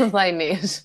Olá 0.12 0.28
Inês. 0.28 0.84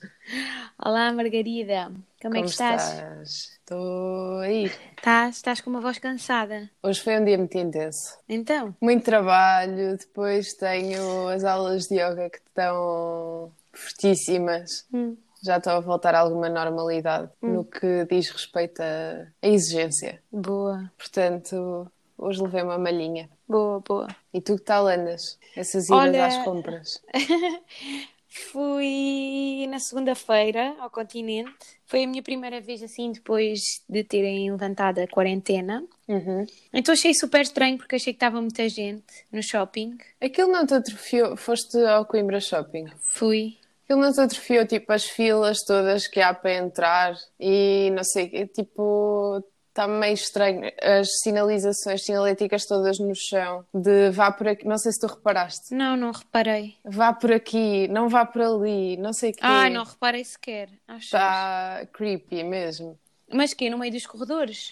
Olá 0.83 1.11
Margarida, 1.13 1.91
como, 2.21 2.35
é 2.37 2.41
que 2.41 2.47
estás? 2.49 3.51
Estou 3.59 4.39
aí. 4.39 4.65
Estás, 4.97 5.37
estás 5.37 5.61
com 5.61 5.69
uma 5.69 5.79
voz 5.81 5.97
cansada. 5.99 6.69
Hoje 6.83 6.99
foi 7.01 7.17
um 7.19 7.25
dia 7.25 7.37
muito 7.37 7.57
intenso. 7.57 8.17
Então, 8.27 8.75
Muito 8.81 9.03
trabalho, 9.05 9.97
depois 9.97 10.53
tenho 10.53 11.27
as 11.29 11.43
aulas 11.43 11.87
de 11.87 11.95
yoga 11.95 12.29
que 12.29 12.37
estão 12.39 13.51
fortíssimas. 13.73 14.85
Hum. 14.93 15.15
Já 15.43 15.57
estou 15.57 15.73
a 15.73 15.79
voltar 15.79 16.15
a 16.15 16.19
alguma 16.19 16.49
normalidade 16.49 17.29
no 17.41 17.63
que 17.63 18.05
diz 18.09 18.29
respeito 18.29 18.81
a 18.81 19.27
exigência. 19.47 20.21
boa, 20.31 20.91
Portanto, 20.97 21.89
hoje 22.17 22.41
levei 22.41 22.63
uma 22.63 22.77
malhinha. 22.79 23.29
boa, 23.47 23.79
boa. 23.79 24.07
E 24.33 24.41
tu 24.41 24.55
que 24.55 24.63
tal 24.63 24.87
andas? 24.87 25.37
Essas 25.55 25.85
idas 25.85 25.97
Olha- 25.99 26.25
às 26.25 26.37
compras? 26.43 27.01
Fui 28.35 29.65
na 29.69 29.79
segunda-feira 29.79 30.75
ao 30.79 30.89
continente. 30.89 31.53
Foi 31.85 32.03
a 32.03 32.07
minha 32.07 32.21
primeira 32.21 32.59
vez 32.59 32.83
assim 32.83 33.13
depois 33.13 33.59
de 33.87 34.03
terem 34.03 34.51
levantado 34.51 34.99
a 34.99 35.07
quarentena. 35.07 35.81
Uhum. 36.05 36.45
Então 36.73 36.93
achei 36.93 37.13
super 37.13 37.41
estranho 37.41 37.77
porque 37.77 37.95
achei 37.95 38.11
que 38.11 38.17
estava 38.17 38.41
muita 38.41 38.67
gente 38.67 39.25
no 39.31 39.41
shopping. 39.41 39.97
Aquilo 40.19 40.51
não 40.51 40.65
te 40.65 40.73
atrofiou? 40.73 41.37
Foste 41.37 41.77
ao 41.77 42.05
Coimbra 42.05 42.41
Shopping? 42.41 42.87
Fui. 42.99 43.57
Aquilo 43.85 44.01
não 44.01 44.11
te 44.11 44.19
atrofiou, 44.19 44.67
tipo, 44.67 44.91
as 44.91 45.05
filas 45.05 45.63
todas 45.63 46.05
que 46.07 46.19
há 46.19 46.33
para 46.33 46.55
entrar 46.55 47.15
e 47.39 47.89
não 47.91 48.03
sei, 48.03 48.47
tipo, 48.47 49.41
está 49.75 49.87
meio 49.89 50.13
estranho. 50.13 50.71
As 50.81 51.19
sinalizações 51.19 52.05
sinaléticas 52.05 52.65
todas 52.65 52.97
no 52.97 53.13
chão, 53.13 53.65
de 53.73 54.09
vá 54.11 54.31
por 54.31 54.47
aqui, 54.47 54.65
não 54.65 54.77
sei 54.77 54.93
se 54.93 54.99
tu 55.01 55.07
reparaste, 55.07 55.73
Não, 55.75 55.97
não 55.97 56.11
reparei. 56.11 56.77
vá 56.85 57.11
por 57.11 57.33
aqui, 57.33 57.85
não 57.89 58.07
vá 58.07 58.25
por 58.25 58.41
ali, 58.41 58.95
não 58.95 59.11
sei 59.11 59.31
o 59.31 59.33
quê. 59.33 59.39
Ah, 59.41 59.69
não 59.69 59.83
reparei 59.83 60.23
sequer. 60.23 60.69
Acho. 60.87 61.05
Está 61.07 61.85
creepy 61.91 62.41
mesmo. 62.43 62.97
Mas 63.29 63.53
que 63.53 63.69
no 63.69 63.77
meio 63.77 63.91
dos 63.91 64.07
corredores? 64.07 64.71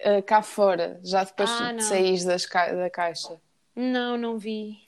Uh, 0.00 0.22
cá 0.24 0.40
fora, 0.40 1.00
já 1.02 1.24
depois 1.24 1.50
Ah, 1.50 1.72
de 1.72 1.82
saís 1.84 2.24
das 2.24 2.46
ca- 2.46 2.72
da 2.72 2.88
caixa. 2.88 3.40
Não, 3.74 4.16
não 4.16 4.38
vi. 4.38 4.78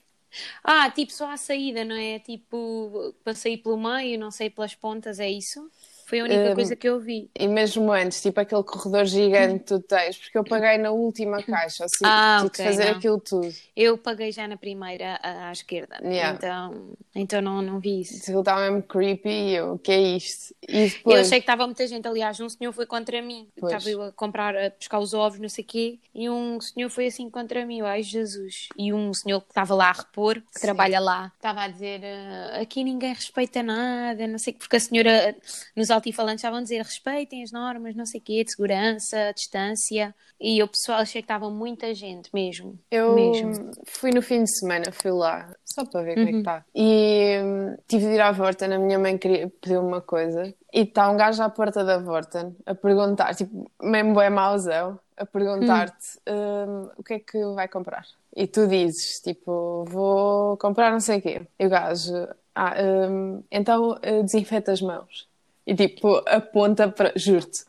Ah, 0.63 0.89
tipo 0.91 1.11
só 1.11 1.31
à 1.31 1.35
saída, 1.37 1.83
não 1.83 1.95
é? 1.95 2.19
Tipo, 2.19 3.13
para 3.23 3.33
sair 3.33 3.57
pelo 3.57 3.77
meio, 3.77 4.19
não 4.19 4.29
sei 4.29 4.49
pelas 4.49 4.75
pontas, 4.75 5.19
é 5.19 5.29
isso? 5.29 5.69
Foi 6.07 6.19
a 6.21 6.23
única 6.23 6.51
Hum, 6.51 6.55
coisa 6.55 6.75
que 6.75 6.87
eu 6.87 6.99
vi. 6.99 7.29
E 7.37 7.47
mesmo 7.47 7.91
antes, 7.91 8.21
tipo 8.21 8.39
aquele 8.39 8.63
corredor 8.63 9.05
gigante 9.05 9.59
que 9.59 9.65
tu 9.65 9.79
tens, 9.81 10.17
porque 10.17 10.37
eu 10.37 10.43
paguei 10.43 10.77
na 10.77 10.91
última 10.91 11.37
caixa, 11.43 11.85
assim, 11.85 12.05
Ah, 12.05 12.37
tive 12.37 12.51
de 12.51 12.57
ok, 12.57 12.65
fazer 12.65 12.85
não. 12.85 12.97
aquilo 12.97 13.19
tudo. 13.19 13.49
Eu 13.75 13.97
paguei 13.97 14.31
já 14.31 14.47
na 14.47 14.57
primeira 14.57 15.19
à, 15.21 15.49
à 15.49 15.51
esquerda, 15.51 15.99
Yeah. 16.01 16.37
então, 16.37 16.97
então 17.13 17.41
não, 17.41 17.61
não 17.61 17.79
vi 17.79 18.01
isso. 18.01 18.21
Aquilo 18.21 18.39
estava 18.39 18.61
mesmo 18.61 18.83
creepy 18.83 19.29
e 19.29 19.55
eu, 19.55 19.73
o 19.73 19.79
que 19.79 19.91
é 19.91 19.99
isto? 20.15 20.55
E 20.67 20.83
Eu 20.83 20.87
depois, 20.89 21.19
achei 21.27 21.39
que 21.39 21.43
estava 21.43 21.65
muita 21.65 21.85
gente, 21.87 22.07
aliás, 22.07 22.39
um 22.39 22.49
senhor 22.49 22.71
foi 22.73 22.85
contra 22.85 23.21
mim. 23.21 23.47
Pois. 23.59 23.73
Estava 23.73 23.89
eu 23.89 24.01
a 24.01 24.11
comprar, 24.11 24.55
a 24.55 24.71
pescar 24.71 24.99
os 24.99 25.13
ovos, 25.13 25.39
não 25.39 25.49
sei 25.49 25.63
o 25.63 25.67
quê, 25.67 25.99
e 26.13 26.29
um 26.29 26.59
senhor 26.59 26.89
foi 26.89 27.07
assim 27.07 27.29
contra 27.29 27.65
mim, 27.65 27.79
eu, 27.79 27.85
ai 27.85 28.01
Jesus. 28.01 28.69
E 28.77 28.93
um 28.93 29.13
senhor 29.13 29.41
que 29.41 29.49
estava 29.49 29.75
lá 29.75 29.89
a 29.89 29.93
repor, 29.93 30.35
que 30.53 30.59
Sim. 30.59 30.61
trabalha 30.61 30.99
lá, 30.99 31.31
estava 31.35 31.61
a 31.63 31.67
dizer, 31.67 32.01
"Ah, 32.03 32.61
aqui 32.61 32.83
ninguém 32.83 33.13
respeita 33.13 33.61
nada, 33.63 34.27
não 34.27 34.37
sei 34.37 34.51
o 34.51 34.55
quê, 34.55 34.59
porque 34.59 34.75
a 34.75 34.79
senhora, 34.79 35.35
nos 35.75 35.89
altifalantes 35.97 36.39
estavam 36.39 36.59
a 36.59 36.63
dizer, 36.63 36.81
respeitem 36.81 37.43
as 37.43 37.51
normas, 37.51 37.95
não 37.95 38.05
sei 38.05 38.19
o 38.19 38.23
quê, 38.23 38.43
de 38.43 38.51
segurança, 38.51 39.33
distância, 39.33 40.15
e 40.39 40.61
o 40.61 40.67
pessoal 40.67 40.99
achei 40.99 41.21
que 41.21 41.25
estava 41.25 41.49
muita 41.49 41.93
gente 41.93 42.29
mesmo. 42.33 42.77
eu 42.91 43.13
mesmo. 43.15 43.71
fui 43.85 44.11
no 44.11 44.21
fim 44.21 44.43
de 44.43 44.57
semana, 44.57 44.91
fui 44.91 45.11
lá, 45.11 45.53
só 45.65 45.85
para 45.85 46.03
ver 46.03 46.15
como 46.15 46.27
é 46.27 46.31
que 46.31 46.37
está. 46.37 46.65
E 46.75 47.39
hum, 47.43 47.75
tive 47.87 48.05
de 48.05 48.13
ir 48.13 48.21
à 48.21 48.31
Vorten, 48.31 48.73
a 48.73 48.79
minha 48.79 48.99
mãe 48.99 49.17
queria 49.17 49.51
pedir 49.61 49.77
uma 49.77 50.01
coisa, 50.01 50.53
e 50.73 50.81
está 50.81 51.09
um 51.09 51.17
gajo 51.17 51.41
à 51.41 51.49
porta 51.49 51.83
da 51.83 51.97
Vorten 51.97 52.55
a 52.65 52.75
perguntar, 52.75 53.33
tipo, 53.35 53.69
mesmo 53.81 54.21
é 54.21 54.29
mauzão, 54.29 54.99
a 55.17 55.25
perguntar-te 55.25 56.19
hum, 56.29 56.89
o 56.97 57.03
que 57.03 57.15
é 57.15 57.19
que 57.19 57.43
vai 57.55 57.67
comprar. 57.67 58.05
E 58.35 58.45
tu 58.45 58.67
dizes, 58.67 59.19
tipo, 59.19 59.83
vou 59.87 60.55
comprar 60.57 60.91
não 60.91 60.99
sei 60.99 61.17
o 61.17 61.21
quê. 61.21 61.41
E 61.59 61.65
o 61.65 61.69
gajo, 61.69 62.27
ah, 62.53 62.75
hum, 63.09 63.43
então 63.51 63.97
eh, 64.03 64.21
desinfeta 64.21 64.71
as 64.71 64.81
mãos. 64.81 65.27
E 65.67 65.75
tipo, 65.75 66.23
aponta 66.25 66.87
para, 66.89 67.11
juro-te, 67.15 67.65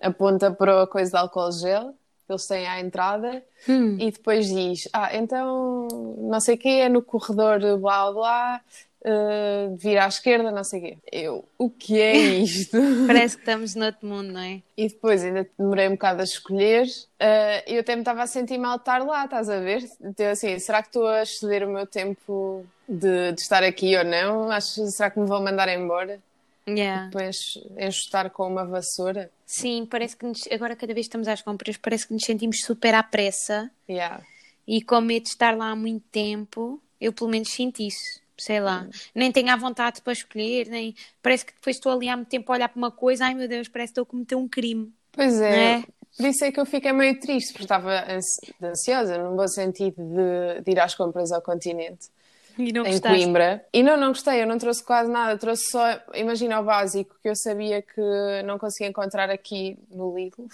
aponta 0.00 0.50
para 0.50 0.82
a 0.82 0.86
coisa 0.86 1.10
de 1.10 1.16
álcool 1.18 1.52
gel 1.52 1.94
que 2.26 2.32
eles 2.32 2.46
têm 2.46 2.66
à 2.66 2.80
entrada 2.80 3.44
Hum. 3.68 3.96
e 4.00 4.10
depois 4.10 4.46
diz: 4.48 4.88
Ah, 4.92 5.14
então 5.14 5.86
não 6.18 6.40
sei 6.40 6.54
o 6.56 6.58
quê, 6.58 6.68
é 6.68 6.88
no 6.88 7.02
corredor 7.02 7.60
blá 7.78 8.10
blá, 8.12 8.60
uh, 9.02 9.76
vira 9.76 10.04
à 10.04 10.08
esquerda, 10.08 10.50
não 10.50 10.64
sei 10.64 10.80
o 10.80 10.82
quê. 10.82 10.98
Eu, 11.12 11.44
o 11.58 11.70
que 11.70 12.00
é 12.00 12.16
isto? 12.40 12.76
Parece 13.06 13.36
que 13.36 13.42
estamos 13.42 13.74
noutro 13.74 14.06
mundo, 14.08 14.32
não 14.32 14.40
é? 14.40 14.60
e 14.76 14.88
depois 14.88 15.22
ainda 15.24 15.48
demorei 15.58 15.88
um 15.88 15.92
bocado 15.92 16.20
a 16.20 16.24
escolher. 16.24 16.86
uh, 16.86 17.62
eu 17.66 17.80
até 17.80 17.94
me 17.94 18.02
estava 18.02 18.22
a 18.22 18.26
sentir 18.26 18.58
mal 18.58 18.76
de 18.76 18.82
estar 18.82 19.04
lá, 19.04 19.24
estás 19.24 19.48
a 19.48 19.58
ver? 19.60 19.88
Então, 20.00 20.26
assim, 20.30 20.58
será 20.58 20.82
que 20.82 20.88
estou 20.88 21.06
a 21.06 21.22
exceder 21.22 21.66
o 21.66 21.72
meu 21.72 21.86
tempo 21.86 22.64
de, 22.88 23.32
de 23.32 23.40
estar 23.40 23.62
aqui 23.62 23.96
ou 23.96 24.04
não? 24.04 24.50
Acho, 24.50 24.84
será 24.88 25.10
que 25.10 25.18
me 25.20 25.26
vão 25.26 25.42
mandar 25.42 25.68
embora? 25.68 26.18
Yeah. 26.68 27.06
Depois 27.06 27.36
enxutar 27.78 28.30
com 28.30 28.46
uma 28.48 28.64
vassoura? 28.64 29.30
Sim, 29.46 29.86
parece 29.88 30.16
que 30.16 30.26
nos- 30.26 30.48
agora 30.50 30.74
cada 30.74 30.92
vez 30.92 31.06
que 31.06 31.08
estamos 31.10 31.28
às 31.28 31.40
compras, 31.42 31.76
parece 31.76 32.08
que 32.08 32.12
nos 32.14 32.24
sentimos 32.24 32.60
super 32.62 32.94
à 32.94 33.02
pressa 33.02 33.70
Yeah. 33.88 34.22
e 34.66 34.82
com 34.82 35.00
medo 35.00 35.24
de 35.24 35.28
estar 35.30 35.56
lá 35.56 35.70
há 35.70 35.76
muito 35.76 36.04
tempo. 36.10 36.80
Eu 37.00 37.12
pelo 37.12 37.30
menos 37.30 37.50
sinto 37.50 37.80
isso, 37.82 38.20
sei 38.36 38.58
lá. 38.58 38.88
Nem 39.14 39.30
tenho 39.30 39.50
à 39.50 39.56
vontade 39.56 40.00
para 40.02 40.12
escolher, 40.12 40.66
nem 40.68 40.94
parece 41.22 41.44
que 41.46 41.52
depois 41.52 41.76
estou 41.76 41.92
ali 41.92 42.08
há 42.08 42.16
muito 42.16 42.28
tempo 42.30 42.50
a 42.50 42.54
olhar 42.56 42.68
para 42.68 42.78
uma 42.78 42.90
coisa, 42.90 43.26
ai 43.26 43.34
meu 43.34 43.46
Deus, 43.46 43.68
parece 43.68 43.92
que 43.92 44.00
estou 44.00 44.02
a 44.02 44.06
cometer 44.06 44.34
um 44.34 44.48
crime. 44.48 44.92
Pois 45.12 45.40
é, 45.40 45.74
É. 45.78 45.84
por 46.16 46.26
isso 46.26 46.44
é 46.44 46.50
que 46.50 46.58
eu 46.58 46.66
fiquei 46.66 46.92
meio 46.92 47.18
triste, 47.20 47.52
porque 47.52 47.64
estava 47.64 47.92
ansi- 48.12 48.54
ansiosa, 48.62 49.16
num 49.18 49.36
bom 49.36 49.46
sentido, 49.46 49.96
de, 50.02 50.62
de 50.62 50.70
ir 50.72 50.80
às 50.80 50.94
compras 50.94 51.30
ao 51.30 51.40
continente, 51.42 52.08
E 52.68 52.72
não 52.72 52.86
em? 52.86 53.00
Coimbra. 53.00 53.64
E 53.72 53.82
não, 53.82 53.96
não 53.96 54.08
gostei, 54.08 54.42
eu 54.42 54.46
não 54.46 54.58
trouxe 54.58 54.82
quase 54.82 55.10
nada, 55.10 55.36
trouxe 55.38 55.70
só, 55.70 55.84
imagina 56.14 56.58
o 56.60 56.64
básico, 56.64 57.14
que 57.22 57.28
eu 57.28 57.36
sabia 57.36 57.82
que 57.82 58.00
não 58.44 58.58
conseguia 58.58 58.88
encontrar 58.88 59.28
aqui 59.30 59.78
no 59.90 60.16
Lidl, 60.16 60.46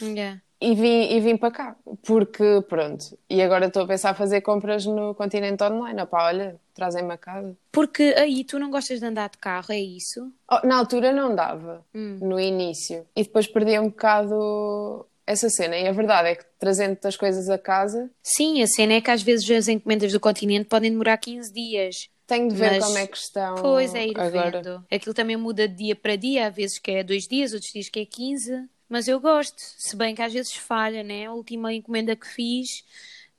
Yeah. 0.00 0.40
e 0.60 0.74
vim, 0.74 1.12
e 1.12 1.20
vim 1.20 1.36
para 1.36 1.50
cá, 1.50 1.76
porque 2.06 2.62
pronto, 2.68 3.18
e 3.28 3.42
agora 3.42 3.66
estou 3.66 3.82
a 3.82 3.86
pensar 3.86 4.10
a 4.10 4.14
fazer 4.14 4.40
compras 4.40 4.86
no 4.86 5.14
continente 5.14 5.62
online, 5.62 6.00
opá, 6.02 6.26
olha, 6.26 6.56
trazem-me 6.74 7.12
a 7.12 7.18
casa. 7.18 7.54
Porque 7.70 8.14
aí 8.16 8.44
tu 8.44 8.58
não 8.58 8.70
gostas 8.70 8.98
de 9.00 9.06
andar 9.06 9.28
de 9.28 9.38
carro, 9.38 9.66
é 9.72 9.78
isso? 9.78 10.32
Oh, 10.50 10.66
na 10.66 10.76
altura 10.78 11.12
não 11.12 11.34
dava, 11.34 11.84
Hum. 11.94 12.18
no 12.20 12.40
início. 12.40 13.06
E 13.14 13.22
depois 13.22 13.46
perdi 13.46 13.78
um 13.78 13.88
bocado 13.88 15.06
essa 15.26 15.48
cena. 15.50 15.76
E 15.76 15.86
a 15.88 15.92
verdade 15.92 16.28
é 16.28 16.34
que 16.36 16.44
trazendo 16.58 16.98
as 17.04 17.16
coisas 17.16 17.48
a 17.48 17.58
casa, 17.58 18.10
Sim, 18.22 18.62
a 18.62 18.66
cena 18.66 18.94
é 18.94 19.00
que 19.00 19.10
às 19.10 19.22
vezes 19.22 19.48
as 19.50 19.68
encomendas 19.68 20.12
do 20.12 20.20
continente 20.20 20.68
podem 20.68 20.90
demorar 20.90 21.16
15 21.18 21.52
dias. 21.52 22.08
tenho 22.26 22.48
de 22.48 22.54
ver 22.56 22.70
Mas- 22.72 22.84
como 22.84 22.98
é 22.98 23.06
que 23.06 23.16
estão 23.18 23.54
Pois 23.56 23.94
é, 23.94 24.06
ir 24.06 24.18
agora. 24.18 24.62
vendo. 24.62 24.86
Aquilo 24.90 25.14
também 25.14 25.36
muda 25.36 25.68
de 25.68 25.74
dia 25.76 25.94
para 25.96 26.16
dia, 26.16 26.46
às 26.48 26.54
vezes 26.54 26.78
que 26.78 26.90
é 26.90 27.02
dois 27.04 27.24
dias, 27.28 27.52
outros 27.52 27.70
dias 27.72 27.88
que 27.90 28.00
é 28.00 28.06
15. 28.06 28.66
Mas 28.88 29.08
eu 29.08 29.18
gosto, 29.20 29.56
se 29.58 29.94
bem 29.96 30.14
que 30.14 30.22
às 30.22 30.32
vezes 30.32 30.54
falha, 30.54 31.02
né? 31.02 31.26
A 31.26 31.32
última 31.32 31.72
encomenda 31.74 32.14
que 32.16 32.26
fiz, 32.26 32.82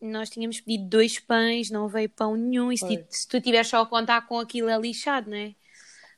nós 0.01 0.29
tínhamos 0.29 0.59
pedido 0.61 0.87
dois 0.89 1.17
pães, 1.19 1.69
não 1.71 1.87
veio 1.87 2.09
pão 2.09 2.35
nenhum. 2.35 2.71
E 2.71 2.77
se, 2.77 2.85
ti- 2.87 3.05
se 3.09 3.27
tu 3.27 3.39
tiveres 3.41 3.67
só 3.67 3.81
a 3.81 3.85
contar 3.87 4.27
com 4.27 4.37
aquilo 4.39 4.69
é 4.69 4.77
lixado, 4.77 5.29
né? 5.31 5.55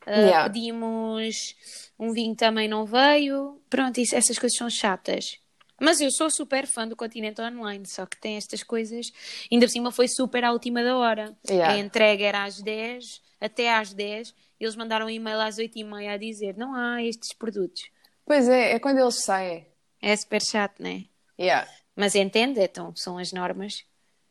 Ah, 0.06 0.12
Yeah. 0.20 0.50
Pedimos 0.50 1.56
um 2.00 2.12
vinho 2.12 2.36
também 2.36 2.68
não 2.68 2.86
veio. 2.86 3.62
Pronto, 3.70 3.98
isso, 4.00 4.16
essas 4.16 4.38
coisas 4.40 4.58
são 4.58 4.70
chatas. 4.70 5.38
Mas 5.80 6.02
eu 6.02 6.10
sou 6.12 6.30
super 6.30 6.66
fã 6.66 6.88
do 6.88 6.96
Continente 6.96 7.42
Online, 7.42 7.86
só 7.86 8.06
que 8.06 8.18
tem 8.18 8.38
estas 8.38 8.64
coisas. 8.64 9.12
Ainda 9.52 9.66
por 9.66 9.72
cima 9.72 9.92
foi 9.92 10.08
super 10.08 10.44
à 10.44 10.52
última 10.52 10.84
da 10.84 10.98
hora. 10.98 11.36
Yeah. 11.48 11.74
A 11.74 11.78
entrega 11.78 12.26
era 12.26 12.44
às 12.44 12.62
10, 12.62 13.22
até 13.40 13.74
às 13.74 13.94
10. 13.94 14.34
Eles 14.60 14.76
mandaram 14.76 15.06
um 15.06 15.10
e-mail 15.10 15.40
às 15.40 15.58
8h30 15.58 16.14
a 16.14 16.18
dizer: 16.18 16.58
não 16.58 16.74
há 16.74 17.04
estes 17.04 17.34
produtos. 17.34 17.90
Pois 18.26 18.50
é, 18.50 18.74
é 18.74 18.80
quando 18.80 19.00
eles 19.00 19.24
saem. 19.24 19.66
É 20.02 20.16
super 20.16 20.42
chato, 20.42 20.82
né? 20.82 21.06
Yeah. 21.40 21.68
Mas 21.96 22.16
entende, 22.16 22.60
então 22.60 22.96
são 22.96 23.18
as 23.18 23.32
normas 23.32 23.86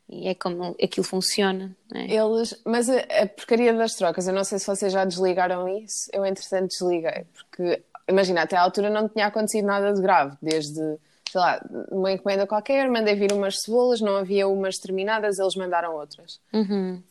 e 0.09 0.27
é 0.27 0.35
como 0.35 0.75
aquilo 0.81 1.05
funciona, 1.05 1.75
né? 1.91 2.07
Eles, 2.09 2.59
mas 2.65 2.89
a, 2.89 2.99
a 2.99 3.27
porcaria 3.27 3.73
das 3.73 3.95
trocas, 3.95 4.27
eu 4.27 4.33
não 4.33 4.43
sei 4.43 4.57
se 4.57 4.65
vocês 4.65 4.93
já 4.93 5.03
desligaram 5.03 5.67
isso, 5.67 6.09
eu 6.13 6.25
entretanto 6.25 6.69
desliguei, 6.69 7.25
porque 7.33 7.83
imagina, 8.07 8.43
até 8.43 8.55
à 8.55 8.61
altura 8.61 8.89
não 8.89 9.09
tinha 9.09 9.27
acontecido 9.27 9.65
nada 9.65 9.93
de 9.93 10.01
grave, 10.01 10.37
desde, 10.41 10.97
sei 11.31 11.39
lá, 11.41 11.61
uma 11.91 12.11
encomenda 12.11 12.45
qualquer, 12.47 12.89
mandei 12.89 13.15
vir 13.15 13.31
umas 13.33 13.61
cebolas, 13.61 14.01
não 14.01 14.15
havia 14.17 14.47
umas 14.47 14.77
terminadas, 14.77 15.39
eles 15.39 15.55
mandaram 15.55 15.95
outras. 15.95 16.39
Uhum. 16.53 17.01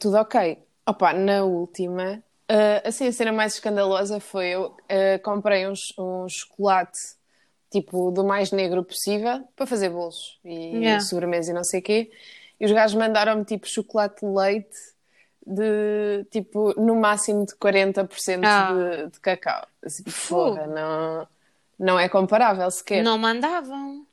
Tudo 0.00 0.16
ok. 0.18 0.58
Opa, 0.86 1.12
na 1.12 1.44
última, 1.44 2.22
ah, 2.48 2.82
assim, 2.88 3.06
a 3.06 3.12
cena 3.12 3.32
mais 3.32 3.54
escandalosa 3.54 4.18
foi 4.20 4.46
eu 4.48 4.76
ah, 4.88 5.18
comprei 5.22 5.66
um, 5.66 5.72
um 5.98 6.26
chocolate 6.28 6.98
tipo 7.70 8.10
do 8.10 8.22
mais 8.24 8.52
negro 8.52 8.84
possível 8.84 9.44
para 9.56 9.66
fazer 9.66 9.88
bolos 9.88 10.38
e 10.44 10.76
Yeah. 10.76 11.00
sobremesa 11.00 11.50
e 11.50 11.54
não 11.54 11.64
sei 11.64 11.80
o 11.80 11.82
quê. 11.82 12.10
E 12.60 12.66
os 12.66 12.72
gajos 12.72 12.94
mandaram-me 12.96 13.44
tipo 13.44 13.66
chocolate 13.66 14.24
leite 14.24 14.76
de 15.46 16.24
tipo 16.30 16.72
no 16.80 16.94
máximo 16.96 17.44
de 17.46 17.54
40% 17.56 18.40
Ah. 18.44 18.72
de, 18.72 19.10
de 19.12 19.20
cacau. 19.20 19.66
Assim, 19.84 20.04
porra, 20.28 20.66
não, 20.66 21.26
não 21.78 21.98
é 21.98 22.08
comparável 22.08 22.70
sequer. 22.70 23.02
Não 23.02 23.18
mandavam. 23.18 24.06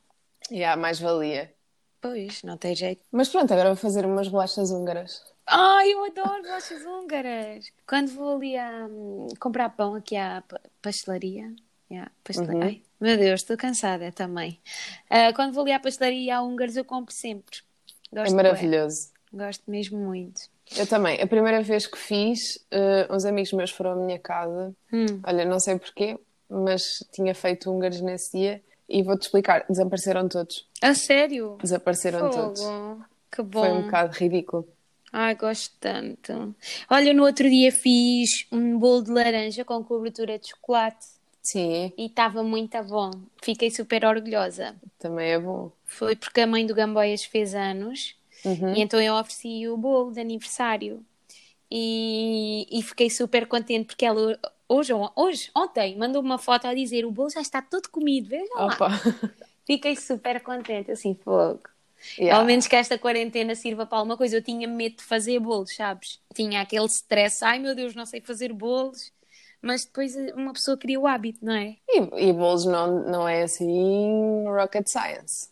E 0.50 0.64
há 0.64 0.76
mais 0.76 0.98
valia. 0.98 1.52
Pois, 2.00 2.42
não 2.42 2.56
tem 2.56 2.74
jeito. 2.74 3.02
Mas 3.12 3.28
pronto, 3.28 3.52
agora 3.52 3.68
vou 3.68 3.76
fazer 3.76 4.06
umas 4.06 4.26
bolachas 4.28 4.70
húngaras. 4.70 5.22
Ai, 5.46 5.92
eu 5.92 6.04
adoro 6.04 6.42
bolachas 6.42 6.84
húngaras. 6.84 7.66
Quando 7.86 8.08
vou 8.08 8.36
ali 8.36 8.56
a 8.56 8.86
hum, 8.88 9.28
comprar 9.38 9.68
pão 9.70 9.94
aqui 9.94 10.16
à 10.16 10.42
pa- 10.46 10.60
pastelaria. 10.80 11.52
Yeah, 11.90 12.10
pastelaria. 12.24 12.56
Uhum. 12.56 12.68
Ai, 12.68 12.82
meu 13.00 13.18
Deus, 13.18 13.40
estou 13.40 13.56
cansada 13.56 14.12
também. 14.12 14.60
Ah, 15.10 15.32
quando 15.34 15.52
vou 15.52 15.62
ali 15.62 15.72
à 15.72 15.80
pastelaria 15.80 16.36
há 16.36 16.42
húngaros, 16.42 16.76
eu 16.76 16.84
compro 16.84 17.12
sempre. 17.12 17.58
Gosto 18.12 18.32
é 18.32 18.36
maravilhoso. 18.36 19.10
Gosto 19.32 19.70
mesmo 19.70 19.98
muito. 19.98 20.40
Eu 20.76 20.86
também. 20.86 21.20
A 21.20 21.26
primeira 21.26 21.62
vez 21.62 21.86
que 21.86 21.98
fiz, 21.98 22.64
eh, 22.70 23.06
uns 23.10 23.24
amigos 23.24 23.52
meus 23.52 23.70
foram 23.70 23.92
à 23.92 23.96
minha 23.96 24.18
casa. 24.18 24.74
Hum. 24.92 25.20
Olha, 25.24 25.44
não 25.44 25.58
sei 25.58 25.78
porquê, 25.78 26.18
mas 26.50 27.04
tinha 27.12 27.34
feito 27.34 27.70
húngaros 27.70 28.00
nesse 28.00 28.36
dia. 28.38 28.62
E 28.88 29.02
vou-te 29.04 29.22
explicar, 29.22 29.64
desapareceram 29.68 30.28
todos. 30.28 30.66
A 30.82 30.94
sério? 30.94 31.56
Desapareceram 31.62 32.28
todos. 32.30 32.60
Fogo. 32.60 33.04
Que 33.30 33.42
bom. 33.42 33.60
Foi 33.60 33.70
um 33.72 33.82
bocado 33.82 34.12
ridículo. 34.16 34.68
Ai, 35.12 35.34
gosto 35.36 35.74
tanto. 35.80 36.54
Olha, 36.88 37.12
no 37.12 37.24
outro 37.24 37.48
dia 37.48 37.70
fiz 37.70 38.46
um 38.50 38.78
bolo 38.78 39.02
de 39.04 39.10
laranja 39.12 39.64
com 39.64 39.82
cobertura 39.84 40.38
de 40.38 40.48
chocolate 40.50 41.06
Sim, 41.42 41.92
e 41.96 42.06
estava 42.06 42.42
muito 42.42 42.80
bom. 42.84 43.10
Fiquei 43.42 43.70
super 43.70 44.04
orgulhosa. 44.04 44.74
também 44.98 45.30
é 45.32 45.38
bom. 45.38 45.70
Foi 45.84 46.14
porque 46.16 46.40
a 46.40 46.46
mãe 46.46 46.66
do 46.66 46.74
Gamboias 46.74 47.24
fez 47.24 47.54
anos 47.54 48.16
Uhum. 48.44 48.72
e 48.74 48.80
então 48.80 48.98
eu 49.00 49.12
ofereci 49.14 49.68
o 49.68 49.76
bolo 49.76 50.12
de 50.12 50.18
aniversário 50.20 51.04
e, 51.70 52.66
e 52.70 52.82
fiquei 52.82 53.10
super 53.10 53.46
contente 53.46 53.84
porque 53.86 54.04
ela 54.06 54.38
hoje, 54.70 54.92
hoje 55.16 55.50
ontem, 55.54 55.98
mandou 55.98 56.22
uma 56.22 56.38
foto 56.38 56.66
a 56.66 56.74
dizer 56.74 57.04
o 57.04 57.10
bolo 57.10 57.30
já 57.30 57.40
está 57.40 57.60
todo 57.60 57.88
comido, 57.88 58.28
veja 58.28 58.48
lá. 58.54 58.66
Opa. 58.66 58.88
Fiquei 59.66 59.96
super 59.96 60.40
contente, 60.40 60.90
assim, 60.90 61.14
fogo. 61.14 61.60
Yeah. 62.18 62.38
Ao 62.38 62.44
menos 62.44 62.66
que 62.66 62.74
esta 62.74 62.98
quarentena 62.98 63.54
sirva 63.54 63.84
para 63.84 63.98
alguma 63.98 64.16
coisa. 64.16 64.36
Eu 64.36 64.42
tinha 64.42 64.66
medo 64.66 64.96
de 64.96 65.02
fazer 65.02 65.38
bolos, 65.38 65.74
sabes? 65.74 66.20
Tinha 66.34 66.62
aquele 66.62 66.86
stress, 66.86 67.44
ai 67.44 67.58
meu 67.58 67.74
Deus, 67.74 67.94
não 67.94 68.06
sei 68.06 68.20
fazer 68.20 68.52
bolos. 68.52 69.12
Mas 69.62 69.84
depois 69.84 70.16
eh, 70.16 70.32
uma 70.34 70.54
pessoa 70.54 70.76
cria 70.76 70.98
o 70.98 71.06
hábito, 71.06 71.44
não 71.44 71.52
é? 71.52 71.76
E, 71.88 72.28
e 72.28 72.32
bolos 72.32 72.64
não, 72.64 73.04
não 73.04 73.28
é 73.28 73.42
assim 73.42 74.44
rocket 74.46 74.88
science. 74.88 75.50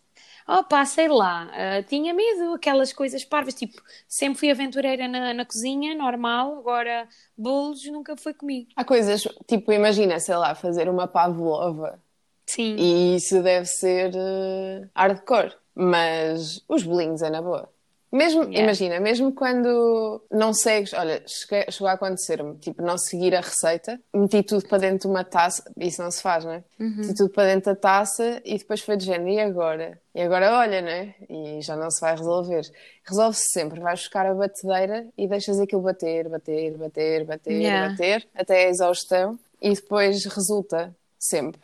Opa, 0.48 0.84
sei 0.86 1.08
lá, 1.08 1.50
ah, 1.52 1.82
tinha 1.82 2.14
medo, 2.14 2.54
aquelas 2.54 2.90
coisas 2.92 3.22
parvas, 3.22 3.52
tipo, 3.54 3.82
sempre 4.08 4.38
fui 4.38 4.50
aventureira 4.50 5.06
na, 5.06 5.34
na 5.34 5.44
cozinha, 5.44 5.94
normal, 5.94 6.58
agora 6.58 7.06
bolos 7.36 7.84
nunca 7.84 8.16
foi 8.16 8.32
comigo. 8.32 8.70
Há 8.74 8.82
coisas, 8.84 9.22
tipo, 9.46 9.70
imagina, 9.72 10.18
sei 10.18 10.36
lá, 10.36 10.54
fazer 10.54 10.88
uma 10.88 11.06
pavlova. 11.06 12.02
Sim, 12.46 12.76
E 12.78 13.16
isso 13.16 13.42
deve 13.42 13.66
ser 13.66 14.12
eh, 14.16 14.88
hardcore. 14.96 15.54
Mas 15.74 16.64
os 16.68 16.82
bolinhos 16.84 17.22
é 17.22 17.30
na 17.30 17.42
boa. 17.42 17.72
Mesmo, 18.10 18.42
Yeah. 18.44 18.60
imagina, 18.62 19.00
mesmo 19.00 19.32
quando 19.34 20.22
não 20.30 20.54
segues, 20.54 20.94
olha, 20.94 21.22
cheguei- 21.26 21.70
chegou 21.70 21.88
a 21.88 21.92
acontecer-me, 21.92 22.56
tipo, 22.56 22.80
não 22.82 22.96
seguir 22.96 23.34
a 23.34 23.40
receita, 23.40 24.00
meti 24.14 24.42
tudo 24.42 24.66
para 24.66 24.78
dentro 24.78 25.00
de 25.00 25.14
uma 25.14 25.24
taça, 25.24 25.62
isso 25.76 26.02
não 26.02 26.10
se 26.10 26.22
faz, 26.22 26.42
não 26.44 26.52
é? 26.52 26.64
Meti 26.78 27.14
tudo 27.14 27.28
para 27.30 27.48
dentro 27.52 27.74
da 27.74 27.76
taça 27.78 28.40
e 28.46 28.56
depois 28.56 28.80
foi 28.80 28.96
de 28.96 29.04
género, 29.04 29.28
e 29.28 29.38
agora? 29.40 30.00
E 30.14 30.22
agora 30.22 30.56
olha, 30.56 30.80
não 30.80 30.88
é? 30.88 31.14
E 31.28 31.60
já 31.60 31.76
não 31.76 31.90
se 31.90 32.00
vai 32.00 32.16
resolver. 32.16 32.62
Resolve-se 33.04 33.44
sempre, 33.52 33.78
vais 33.80 34.00
buscar 34.00 34.24
a 34.24 34.32
batedeira 34.34 35.06
e 35.16 35.28
deixas 35.28 35.60
aquilo 35.60 35.82
bater, 35.82 36.28
bater, 36.30 36.78
bater, 36.78 37.24
bater, 37.26 37.52
Yeah. 37.60 37.90
bater, 37.90 38.26
até 38.34 38.64
a 38.64 38.68
exaustão 38.70 39.38
e 39.60 39.74
depois 39.74 40.24
resulta 40.24 40.94
sempre. 41.18 41.60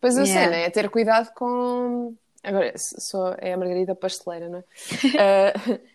Pois 0.00 0.16
a 0.16 0.22
Yeah. 0.22 0.44
cena 0.52 0.56
é 0.62 0.70
ter 0.70 0.88
cuidado 0.90 1.32
com. 1.34 2.14
Agora, 2.48 2.72
só 2.76 3.34
é 3.38 3.52
a 3.52 3.56
Margarida 3.58 3.94
pasteleira, 3.94 4.48
não 4.48 4.58
é? 4.60 4.64
Ah, 5.16 5.52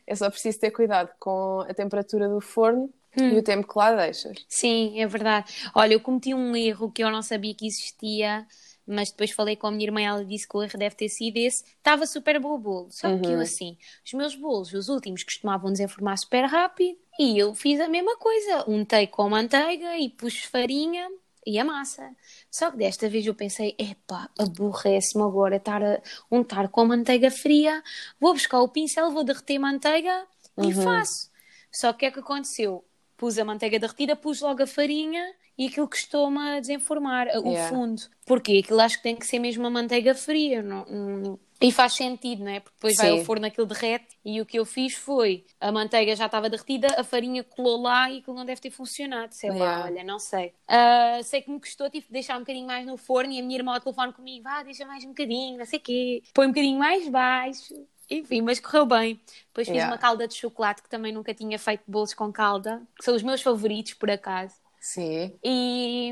é 0.07 0.15
só 0.15 0.29
preciso 0.29 0.59
ter 0.59 0.71
cuidado 0.71 1.09
com 1.19 1.61
a 1.61 1.73
temperatura 1.73 2.27
do 2.29 2.41
forno 2.41 2.93
e 3.29 3.37
o 3.37 3.43
tempo 3.43 3.67
que 3.67 3.77
lá 3.77 3.95
deixas. 3.95 4.37
sim, 4.47 4.99
é 5.01 5.07
verdade. 5.07 5.51
Olha, 5.75 5.93
eu 5.93 5.99
cometi 6.01 6.33
um 6.33 6.55
erro 6.55 6.91
que 6.91 7.03
eu 7.03 7.09
não 7.11 7.21
sabia 7.21 7.55
que 7.55 7.65
existia, 7.67 8.45
mas 8.85 9.11
depois 9.11 9.31
falei 9.31 9.55
com 9.55 9.67
a 9.67 9.71
minha 9.71 9.85
irmã 9.85 10.01
e 10.01 10.05
ela 10.05 10.25
disse 10.25 10.47
que 10.47 10.55
o 10.57 10.63
erro 10.63 10.77
deve 10.77 10.95
ter 10.95 11.09
sido 11.09 11.37
esse. 11.37 11.63
Estava 11.77 12.05
super 12.05 12.39
bom 12.39 12.53
o 12.55 12.59
bolo. 12.59 12.91
Só 12.91 13.11
que 13.11 13.31
eu, 13.31 13.39
assim, 13.39 13.77
os 14.05 14.13
meus 14.13 14.35
bolos, 14.35 14.73
os 14.73 14.89
últimos, 14.89 15.23
costumavam 15.23 15.71
desenformar 15.71 16.17
super 16.17 16.45
rápido 16.45 16.97
e 17.19 17.37
eu 17.37 17.53
fiz 17.55 17.79
a 17.79 17.87
mesma 17.87 18.17
coisa. 18.17 18.69
Untei 18.69 19.07
com 19.07 19.29
manteiga 19.29 19.97
e 19.97 20.09
pus 20.09 20.39
farinha 20.45 21.07
e 21.45 21.59
a 21.59 21.65
massa. 21.65 22.09
Só 22.49 22.71
que 22.71 22.77
desta 22.77 23.09
vez 23.09 23.25
eu 23.25 23.33
pensei, 23.35 23.75
epá, 23.77 24.29
aborrece-me 24.37 25.23
agora 25.23 25.57
estar 25.57 25.83
a 25.83 26.01
untar 26.31 26.67
com 26.69 26.85
manteiga 26.85 27.29
fria, 27.31 27.83
vou 28.19 28.33
buscar 28.33 28.59
o 28.61 28.67
pincel, 28.67 29.11
vou 29.11 29.23
derreter 29.23 29.59
manteiga 29.59 30.25
e 30.57 30.73
faço. 30.73 31.29
Só 31.71 31.91
que 31.91 31.95
o 31.95 31.99
que 31.99 32.05
é 32.05 32.11
que 32.11 32.19
aconteceu? 32.19 32.83
Pus 33.17 33.37
a 33.37 33.45
manteiga 33.45 33.79
derretida, 33.79 34.15
pus 34.15 34.41
logo 34.41 34.61
a 34.63 34.67
farinha 34.67 35.33
e 35.57 35.67
aquilo 35.67 35.87
costuma 35.87 36.55
a 36.55 36.59
desenformar 36.59 37.27
o 37.37 37.51
Yeah. 37.51 37.69
fundo. 37.69 38.01
Porquê? 38.25 38.61
Aquilo 38.63 38.79
acho 38.81 38.97
que 38.97 39.03
tem 39.03 39.15
que 39.15 39.25
ser 39.25 39.39
mesmo 39.39 39.63
uma 39.63 39.69
manteiga 39.69 40.13
fria. 40.15 40.61
Não, 40.61 40.85
não- 40.85 41.39
E 41.63 41.71
faz 41.71 41.93
sentido, 41.93 42.43
não 42.43 42.51
é? 42.51 42.59
Porque 42.59 42.75
depois 42.75 42.95
vai 42.97 43.07
Sim. 43.11 43.19
ao 43.19 43.23
forno, 43.25 43.45
aquilo 43.45 43.65
derrete. 43.65 44.17
E 44.25 44.41
o 44.41 44.45
que 44.45 44.59
eu 44.59 44.65
fiz 44.65 44.95
foi, 44.95 45.45
a 45.61 45.71
manteiga 45.71 46.13
já 46.15 46.25
estava 46.25 46.49
derretida, 46.49 46.87
a 46.97 47.03
farinha 47.05 47.43
colou 47.43 47.81
lá 47.81 48.11
e 48.11 48.17
aquilo 48.19 48.35
não 48.35 48.43
deve 48.45 48.59
ter 48.59 48.69
funcionado. 48.69 49.33
Sei 49.33 49.49
lá, 49.49 49.55
Yeah. 49.55 49.85
olha, 49.85 50.03
não 50.03 50.19
sei. 50.19 50.53
Ah, 50.67 51.19
sei 51.23 51.41
que 51.41 51.49
me 51.49 51.59
custou, 51.59 51.89
tive 51.89 52.05
de 52.07 52.11
deixar 52.11 52.35
um 52.35 52.39
bocadinho 52.41 52.67
mais 52.67 52.85
no 52.85 52.97
forno 52.97 53.31
e 53.31 53.39
a 53.39 53.43
minha 53.43 53.57
irmã 53.57 53.73
ao 53.75 53.79
telefone 53.79 54.11
comigo, 54.11 54.43
vá, 54.43 54.61
deixa 54.61 54.85
mais 54.85 55.05
um 55.05 55.09
bocadinho, 55.09 55.57
não 55.57 55.65
sei 55.65 55.79
o 55.79 55.81
quê. 55.81 56.21
Põe 56.33 56.47
um 56.47 56.49
bocadinho 56.49 56.77
mais 56.77 57.07
baixo. 57.07 57.73
Enfim, 58.09 58.41
mas 58.41 58.59
correu 58.59 58.85
bem. 58.85 59.21
Depois 59.47 59.65
fiz 59.65 59.75
Yeah. 59.77 59.89
uma 59.91 59.97
calda 59.97 60.27
de 60.27 60.33
chocolate, 60.35 60.83
que 60.83 60.89
também 60.89 61.13
nunca 61.13 61.33
tinha 61.33 61.57
feito 61.57 61.83
bolos 61.87 62.13
com 62.13 62.31
calda, 62.33 62.81
que 62.97 63.05
são 63.05 63.15
os 63.15 63.23
meus 63.23 63.41
favoritos, 63.41 63.93
por 63.93 64.11
acaso. 64.11 64.55
Sim. 64.83 65.33
E, 65.41 66.11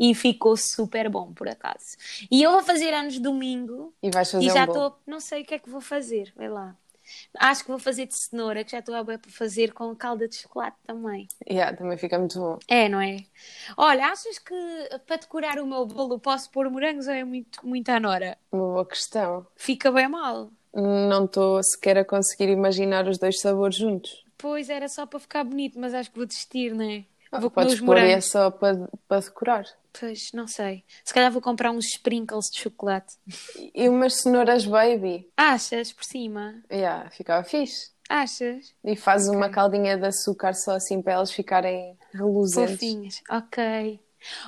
e 0.00 0.12
ficou 0.16 0.56
super 0.56 1.08
bom, 1.08 1.32
por 1.32 1.48
acaso. 1.48 1.96
E 2.28 2.42
eu 2.42 2.50
vou 2.50 2.62
fazer 2.64 2.92
anos 2.92 3.20
domingo 3.20 3.94
E 4.02 4.10
vais 4.10 4.28
fazer 4.28 4.46
e 4.46 4.50
já 4.50 4.62
um 4.62 4.64
estou, 4.64 4.98
não 5.06 5.20
sei 5.20 5.42
o 5.42 5.44
que 5.44 5.54
é 5.54 5.58
que 5.60 5.70
vou 5.70 5.80
fazer, 5.80 6.32
vai 6.34 6.48
lá. 6.48 6.76
Acho 7.38 7.62
que 7.62 7.70
vou 7.70 7.78
fazer 7.78 8.06
de 8.06 8.18
cenoura, 8.18 8.64
que 8.64 8.72
já 8.72 8.80
estou 8.80 8.96
a 8.96 9.04
para 9.04 9.18
fazer 9.28 9.72
com 9.72 9.94
calda 9.94 10.26
de 10.26 10.34
chocolate 10.34 10.76
também. 10.84 11.28
Yeah, 11.48 11.76
também 11.76 11.96
fica 11.96 12.18
muito 12.18 12.36
bom. 12.36 12.58
É, 12.66 12.88
não 12.88 13.00
é? 13.00 13.18
Olha, 13.76 14.06
achas 14.06 14.40
que 14.40 14.54
para 15.06 15.16
decorar 15.16 15.60
o 15.60 15.66
meu 15.66 15.86
bolo 15.86 16.18
posso 16.18 16.50
pôr 16.50 16.68
morangos 16.68 17.06
ou 17.06 17.14
é 17.14 17.22
muito, 17.22 17.64
muito 17.64 17.88
à 17.90 18.00
nora? 18.00 18.36
Uma 18.50 18.72
boa 18.72 18.86
questão. 18.86 19.46
Fica 19.54 19.92
bem 19.92 20.08
mal. 20.08 20.50
Não 20.74 21.26
estou 21.26 21.62
sequer 21.62 21.98
a 21.98 22.04
conseguir 22.04 22.48
imaginar 22.50 23.06
os 23.06 23.18
dois 23.18 23.40
sabores 23.40 23.76
juntos. 23.76 24.24
Pois 24.36 24.68
era 24.68 24.88
só 24.88 25.06
para 25.06 25.20
ficar 25.20 25.44
bonito, 25.44 25.78
mas 25.78 25.94
acho 25.94 26.10
que 26.10 26.16
vou 26.16 26.26
desistir, 26.26 26.74
não 26.74 26.84
é? 26.84 27.04
Ah, 27.32 27.38
Vou 27.38 27.50
Podes 27.50 27.80
pôr 27.80 27.96
é 27.96 28.02
morangos. 28.02 28.24
só 28.30 28.50
para, 28.50 28.88
para 29.06 29.20
decorar. 29.20 29.64
Pois, 29.98 30.30
não 30.32 30.46
sei. 30.46 30.84
Se 31.04 31.12
calhar 31.14 31.30
vou 31.30 31.40
comprar 31.40 31.70
uns 31.70 31.86
sprinkles 31.86 32.46
de 32.50 32.60
chocolate. 32.60 33.14
E 33.74 33.88
umas 33.88 34.14
cenouras 34.14 34.64
baby. 34.66 35.28
Achas 35.36 35.92
por 35.92 36.04
cima? 36.04 36.62
Yeah, 36.70 37.08
ficava 37.10 37.42
fixe. 37.44 37.90
Achas? 38.08 38.74
E 38.84 38.96
fazes 38.96 39.28
uma 39.28 39.48
caldinha 39.48 39.96
de 39.96 40.04
açúcar 40.06 40.52
só 40.54 40.72
assim 40.72 41.00
para 41.00 41.12
elas 41.14 41.30
ficarem 41.30 41.96
reluzentes. 42.12 42.72
Fofinhas. 42.72 43.22
Ok. 43.30 44.00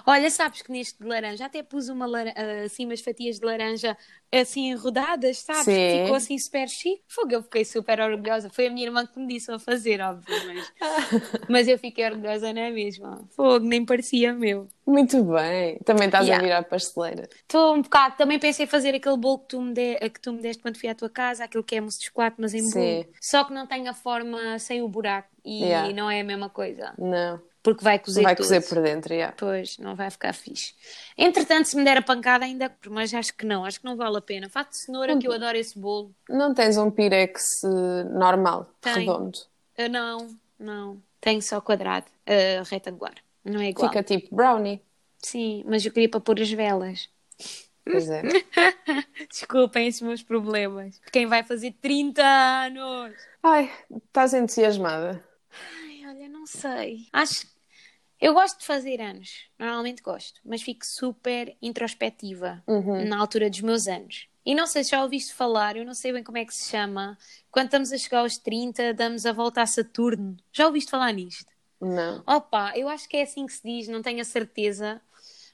Olha, 0.07 0.31
sabes 0.31 0.63
que 0.63 0.71
neste 0.73 0.99
de 0.99 1.07
laranja 1.09 1.47
até 1.47 1.63
pus 1.63 1.89
uma 1.89 2.07
ah, 2.07 2.65
assim 2.65 2.85
umas 2.87 3.01
fatias 3.01 3.39
de 3.39 3.47
laranja 3.47 3.97
assim 4.31 4.75
rodadas, 4.75 5.39
sabes? 5.39 5.65
Sim. 5.65 6.03
Ficou 6.03 6.15
assim 6.17 6.39
super 6.39 6.69
chique. 6.69 7.03
Fogo, 7.09 7.33
eu 7.33 7.43
fiquei 7.43 7.65
super 7.65 8.01
orgulhosa. 8.01 8.49
Foi 8.51 8.67
a 8.67 8.71
minha 8.71 8.87
irmã 8.87 9.07
que 9.07 9.19
me 9.19 9.27
disse 9.27 9.51
a 9.51 9.59
fazer, 9.59 10.01
óbvio, 10.01 10.35
mas, 10.47 10.73
mas 11.49 11.69
eu 11.69 11.79
fiquei 11.79 12.05
orgulhosa, 12.05 12.53
não 12.53 12.63
é 12.63 12.71
mesmo? 12.71 13.29
Fogo, 13.37 13.67
nem 13.67 13.85
parecia 13.85 14.33
meu. 14.33 14.69
Muito 14.87 15.23
bem. 15.25 15.79
Também 15.85 16.07
estás 16.07 16.27
Yeah. 16.27 16.43
a 16.43 16.47
virar 16.47 16.63
pasteleira. 16.65 17.29
Estou 17.33 17.75
um 17.75 17.83
bocado, 17.83 18.17
também 18.17 18.39
pensei 18.39 18.65
em 18.65 18.69
fazer 18.69 18.95
aquele 18.95 19.17
bolo 19.17 19.39
que 19.41 19.49
tu, 19.49 19.61
me 19.61 19.73
de, 19.73 19.97
que 20.11 20.21
tu 20.21 20.33
me 20.33 20.41
deste 20.43 20.63
quando 20.63 20.79
fui 20.79 20.89
à 20.89 20.95
tua 20.95 21.11
casa, 21.11 21.45
aquilo 21.45 21.63
que 21.63 21.77
é 21.77 21.81
mousse 21.81 21.99
de 22.01 22.07
chocolate, 22.07 22.37
mas 22.39 22.55
em 22.55 22.63
Sim. 22.63 22.81
bolo. 22.81 23.07
Só 23.21 23.45
que 23.45 23.53
não 23.53 23.67
tem 23.67 23.87
a 23.89 23.95
forma 23.95 24.59
sem 24.59 24.83
o 24.83 24.89
buraco 24.89 25.29
e 25.45 25.63
Yeah. 25.63 25.93
não 25.93 26.11
é 26.11 26.21
a 26.21 26.25
mesma 26.25 26.49
coisa. 26.51 26.95
Não. 26.99 27.41
Porque 27.63 27.85
vai 27.85 27.99
cozer 27.99 28.23
Vai 28.23 28.35
tudo. 28.35 28.45
cozer 28.45 28.61
por 28.69 28.83
dentro, 28.83 29.15
yeah. 29.15 29.35
Pois, 29.39 29.79
não 29.79 29.95
vai 29.95 30.11
ficar 30.11 30.33
fixe. 30.33 30.75
Entretanto, 31.17 31.67
se 31.67 31.77
me 31.77 31.85
der 31.85 31.99
a 31.99 32.03
pancada, 32.03 32.45
ainda. 32.45 32.75
Mas 32.89 33.15
acho 33.15 33.33
que 33.35 33.47
não, 33.47 33.65
acho 33.65 33.79
que 33.79 33.85
não 33.87 33.97
vale 33.97 34.17
a 34.19 34.21
pena. 34.21 34.49
Fato 34.49 34.71
de 34.71 34.79
cenoura, 34.85 35.17
que 35.17 35.29
eu 35.29 35.33
adoro 35.33 35.57
esse 35.57 35.79
bolo. 35.79 36.13
Não 36.29 36.53
tens 36.53 36.77
um 36.77 36.91
pirex 36.91 37.43
eh, 37.65 38.05
normal, 38.05 38.69
Tenho. 38.81 38.97
redondo. 38.97 39.39
Eu 39.79 39.89
não, 39.89 40.37
não. 40.59 41.03
Tenho 41.21 41.41
só 41.41 41.61
quadrado, 41.61 42.07
ah, 42.27 42.63
retangular. 42.69 43.15
Não 43.45 43.61
é 43.61 43.69
igual. 43.69 43.89
Fica 43.89 44.03
tipo 44.03 44.35
brownie. 44.35 44.83
Sim, 45.19 45.63
mas 45.67 45.85
eu 45.87 45.93
queria 45.93 46.09
para 46.09 46.21
pôr 46.21 46.41
as 46.41 46.51
velas. 46.51 47.09
Pois 47.85 48.09
é. 48.11 48.23
Desculpem 49.31 49.87
esses 49.87 50.01
meus 50.01 50.23
problemas. 50.23 51.01
Quem 51.13 51.27
vai 51.27 51.43
fazer 51.45 51.73
30 51.81 52.23
anos? 52.23 53.15
Ai, 53.43 53.71
estás 54.07 54.35
entusiasmada? 54.35 55.25
Ai, 55.85 56.03
olha, 56.09 56.29
não 56.29 56.47
sei. 56.47 57.07
Acho 57.13 57.47
eu 58.23 58.33
gosto 58.33 58.61
de 58.61 58.65
fazer 58.67 59.01
anos, 59.01 59.47
normalmente 59.59 60.01
gosto, 60.03 60.41
mas 60.45 60.63
fico 60.63 60.87
super 60.87 61.55
introspectiva 61.61 62.63
Uhum. 62.67 63.05
na 63.05 63.19
altura 63.19 63.51
dos 63.51 63.61
meus 63.61 63.87
anos. 63.87 64.29
E 64.47 64.55
não 64.55 64.67
sei 64.67 64.83
se 64.85 64.91
já 64.91 65.03
ouviste 65.03 65.35
falar, 65.35 65.77
eu 65.77 65.85
não 65.85 65.95
sei 65.95 66.13
bem 66.13 66.23
como 66.25 66.39
é 66.39 66.45
que 66.45 66.55
se 66.55 66.71
chama. 66.71 67.17
Quando 67.51 67.67
estamos 67.67 67.93
a 67.93 67.99
chegar 67.99 68.21
aos 68.21 68.39
30, 68.39 68.95
damos 68.95 69.25
a 69.27 69.33
volta 69.33 69.61
a 69.63 69.67
Saturno. 69.67 70.37
Já 70.53 70.67
ouviste 70.67 70.91
falar 70.91 71.13
nisto? 71.13 71.47
Não. 71.81 72.23
Opa, 72.27 72.73
eu 72.77 72.89
acho 72.89 73.09
que 73.09 73.17
é 73.19 73.23
assim 73.23 73.45
que 73.47 73.53
se 73.53 73.63
diz, 73.63 73.89
não 73.89 74.03
tenho 74.03 74.21
a 74.21 74.25
certeza. 74.25 75.01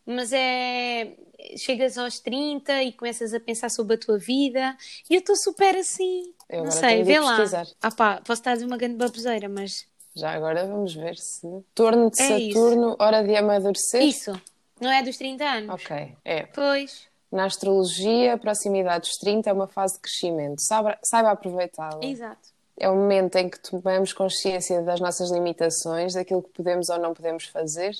Mas 0.06 0.32
é. 0.32 1.16
Chegas 1.56 1.96
aos 1.98 2.18
30 2.18 2.82
e 2.82 2.92
começas 2.92 3.32
a 3.34 3.38
pensar 3.40 3.70
sobre 3.70 3.94
a 3.94 3.98
tua 3.98 4.18
vida. 4.18 4.75
E 5.08 5.14
eu 5.14 5.20
estou 5.20 5.37
super 5.37 5.76
assim. 5.76 6.32
Eu 6.48 6.64
não 6.64 6.70
sei, 6.70 7.02
vê 7.02 7.20
lá. 7.20 7.37
pesquisar. 7.37 7.66
Ah 7.80 7.90
pá, 7.90 8.16
posso 8.25 8.40
estar 8.40 8.52
a 8.52 8.54
dizer 8.54 8.66
uma 8.66 8.76
grande 8.78 8.96
baboseira, 8.96 9.48
mas. 9.50 9.87
Já 10.18 10.32
agora 10.32 10.66
vamos 10.66 10.94
ver 10.94 11.16
se. 11.16 11.46
Torno 11.75 12.10
de 12.10 12.20
É 12.20 12.38
isso. 12.38 12.58
Saturno, 12.58 12.96
hora 12.98 13.22
de 13.22 13.37
amadurecer. 13.37 14.02
Isso, 14.02 14.32
não 14.80 14.90
é 14.90 15.02
dos 15.02 15.16
30 15.16 15.44
anos? 15.44 15.75
Ok, 15.75 16.16
é. 16.25 16.42
Pois, 16.46 17.06
Na 17.30 17.44
astrologia, 17.44 18.34
a 18.34 18.38
proximidade 18.38 19.08
dos 19.08 19.18
30 19.18 19.50
é 19.50 19.52
uma 19.52 19.68
fase 19.68 19.94
de 19.94 20.00
crescimento. 20.00 20.62
Saiba, 20.62 20.98
saiba 21.02 21.30
aproveitá-la. 21.30 22.04
exato. 22.04 22.48
É 22.80 22.88
o 22.88 22.94
momento 22.94 23.34
em 23.37 23.48
que 23.50 23.58
tomamos 23.58 24.12
consciência 24.12 24.80
das 24.82 25.00
nossas 25.00 25.30
limitações, 25.32 26.14
daquilo 26.14 26.42
que 26.42 26.50
podemos 26.50 26.88
ou 26.88 26.98
não 26.98 27.12
podemos 27.12 27.44
fazer, 27.46 27.92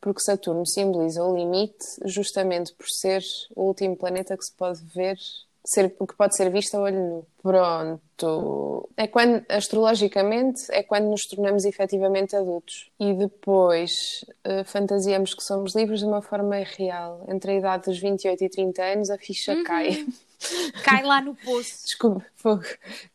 porque 0.00 0.20
Saturno 0.20 0.66
simboliza 0.66 1.22
o 1.22 1.36
limite, 1.36 1.86
justamente 2.04 2.72
por 2.74 2.88
ser 2.88 3.22
o 3.54 3.62
último 3.62 3.96
planeta 3.96 4.36
que 4.36 4.44
se 4.44 4.52
pode 4.52 4.82
ver, 4.92 5.16
ser, 5.70 5.90
que 5.90 6.16
pode 6.16 6.36
ser 6.36 6.50
visto 6.50 6.76
a 6.76 6.80
olho 6.80 6.98
nu. 6.98 7.26
Pronto. 7.42 8.88
É 8.96 9.06
quando, 9.06 9.44
astrologicamente, 9.48 10.62
é 10.70 10.82
quando 10.82 11.08
nos 11.08 11.26
tornamos 11.26 11.64
efetivamente 11.64 12.34
adultos. 12.36 12.90
E 12.98 13.14
depois 13.14 13.92
eh, 14.44 14.64
fantasiamos 14.64 15.34
que 15.34 15.42
somos 15.42 15.74
livres 15.74 16.00
de 16.00 16.06
uma 16.06 16.20
forma 16.20 16.58
irreal. 16.58 17.24
Entre 17.28 17.52
a 17.52 17.54
idade 17.54 17.84
dos 17.84 17.98
28 17.98 18.44
e 18.44 18.48
30 18.48 18.82
anos, 18.82 19.10
a 19.10 19.18
ficha 19.18 19.62
cai. 19.64 20.06
Cai 20.84 21.02
lá 21.02 21.20
no 21.20 21.34
poço. 21.34 21.84
Descob-. 21.84 22.22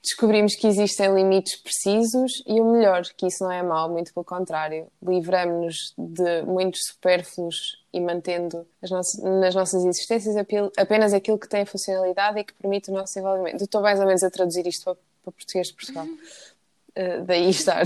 Descobrimos 0.02 0.56
que 0.56 0.68
existem 0.68 1.14
limites 1.16 1.56
precisos 1.62 2.44
e 2.46 2.60
o 2.60 2.72
melhor, 2.72 3.04
que 3.18 3.28
isso 3.28 3.44
não 3.44 3.52
é 3.52 3.64
mau, 3.64 3.90
muito 3.90 4.14
pelo 4.14 4.26
contrário. 4.26 4.88
Livramos-nos 5.02 5.94
de 5.98 6.42
muitos 6.44 6.82
supérfluos 6.88 7.83
e 7.94 8.02
mantendo 8.02 8.66
as 8.82 8.90
nossas- 8.90 9.22
nas 9.22 9.54
nossas 9.54 9.86
existências 9.86 10.36
apenas 10.78 11.14
aquilo 11.14 11.38
que 11.38 11.48
tem 11.48 11.64
funcionalidade 11.66 12.40
e 12.40 12.44
que 12.44 12.54
permite 12.54 12.90
o 12.90 12.94
nosso 12.94 13.14
desenvolvimento. 13.14 13.64
Estou 13.64 13.82
mais 13.82 14.00
ou 14.00 14.06
menos 14.08 14.24
a 14.24 14.32
traduzir 14.32 14.66
isto 14.68 14.84
para, 14.84 14.96
para 15.24 15.32
português 15.32 15.68
de 15.68 15.74
Portugal. 15.74 16.08
Eh, 16.96 17.22
daí 17.22 17.50
estar 17.50 17.84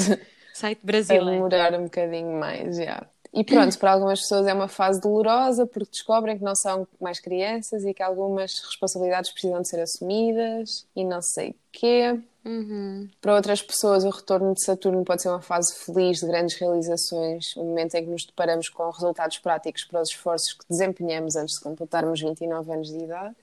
Site 0.54 0.80
a 0.84 0.86
brasileiro. 0.86 1.26
demorar 1.32 1.74
um 1.80 1.86
bocadinho 1.86 2.38
mais, 2.38 2.76
já. 2.76 3.08
E 3.34 3.42
pronto, 3.42 3.80
para 3.80 3.94
algumas 3.94 4.20
pessoas 4.20 4.46
é 4.48 4.54
uma 4.54 4.68
fase 4.68 5.00
dolorosa 5.00 5.66
porque 5.66 5.92
descobrem 5.92 6.38
que 6.38 6.44
não 6.44 6.56
são 6.56 6.86
mais 7.00 7.18
crianças 7.18 7.86
e 7.86 7.94
que 7.94 8.04
algumas 8.04 8.60
responsabilidades 8.60 9.32
precisam 9.32 9.62
de 9.62 9.68
ser 9.70 9.80
assumidas 9.80 10.86
e 10.94 11.06
não 11.06 11.22
sei 11.22 11.52
o 11.52 11.56
quê. 11.72 12.20
Uhum. 12.48 13.10
Para 13.20 13.36
outras 13.36 13.62
pessoas, 13.62 14.06
o 14.06 14.10
retorno 14.10 14.54
de 14.54 14.64
Saturno 14.64 15.04
pode 15.04 15.22
ser 15.22 15.28
uma 15.28 15.42
fase 15.42 15.76
feliz 15.76 16.20
de 16.20 16.28
grandes 16.28 16.56
realizações, 16.56 17.56
um 17.58 17.66
momento 17.66 17.96
em 17.96 18.06
que 18.06 18.10
nos 18.10 18.26
deparamos 18.26 18.70
com 18.70 18.90
resultados 18.90 19.38
práticos 19.40 19.84
para 19.84 20.02
os 20.02 20.10
esforços 20.10 20.54
que 20.54 20.66
desempenhamos 20.70 21.36
antes 21.36 21.56
de 21.56 21.62
completarmos 21.62 22.22
29 22.22 22.72
anos 22.72 22.88
de 22.88 23.04
idade. 23.04 23.36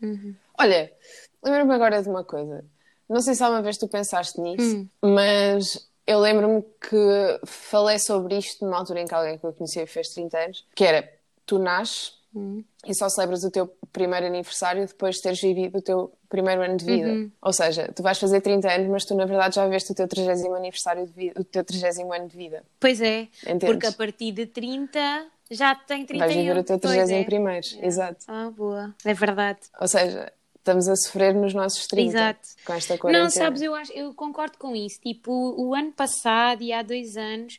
Olha, 0.59 0.91
lembro-me 1.45 1.75
agora 1.75 2.03
de 2.03 2.09
uma 2.09 2.25
coisa. 2.25 2.65
Não 3.07 3.21
sei 3.21 3.35
se 3.35 3.43
alguma 3.43 3.61
vez 3.61 3.77
tu 3.77 3.87
pensaste 3.87 4.41
nisso, 4.41 4.89
mas 5.03 5.87
eu 6.07 6.19
lembro-me 6.19 6.63
que 6.63 7.41
falei 7.45 7.99
sobre 7.99 8.39
isto 8.39 8.65
numa 8.65 8.79
altura 8.79 9.03
em 9.03 9.07
que 9.07 9.15
alguém 9.15 9.37
que 9.37 9.45
eu 9.45 9.53
conhecia 9.53 9.87
fez 9.87 10.09
30 10.09 10.39
anos, 10.39 10.67
que 10.75 10.85
era, 10.85 11.13
tu 11.45 11.59
nasces 11.59 12.15
e 12.85 12.95
só 12.95 13.09
celebras 13.09 13.45
o 13.45 13.51
teu 13.51 13.69
primeiro 13.93 14.27
aniversário 14.27 14.87
depois 14.87 15.17
de 15.17 15.23
teres 15.23 15.41
vivido 15.41 15.79
o 15.79 15.83
teu 15.83 16.13
primeiro 16.35 16.63
ano 16.63 16.77
de 16.77 16.85
vida. 16.85 17.31
Ou 17.41 17.53
seja, 17.53 17.91
tu 17.95 18.03
vais 18.03 18.19
fazer 18.19 18.41
30 18.41 18.69
anos, 18.73 18.89
mas 18.89 19.05
tu 19.05 19.15
na 19.15 19.25
verdade 19.25 19.55
já 19.55 19.65
viveste 19.65 19.93
o 19.93 19.95
teu 19.95 20.09
30 20.09 20.33
aniversário 20.57 21.07
de 21.07 21.13
vida, 21.13 21.41
o 21.41 21.45
teu 21.45 21.63
30 21.65 22.03
ano 22.17 22.29
de 22.29 22.37
vida. 22.37 22.63
Pois 22.81 23.01
é, 23.01 23.29
Entendes? 23.43 23.65
porque 23.69 23.87
a 23.87 23.93
partir 23.93 24.33
de 24.33 24.47
30 24.47 25.27
já 25.51 25.75
tem 25.75 26.05
31. 26.05 26.19
Vais 26.19 26.35
viver 26.35 26.57
o 26.59 26.65
teu 26.65 26.79
Pois 26.79 26.95
30 26.95 27.13
é. 27.15 27.25
primeiro, 27.25 27.67
exato. 27.83 28.25
Ah, 28.27 28.51
boa. 28.51 28.95
É 29.05 29.15
verdade. 29.15 29.61
Ou 29.81 29.87
seja, 29.87 30.33
estamos 30.57 30.89
a 30.89 30.97
sofrer 30.97 31.35
nos 31.35 31.55
nossos 31.55 31.87
30 31.87 32.09
Exato. 32.11 32.49
com 32.65 32.73
esta 32.73 32.99
quarentena. 32.99 33.25
Não, 33.25 33.31
sabes, 33.31 33.63
eu, 33.63 33.75
acho, 33.75 33.93
eu 33.93 34.13
concordo 34.15 34.57
com 34.59 34.75
isso. 34.75 34.99
Tipo, 35.01 35.31
o, 35.31 35.69
o 35.69 35.75
ano 35.75 35.93
passado 35.93 36.63
e 36.63 36.73
há 36.73 36.83
dois 36.83 37.17
anos 37.17 37.59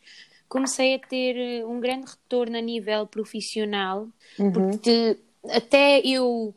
comecei 0.50 0.96
a 0.96 1.00
ter 1.00 1.36
eh, 1.38 1.66
um 1.66 1.80
grande 1.80 2.06
retorno 2.12 2.58
a 2.58 2.62
nível 2.62 3.06
profissional, 3.08 4.08
Uhum. 4.40 4.52
porque 4.52 5.18
até 5.50 6.00
eu 6.06 6.54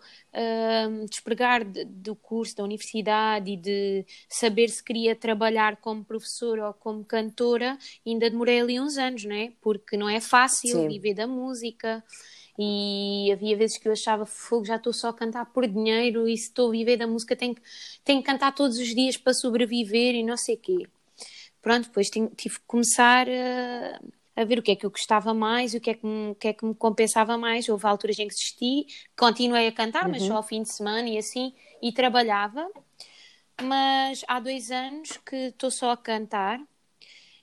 despregar 1.09 1.65
de- 1.65 1.85
do 1.85 2.15
curso 2.15 2.57
da 2.57 2.65
universidade 2.65 3.53
e 3.53 3.57
de 3.57 4.05
saber 4.29 4.69
se 4.69 4.83
queria 4.83 5.15
trabalhar 5.17 5.77
como 5.77 6.05
professora 6.05 6.69
ou 6.69 6.75
como 6.75 7.05
cantora, 7.05 7.79
ainda 8.07 8.31
demorei 8.31 8.61
ali 8.61 8.81
uns 8.81 8.97
anos, 8.99 9.25
não 9.25 9.35
é? 9.35 9.53
Porque 9.61 9.97
não 9.97 10.09
é 10.09 10.21
fácil 10.21 10.81
Sim. 10.83 10.89
viver 10.89 11.15
da 11.15 11.27
música. 11.27 12.05
E 12.59 13.31
havia 13.33 13.57
vezes 13.57 13.79
que 13.79 13.87
eu 13.87 13.93
achava, 13.93 14.27
fogo, 14.27 14.65
já 14.65 14.77
estou 14.77 14.93
só 14.93 15.11
a 15.11 15.15
cantar 15.15 15.47
por 15.47 15.67
dinheiro 15.67 16.29
e 16.29 16.37
se 16.37 16.45
estou 16.49 16.69
a 16.69 16.73
viver 16.73 16.97
da 16.97 17.07
música 17.07 17.37
tenho, 17.37 17.55
que- 17.55 17.63
tenho 18.05 18.21
que 18.21 18.27
cantar 18.27 18.53
todos 18.53 18.79
os 18.79 18.89
dias 18.95 19.17
para 19.17 19.33
sobreviver 19.33 20.15
e 20.17 20.25
não 20.25 20.37
sei 20.37 20.57
o 20.57 20.59
quê. 20.59 20.89
Pronto, 21.63 21.85
depois 21.89 22.09
tive 22.11 22.31
que 22.59 22.65
começar 22.67 23.29
a, 23.29 24.01
a 24.39 24.45
ver 24.45 24.59
o 24.61 24.63
que 24.63 24.71
é 24.71 24.77
que 24.77 24.87
eu 24.87 24.91
gostava 24.91 25.35
mais 25.35 25.75
e 25.75 25.79
o 25.79 25.81
que 25.81 25.91
é 25.91 25.95
que 25.95 26.07
me, 26.07 26.35
que 26.37 26.49
é 26.49 26.53
que 26.53 26.65
me 26.65 26.75
compensava 26.75 27.37
mais. 27.37 27.69
Houve 27.69 27.87
alturas 27.87 28.19
em 28.19 28.29
que 28.29 28.35
desisti, 28.35 28.87
continuei 29.17 29.67
a 29.67 29.73
cantar, 29.73 30.09
mas 30.09 30.23
só 30.23 30.37
ao 30.37 30.43
fim 30.45 30.63
de 30.63 30.73
semana 30.73 31.09
e 31.09 31.19
assim, 31.19 31.53
e 31.83 31.93
trabalhava. 31.93 32.71
Mas 33.61 34.25
há 34.29 34.39
dois 34.39 34.71
anos 34.71 35.17
que 35.27 35.37
estou 35.37 35.71
só 35.73 35.91
a 35.91 35.97
cantar 35.97 36.61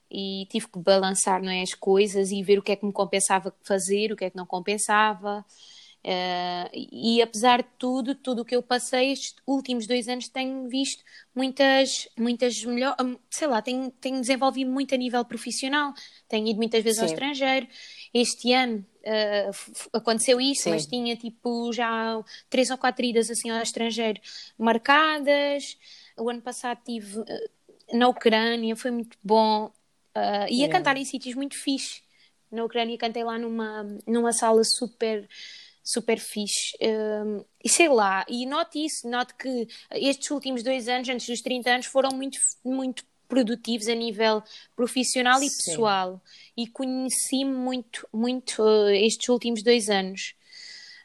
e 0.10 0.48
tive 0.50 0.68
que 0.70 0.80
balançar 0.80 1.44
não 1.44 1.52
é, 1.52 1.62
as 1.62 1.74
coisas 1.74 2.32
e 2.32 2.42
ver 2.42 2.60
o 2.60 2.64
que 2.64 2.72
é 2.72 2.76
que 2.78 2.86
me 2.86 2.94
compensava 2.94 3.54
fazer, 3.62 4.14
o 4.14 4.16
que 4.16 4.24
é 4.24 4.30
que 4.30 4.38
não 4.38 4.46
compensava. 4.46 5.46
Eh, 6.08 6.70
e 6.74 7.20
apesar 7.22 7.64
de 7.64 7.70
tudo, 7.80 8.14
tudo 8.14 8.44
o 8.44 8.46
que 8.46 8.56
eu 8.56 8.62
passei 8.62 9.12
estes 9.12 9.36
últimos 9.48 9.88
dois 9.88 10.08
anos 10.08 10.28
tenho 10.30 10.70
visto 10.70 11.04
muitas, 11.34 12.08
muitas 12.16 12.64
melhor, 12.64 12.96
hum, 13.02 13.18
sei 13.32 13.48
lá, 13.48 13.60
tenho, 13.60 13.90
tenho 14.00 14.22
desenvolvido 14.22 14.70
muito 14.70 14.94
a 14.94 14.98
nível 15.00 15.26
profissional, 15.26 15.94
tenho 16.30 16.48
ido 16.48 16.58
muitas 16.58 16.84
vezes 16.84 17.00
ao 17.00 17.08
Sim. 17.08 17.14
estrangeiro. 17.16 17.68
Este 18.14 18.54
ano 18.54 18.86
f- 19.52 19.90
aconteceu 19.94 20.40
isso, 20.40 20.64
Sim. 20.64 20.72
mas 20.72 20.86
tinha 20.86 21.16
tipo 21.16 21.72
já 21.74 22.24
três 22.50 22.70
ou 22.70 22.78
quatro 22.78 23.04
idas 23.04 23.30
assim 23.32 23.50
ao 23.50 23.62
estrangeiro 23.62 24.22
marcadas. 24.58 25.78
O 26.18 26.30
ano 26.30 26.42
passado 26.42 26.80
tive 26.86 27.20
eh, 27.28 27.50
na 27.98 28.08
Ucrânia, 28.08 28.76
foi 28.76 28.92
muito 28.92 29.18
bom. 29.24 29.72
Uh, 30.16 30.48
e 30.50 30.64
a 30.64 30.68
Yeah. 30.68 30.70
cantar 30.70 30.98
em 30.98 31.04
sítios 31.06 31.36
muito 31.36 31.58
fixe. 31.58 32.02
Na 32.52 32.64
Ucrânia 32.64 32.98
cantei 32.98 33.24
lá 33.24 33.38
numa, 33.38 33.84
numa 34.08 34.32
sala 34.32 34.64
super, 34.64 35.28
super 35.86 36.20
fixe. 36.20 36.76
Um, 36.82 37.46
e 37.64 37.70
sei 37.70 37.88
lá, 37.88 38.26
e 38.28 38.44
note 38.48 38.84
isso, 38.84 39.08
note 39.08 39.36
que 39.36 39.68
estes 39.92 40.32
últimos 40.32 40.64
dois 40.64 40.88
anos, 40.88 41.08
antes 41.08 41.28
dos 41.28 41.42
30 41.42 41.70
anos, 41.70 41.86
foram 41.86 42.10
muito, 42.10 42.40
muito 42.64 43.06
produtivos 43.28 43.88
a 43.88 43.94
nível 43.94 44.42
profissional 44.76 45.42
e 45.44 45.50
Sim. 45.50 45.56
pessoal. 45.56 46.22
E 46.58 46.68
conheci-me 46.68 47.54
muito, 47.54 48.08
muito 48.12 48.64
uh, 48.64 48.90
estes 48.90 49.30
últimos 49.30 49.62
dois 49.62 49.88
anos. 49.88 50.34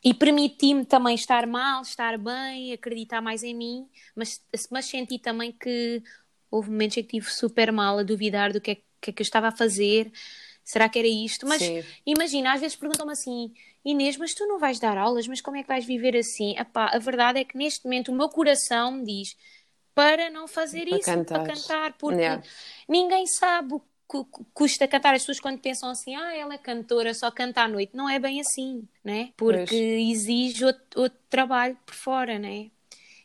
E 0.02 0.14
permiti-me 0.14 0.86
também 0.86 1.14
estar 1.14 1.46
mal, 1.46 1.82
estar 1.82 2.16
bem, 2.16 2.72
acreditar 2.72 3.20
mais 3.20 3.42
em 3.42 3.54
mim, 3.54 3.86
mas, 4.16 4.40
mas 4.70 4.86
senti 4.86 5.18
também 5.18 5.52
que 5.52 6.02
houve 6.50 6.70
momentos 6.70 6.96
em 6.96 7.02
que 7.02 7.18
estive 7.18 7.30
super 7.30 7.70
mal 7.70 7.98
a 7.98 8.02
duvidar 8.02 8.50
do 8.50 8.62
que 8.62 8.70
é, 8.70 8.74
que 8.98 9.10
é 9.10 9.12
que 9.12 9.20
eu 9.20 9.24
estava 9.24 9.48
a 9.48 9.52
fazer. 9.52 10.10
Será 10.64 10.88
que 10.88 10.98
era 10.98 11.08
isto? 11.08 11.46
Mas 11.46 11.60
Sim. 11.60 11.84
imagina, 12.06 12.54
às 12.54 12.60
vezes 12.62 12.76
perguntam-me 12.76 13.12
assim: 13.12 13.52
Inês, 13.84 14.16
mas 14.16 14.34
tu 14.34 14.46
não 14.46 14.58
vais 14.58 14.78
dar 14.78 14.98
aulas, 14.98 15.26
mas 15.26 15.40
como 15.40 15.56
é 15.56 15.62
que 15.62 15.68
vais 15.68 15.84
viver 15.86 16.16
assim? 16.16 16.56
Epá, 16.58 16.90
a 16.94 16.98
verdade 16.98 17.40
é 17.40 17.44
que 17.44 17.56
neste 17.56 17.84
momento 17.84 18.12
o 18.12 18.14
meu 18.16 18.28
coração 18.28 18.92
me 18.92 19.04
diz 19.04 19.36
para 19.94 20.30
não 20.30 20.46
fazer 20.48 20.86
Para 20.88 20.98
isso, 20.98 21.20
para 21.32 21.40
cantares. 21.40 21.42
cantar, 21.42 21.94
porque 21.98 22.30
Yeah. 22.30 22.42
ninguém 22.88 23.26
sabe 23.26 23.74
o 23.74 23.80
que 23.80 23.86
que 24.10 24.44
custa 24.54 24.88
cantar. 24.88 25.14
As 25.14 25.22
pessoas 25.22 25.40
quando 25.40 25.60
pensam 25.60 25.88
assim, 25.90 26.16
ah, 26.16 26.34
ela 26.34 26.54
é 26.54 26.58
cantora, 26.58 27.14
só 27.14 27.30
canta 27.30 27.62
à 27.62 27.68
noite. 27.68 27.96
Não 27.96 28.08
é 28.08 28.18
bem 28.18 28.40
assim, 28.40 28.88
né? 29.04 29.32
Porque 29.36 29.72
Pois. 29.72 29.72
exige 29.74 30.64
outro, 30.64 31.00
outro 31.02 31.18
trabalho 31.30 31.76
por 31.86 31.94
fora, 31.94 32.38
né? 32.38 32.70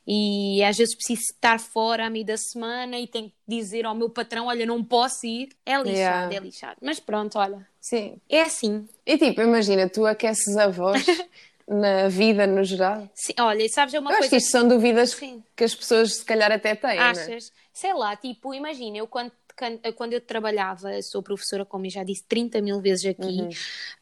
E 0.08 0.64
às 0.64 0.78
vezes 0.78 0.94
preciso 0.96 1.22
estar 1.32 1.60
fora 1.60 2.06
à 2.06 2.10
meio 2.10 2.26
da 2.26 2.38
semana 2.38 2.98
e 3.00 3.08
tenho 3.08 3.30
que 3.30 3.36
dizer 3.48 3.86
ao 3.86 3.96
meu 3.96 4.10
patrão, 4.10 4.48
olha, 4.48 4.66
não 4.66 4.84
posso 4.84 5.26
ir. 5.26 5.50
É 5.66 5.74
lixado, 5.78 5.88
Yeah. 5.96 6.36
é 6.36 6.40
lixado. 6.40 6.78
Mas 6.82 7.00
pronto, 7.00 7.40
olha, 7.40 7.68
Sim. 7.82 8.20
é 8.30 8.42
assim. 8.42 8.88
E 9.06 9.18
tipo, 9.18 9.42
imagina, 9.42 9.90
tu 9.90 10.06
aqueces 10.06 10.56
a 10.58 10.68
voz 10.68 11.04
na 11.68 12.08
vida 12.08 12.46
no 12.46 12.64
geral? 12.64 13.10
Sim, 13.16 13.34
olha, 13.40 13.68
sabes, 13.70 13.96
é 13.96 14.00
uma 14.00 14.12
Eu 14.12 14.18
acho 14.18 14.20
coisa 14.20 14.30
que 14.30 14.38
isto 14.38 14.52
são 14.52 14.68
dúvidas 14.68 15.12
Sim. 15.12 15.44
que 15.56 15.64
as 15.64 15.74
pessoas 15.74 16.14
se 16.18 16.26
calhar 16.26 16.52
até 16.52 16.76
têm, 16.76 16.92
é? 16.92 17.00
Achas? 17.00 17.52
Sei 17.74 17.94
lá, 17.94 18.16
tipo, 18.16 18.54
imagina, 18.54 18.98
eu 18.98 19.08
quando, 19.08 19.32
quando 19.96 20.14
eu 20.14 20.22
trabalhava, 20.22 20.92
sou 21.02 21.24
professora, 21.24 21.66
como 21.66 21.88
eu 21.88 21.90
já 21.90 22.04
disse 22.04 22.24
30 22.28 22.62
mil 22.62 22.80
vezes 22.80 23.06
aqui, 23.08 23.24
Uhum. 23.42 23.50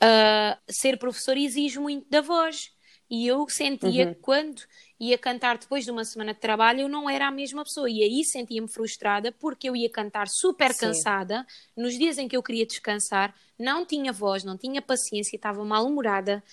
ah, 0.02 0.58
ser 0.70 0.98
professora 0.98 1.40
exige 1.40 1.80
muito 1.80 2.06
da 2.10 2.20
voz. 2.20 2.72
E 3.10 3.28
eu 3.28 3.46
sentia 3.48 4.08
Uhum. 4.08 4.14
que 4.14 4.20
quando 4.22 4.62
ia 5.10 5.18
cantar 5.18 5.58
depois 5.58 5.84
de 5.84 5.92
uma 5.92 6.06
semana 6.06 6.34
de 6.34 6.40
trabalho, 6.40 6.82
eu 6.82 6.90
não 6.90 7.10
era 7.10 7.28
a 7.28 7.32
mesma 7.32 7.64
pessoa. 7.64 7.90
E 7.90 8.04
aí 8.04 8.24
sentia-me 8.24 8.68
frustrada 8.68 9.32
porque 9.32 9.70
eu 9.70 9.76
ia 9.76 9.90
cantar 9.90 10.28
super 10.28 10.74
Sim. 10.74 10.80
cansada, 10.80 11.46
nos 11.76 11.98
dias 11.98 12.18
em 12.18 12.28
que 12.28 12.36
eu 12.36 12.44
queria 12.44 12.66
descansar, 12.66 13.34
não 13.58 13.86
tinha 13.86 14.12
voz, 14.12 14.44
não 14.44 14.58
tinha 14.58 14.82
paciência, 14.82 15.36
estava 15.36 15.64
mal-humorada. 15.64 16.44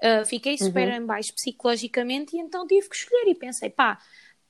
Uh, 0.00 0.24
fiquei 0.24 0.56
super 0.56 0.88
em 0.88 1.04
baixo 1.04 1.34
psicologicamente 1.34 2.36
e 2.36 2.40
então 2.40 2.66
tive 2.66 2.88
que 2.88 2.94
escolher 2.94 3.30
e 3.30 3.34
pensei, 3.34 3.68
pá, 3.68 3.98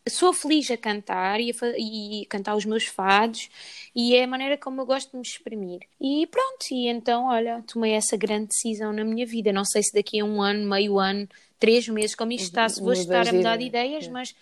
sou 0.08 0.32
feliz 0.32 0.70
a 0.70 0.76
cantar 0.76 1.40
e 1.40 1.50
a, 1.50 1.54
e 1.76 2.26
cantar 2.26 2.54
os 2.54 2.64
meus 2.64 2.86
fados 2.86 3.48
e 3.94 4.14
é 4.14 4.24
a 4.24 4.26
maneira 4.26 4.56
como 4.56 4.80
eu 4.80 4.86
gosto 4.86 5.10
de 5.10 5.16
me 5.16 5.22
exprimir. 5.22 5.80
E 6.00 6.26
pronto, 6.26 6.66
e 6.70 6.88
então, 6.88 7.26
olha, 7.26 7.62
tomei 7.66 7.92
essa 7.92 8.16
grande 8.16 8.48
decisão 8.48 8.92
na 8.92 9.04
minha 9.04 9.26
vida. 9.26 9.52
Não 9.52 9.64
sei 9.64 9.82
se 9.82 9.92
daqui 9.92 10.20
a 10.20 10.24
um 10.24 10.40
ano, 10.40 10.68
meio 10.68 10.98
ano, 10.98 11.28
três 11.58 11.88
meses, 11.88 12.14
como 12.14 12.32
isto 12.32 12.44
está, 12.44 12.68
se 12.68 12.80
vou 12.80 12.92
estar 12.92 13.26
a 13.28 13.32
mudar 13.32 13.56
de 13.56 13.64
ideia. 13.64 13.86
ideias, 13.86 14.06
É. 14.06 14.10
mas 14.10 14.34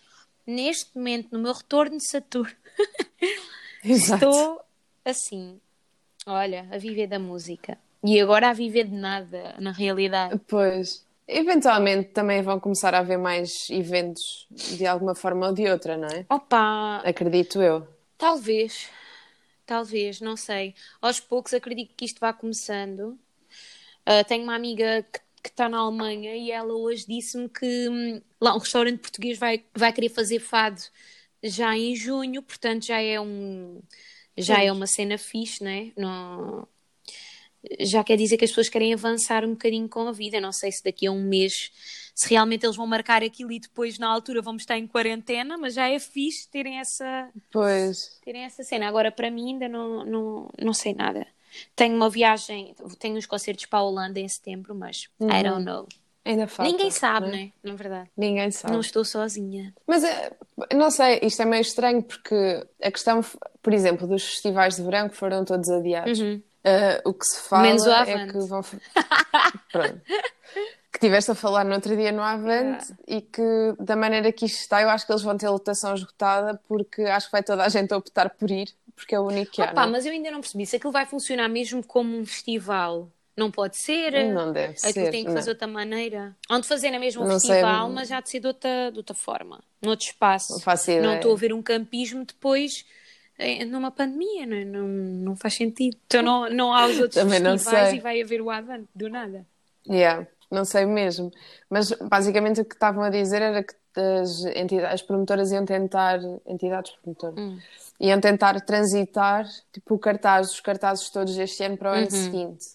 neste 0.46 0.90
momento, 0.96 1.28
no 1.32 1.38
meu 1.38 1.52
retorno 1.52 1.96
de 1.96 2.06
Saturno, 2.08 2.52
estou 3.84 4.60
assim, 5.04 5.60
olha, 6.26 6.66
a 6.70 6.78
viver 6.78 7.06
da 7.06 7.18
música. 7.18 7.78
E 8.04 8.20
agora 8.20 8.50
a 8.50 8.52
viver 8.52 8.84
de 8.84 8.94
nada, 8.94 9.54
na 9.58 9.72
realidade. 9.72 10.40
Pois. 10.46 11.04
Eventualmente 11.28 12.10
também 12.10 12.40
vão 12.40 12.60
começar 12.60 12.94
a 12.94 13.00
haver 13.00 13.18
mais 13.18 13.68
eventos 13.68 14.46
de 14.50 14.86
alguma 14.86 15.12
forma 15.14 15.48
ou 15.48 15.52
de 15.52 15.68
outra, 15.68 15.96
não 15.96 16.06
é? 16.06 16.24
Opa, 16.28 16.98
Acredito 17.04 17.60
eu. 17.60 17.84
Talvez, 18.16 18.88
talvez, 19.66 20.20
não 20.20 20.36
sei. 20.36 20.72
Aos 21.02 21.18
poucos 21.18 21.52
acredito 21.52 21.92
que 21.96 22.04
isto 22.04 22.20
vá 22.20 22.32
começando. 22.32 23.18
Ah, 24.04 24.22
tenho 24.22 24.44
uma 24.44 24.54
amiga 24.54 25.04
que 25.12 25.18
que 25.48 25.52
está 25.54 25.68
na 25.68 25.78
Alemanha 25.78 26.36
e 26.36 26.50
ela 26.50 26.74
hoje 26.74 27.06
disse-me 27.06 27.48
que 27.48 27.88
hum, 27.88 28.20
lá 28.40 28.54
um 28.54 28.58
restaurante 28.58 29.00
português 29.00 29.38
vai, 29.38 29.64
vai 29.76 29.92
querer 29.92 30.08
fazer 30.10 30.40
fado 30.40 30.80
já 31.42 31.76
em 31.76 31.94
junho, 31.96 32.42
portanto 32.42 32.86
já 32.86 33.00
é 33.00 33.20
um 33.20 33.80
já 34.36 34.62
é 34.62 34.70
uma 34.72 34.86
cena 34.86 35.16
fixe, 35.18 35.64
né? 35.64 35.92
Não, 35.96 36.68
já 37.80 38.04
quer 38.04 38.16
dizer 38.16 38.36
que 38.36 38.44
as 38.44 38.50
pessoas 38.50 38.68
querem 38.68 38.92
avançar 38.94 39.44
um 39.44 39.50
bocadinho 39.52 39.88
com 39.88 40.06
a 40.08 40.12
vida. 40.12 40.40
Não 40.40 40.52
sei 40.52 40.70
se 40.72 40.82
daqui 40.84 41.06
a 41.06 41.12
um 41.12 41.22
mês, 41.22 41.70
se 42.14 42.28
realmente 42.30 42.64
eles 42.64 42.76
vão 42.76 42.86
marcar 42.86 43.22
aquilo 43.22 43.52
e 43.52 43.58
depois 43.60 43.98
na 43.98 44.08
altura 44.08 44.42
vamos 44.42 44.62
estar 44.62 44.78
em 44.78 44.86
quarentena, 44.86 45.56
mas 45.58 45.74
já 45.74 45.88
é 45.88 45.98
fixe 45.98 46.48
terem 46.48 46.78
essa, 46.78 47.30
Pois. 47.50 48.20
terem 48.24 48.42
essa 48.44 48.62
cena. 48.62 48.88
Agora, 48.88 49.10
para 49.10 49.30
mim, 49.30 49.54
ainda 49.54 49.68
não, 49.68 50.04
não, 50.04 50.50
não 50.62 50.72
sei 50.72 50.94
nada. 50.94 51.26
Tenho 51.74 51.94
uma 51.96 52.10
viagem, 52.10 52.74
tenho 52.98 53.16
uns 53.16 53.26
concertos 53.26 53.66
para 53.66 53.78
a 53.78 53.82
Holanda 53.82 54.20
em 54.20 54.28
setembro, 54.28 54.74
mas 54.74 55.08
I 55.20 55.42
don't 55.42 55.64
know. 55.64 55.86
Ainda 56.24 56.48
falta. 56.48 56.72
Ninguém 56.72 56.90
sabe, 56.90 57.26
não 57.28 57.34
é? 57.34 57.36
né? 57.36 57.52
Na 57.62 57.74
verdade. 57.74 58.10
Ninguém 58.16 58.50
sabe. 58.50 58.74
Não 58.74 58.80
estou 58.80 59.04
sozinha. 59.04 59.72
Mas 59.86 60.02
eh, 60.02 60.32
não 60.74 60.90
sei, 60.90 61.20
isto 61.22 61.40
é 61.40 61.44
meio 61.44 61.60
estranho 61.60 62.02
porque 62.02 62.66
a 62.82 62.90
questão, 62.90 63.24
por 63.62 63.72
exemplo, 63.72 64.08
dos 64.08 64.24
festivais 64.24 64.74
de 64.74 64.82
verão 64.82 65.08
que 65.08 65.16
foram 65.16 65.44
todos 65.44 65.68
adiados, 65.70 66.18
eh, 66.64 67.00
o 67.04 67.14
que 67.14 67.24
se 67.24 67.40
fala 67.42 67.62
Uhum. 67.62 67.68
Menos 67.68 67.86
o 67.86 67.90
é 67.92 68.26
que 68.26 68.38
vão. 68.38 68.60
Pronto. 69.70 70.00
Que 70.92 70.98
tiveste 70.98 71.30
a 71.30 71.34
falar 71.34 71.64
no 71.64 71.74
outro 71.74 71.94
dia 71.96 72.10
no 72.10 72.22
Avante 72.22 72.92
e 73.06 73.20
que 73.20 73.74
da 73.78 73.94
maneira 73.94 74.32
que 74.32 74.46
isto 74.46 74.60
está, 74.60 74.82
eu 74.82 74.88
acho 74.88 75.06
que 75.06 75.12
eles 75.12 75.22
vão 75.22 75.36
ter 75.36 75.48
lotação 75.48 75.94
esgotada 75.94 76.60
porque 76.66 77.02
acho 77.02 77.26
que 77.26 77.32
vai 77.32 77.42
toda 77.42 77.62
a 77.64 77.68
gente 77.68 77.94
optar 77.94 78.30
por 78.30 78.50
ir, 78.50 78.74
porque 78.96 79.14
é 79.14 79.20
o 79.20 79.26
único 79.26 79.52
que 79.52 79.62
há. 79.62 79.66
Opa, 79.66 79.82
não 79.82 79.88
é? 79.90 79.92
mas 79.92 80.06
eu 80.06 80.12
ainda 80.12 80.30
não 80.30 80.40
percebi 80.40 80.66
se 80.66 80.74
aquilo 80.76 80.90
vai 80.92 81.06
funcionar 81.06 81.48
mesmo 81.48 81.84
como 81.84 82.16
um 82.18 82.26
festival. 82.26 83.08
Não 83.36 83.50
pode 83.50 83.76
ser. 83.76 84.32
Não 84.32 84.50
deve 84.50 84.72
Aquilo 84.78 84.92
ser, 84.92 85.10
tem 85.10 85.24
que 85.24 85.30
fazer 85.30 85.44
de 85.44 85.50
outra 85.50 85.66
maneira. 85.66 86.34
Hão 86.48 86.58
de 86.58 86.66
fazer 86.66 86.90
na 86.90 86.98
mesma 86.98 87.22
um 87.22 87.38
sei, 87.38 87.50
festival, 87.50 87.86
não- 87.88 87.94
mas 87.94 88.08
já 88.08 88.18
de 88.20 88.30
ser 88.30 88.40
de 88.40 88.46
outra, 88.46 88.90
de 88.90 88.96
outra 88.96 89.14
forma. 89.14 89.62
Noutro 89.82 90.06
espaço. 90.06 90.54
Não 90.54 90.60
faço 90.60 90.90
Não 91.02 91.14
estou 91.16 91.32
a 91.34 91.36
ver 91.36 91.52
um 91.52 91.62
campismo 91.62 92.24
depois 92.24 92.86
eh, 93.38 93.66
numa 93.66 93.90
pandemia. 93.90 94.46
Não, 94.46 94.64
não, 94.64 94.88
não 94.88 95.36
faz 95.36 95.52
sentido. 95.52 95.98
Então 96.06 96.22
não, 96.22 96.48
não 96.48 96.72
há 96.74 96.86
os 96.86 96.98
outros 96.98 97.22
Também 97.22 97.38
festivais 97.42 97.90
sei. 97.90 97.98
e 97.98 98.00
vai 98.00 98.22
haver 98.22 98.40
o 98.40 98.50
Avante, 98.50 98.88
do 98.94 99.10
nada. 99.10 99.46
Yeah, 99.86 100.26
não 100.50 100.64
sei 100.64 100.86
mesmo. 100.86 101.30
Mas 101.68 101.90
basicamente 101.92 102.62
o 102.62 102.64
que 102.64 102.74
estavam 102.74 103.02
a 103.04 103.10
dizer 103.10 103.42
era 103.42 103.62
que 103.62 103.74
as, 104.00 104.44
entidades, 104.44 104.94
as 104.94 105.02
promotoras 105.02 105.50
iam 105.52 105.64
tentar, 105.64 106.20
entidades 106.46 106.92
promotoras, 107.02 107.38
Hum. 107.38 107.58
iam 108.00 108.20
tentar 108.20 108.60
transitar 108.60 109.46
tipo, 109.72 109.94
o 109.94 109.98
cartaz, 109.98 110.50
os 110.52 110.60
cartazes 110.60 111.10
todos 111.10 111.36
este 111.38 111.64
ano 111.64 111.76
para 111.76 111.90
o 111.90 111.92
Uhum. 111.94 111.98
ano 112.02 112.10
seguinte. 112.10 112.66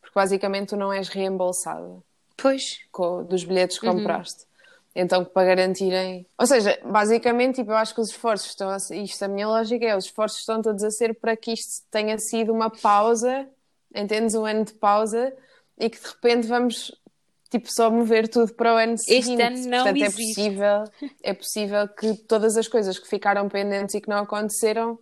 Porque 0.00 0.14
basicamente 0.14 0.68
tu 0.70 0.76
não 0.76 0.92
és 0.92 1.08
reembolsada 1.08 2.02
Pois. 2.36 2.80
com, 2.90 3.24
dos 3.24 3.44
bilhetes 3.44 3.76
Uhum. 3.76 3.80
que 3.80 3.86
compraste. 3.96 4.46
Então, 4.94 5.24
para 5.24 5.46
garantirem. 5.48 6.26
Ou 6.38 6.46
seja, 6.46 6.78
basicamente, 6.84 7.56
tipo, 7.56 7.70
eu 7.70 7.76
acho 7.76 7.94
que 7.94 8.00
os 8.02 8.10
esforços 8.10 8.50
estão 8.50 8.68
a 8.68 8.78
ser. 8.78 8.96
Isto, 8.96 9.22
a 9.24 9.28
minha 9.28 9.48
lógica 9.48 9.86
é: 9.86 9.96
os 9.96 10.04
esforços 10.04 10.40
estão 10.40 10.60
todos 10.60 10.84
a 10.84 10.90
ser 10.90 11.14
para 11.14 11.34
que 11.34 11.52
isto 11.52 11.82
tenha 11.90 12.18
sido 12.18 12.52
uma 12.52 12.68
pausa, 12.68 13.48
entendes? 13.94 14.34
Um 14.34 14.44
ano 14.44 14.66
de 14.66 14.74
pausa 14.74 15.32
e 15.78 15.88
que 15.88 15.98
de 15.98 16.06
repente 16.06 16.46
vamos, 16.46 16.92
tipo, 17.52 17.72
só 17.72 17.88
mover 17.90 18.26
tudo 18.28 18.52
para 18.54 18.74
o 18.74 18.76
ano 18.76 18.98
seguinte. 18.98 19.40
ano 19.40 19.56
não 19.68 19.84
Portanto, 19.84 20.02
é 20.02 20.06
existe. 20.06 20.34
possível, 20.34 20.84
é 21.22 21.32
possível 21.34 21.88
que 21.88 22.14
todas 22.24 22.56
as 22.56 22.66
coisas 22.66 22.98
que 22.98 23.06
ficaram 23.08 23.48
pendentes 23.48 23.94
e 23.94 24.00
que 24.00 24.08
não 24.08 24.18
aconteceram 24.18 24.98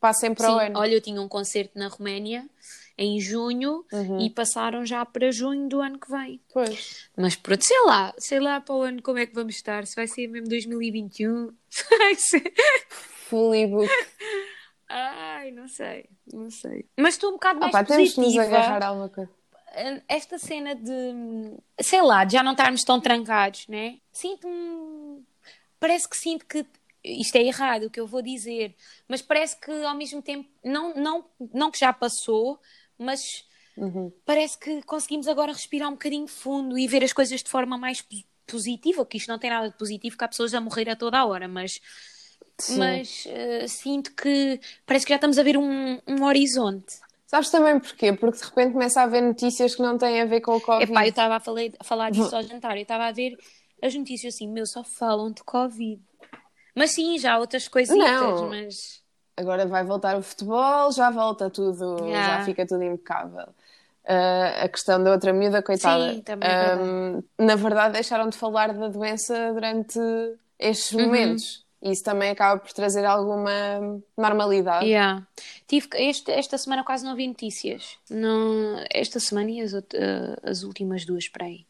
passem 0.00 0.34
para 0.34 0.46
Sim, 0.48 0.52
o 0.54 0.58
ano. 0.58 0.78
olha, 0.78 0.94
eu 0.94 1.00
tinha 1.00 1.20
um 1.20 1.28
concerto 1.28 1.78
na 1.78 1.86
Roménia 1.88 2.44
em 2.98 3.18
junho 3.20 3.84
Uhum. 3.92 4.20
e 4.20 4.28
passaram 4.28 4.84
já 4.84 5.04
para 5.06 5.30
junho 5.30 5.68
do 5.68 5.80
ano 5.80 5.98
que 5.98 6.10
vem. 6.10 6.40
Pois. 6.52 7.08
Mas 7.16 7.34
pronto, 7.36 7.64
sei 7.64 7.80
lá, 7.86 8.12
sei 8.18 8.40
lá 8.40 8.60
para 8.60 8.74
o 8.74 8.82
ano 8.82 9.00
como 9.02 9.18
é 9.18 9.26
que 9.26 9.34
vamos 9.34 9.54
estar. 9.54 9.86
Se 9.86 9.94
vai 9.94 10.06
ser 10.06 10.26
mesmo 10.26 10.48
2021, 10.48 11.50
se 11.70 11.84
vai 11.98 12.14
ser. 12.16 12.52
Fully 13.28 13.66
book. 13.68 13.88
Ai, 14.88 15.52
não 15.52 15.68
sei, 15.68 16.06
não 16.32 16.50
sei. 16.50 16.84
Mas 16.98 17.14
estou 17.14 17.30
um 17.30 17.34
bocado 17.34 17.60
mais 17.60 17.72
Opa, 17.72 17.84
temos 17.84 18.12
que 18.12 18.20
nos 18.20 18.34
positiva. 18.34 18.44
agarrar 18.56 18.82
a 18.82 18.86
alguma 18.88 19.08
coisa. 19.08 19.30
Esta 20.08 20.38
cena 20.38 20.74
de, 20.74 20.92
sei 21.80 22.02
lá, 22.02 22.24
de 22.24 22.32
já 22.34 22.42
não 22.42 22.52
estarmos 22.52 22.82
tão 22.82 23.00
trancados, 23.00 23.66
né? 23.68 23.98
Sinto-me. 24.12 25.24
Parece 25.78 26.08
que 26.08 26.16
sinto 26.16 26.46
que. 26.46 26.66
Isto 27.02 27.36
é 27.36 27.42
errado 27.42 27.84
o 27.84 27.90
que 27.90 27.98
eu 27.98 28.06
vou 28.06 28.20
dizer, 28.20 28.76
mas 29.08 29.22
parece 29.22 29.58
que 29.58 29.70
ao 29.70 29.94
mesmo 29.96 30.20
tempo, 30.20 30.46
não, 30.62 30.94
não, 30.94 31.24
não 31.54 31.70
que 31.70 31.78
já 31.78 31.94
passou, 31.94 32.60
mas 32.98 33.46
Uhum. 33.76 34.12
parece 34.26 34.58
que 34.58 34.82
conseguimos 34.82 35.28
agora 35.28 35.52
respirar 35.52 35.88
um 35.88 35.92
bocadinho 35.92 36.26
fundo 36.28 36.78
e 36.78 36.86
ver 36.86 37.02
as 37.04 37.12
coisas 37.12 37.42
de 37.42 37.48
forma 37.50 37.78
mais 37.78 38.02
po- 38.02 38.16
positiva, 38.46 39.06
que 39.06 39.16
isto 39.16 39.28
não 39.28 39.38
tem 39.38 39.50
nada 39.50 39.70
de 39.70 39.78
positivo, 39.78 40.16
que 40.18 40.24
há 40.24 40.28
pessoas 40.28 40.54
a 40.54 40.60
morrer 40.60 40.90
a 40.90 40.96
toda 40.96 41.18
a 41.18 41.24
hora, 41.24 41.48
mas, 41.48 41.80
Sim. 42.58 42.78
mas 42.78 43.24
eh, 43.26 43.66
sinto 43.68 44.14
que 44.14 44.60
parece 44.86 45.06
que 45.06 45.10
já 45.12 45.16
estamos 45.16 45.38
a 45.38 45.42
ver 45.42 45.56
um, 45.56 45.98
um 46.06 46.24
horizonte. 46.24 46.96
Sabes 47.30 47.48
também 47.48 47.78
porquê? 47.78 48.12
Porque 48.12 48.38
de 48.38 48.44
repente 48.44 48.72
começa 48.72 49.00
a 49.00 49.04
haver 49.04 49.22
notícias 49.22 49.76
que 49.76 49.82
não 49.82 49.96
têm 49.96 50.20
a 50.20 50.24
ver 50.24 50.40
com 50.40 50.56
o 50.56 50.60
Covid. 50.60 50.90
Epá, 50.90 51.04
eu 51.04 51.10
estava 51.10 51.36
a, 51.36 51.40
falei- 51.40 51.72
a 51.78 51.84
falar 51.84 52.10
disso 52.10 52.34
ao 52.34 52.42
jantar, 52.42 52.74
eu 52.76 52.82
estava 52.82 53.04
a 53.06 53.12
ver 53.12 53.38
as 53.80 53.94
notícias 53.94 54.34
assim, 54.34 54.48
meu, 54.48 54.66
só 54.66 54.82
falam 54.82 55.30
de 55.30 55.40
Covid. 55.44 56.02
Mas 56.74 56.90
sim, 56.90 57.16
já 57.20 57.34
há 57.34 57.38
outras 57.38 57.68
coisitas, 57.68 57.96
Não. 57.96 58.48
mas... 58.48 59.00
Agora 59.36 59.64
vai 59.64 59.84
voltar 59.84 60.16
o 60.16 60.22
futebol, 60.22 60.90
já 60.90 61.08
volta 61.08 61.48
tudo, 61.48 61.98
Yeah. 62.04 62.40
já 62.40 62.44
fica 62.44 62.66
tudo 62.66 62.82
impecável. 62.82 63.46
Ah, 64.04 64.64
a 64.64 64.68
questão 64.68 65.00
da 65.00 65.12
outra 65.12 65.32
miúda, 65.32 65.62
coitada. 65.62 66.12
Sim, 66.12 66.22
também 66.22 66.50
é 66.50 66.52
Ahm, 66.52 67.22
na 67.38 67.54
verdade, 67.54 67.92
deixaram 67.92 68.28
de 68.28 68.36
falar 68.36 68.74
da 68.74 68.88
doença 68.88 69.52
durante 69.52 70.00
estes 70.58 70.92
Uhum. 70.92 71.02
momentos. 71.06 71.54
E 71.54 71.69
isso 71.82 72.02
também 72.04 72.30
acaba 72.30 72.60
por 72.60 72.72
trazer 72.72 73.04
alguma 73.04 73.52
normalidade. 74.16 74.86
Yeah. 74.86 75.26
Tive, 75.66 75.88
que- 75.88 75.96
este, 75.98 76.30
esta 76.30 76.58
semana 76.58 76.84
quase 76.84 77.04
não 77.04 77.16
vi 77.16 77.26
notícias. 77.26 77.96
Não, 78.10 78.84
esta 78.92 79.18
semana 79.18 79.50
e 79.50 79.60
as, 79.60 79.72
eh, 79.72 79.82
as 80.42 80.62
últimas 80.62 81.04
duas 81.04 81.28
para 81.28 81.46
aí. 81.46 81.66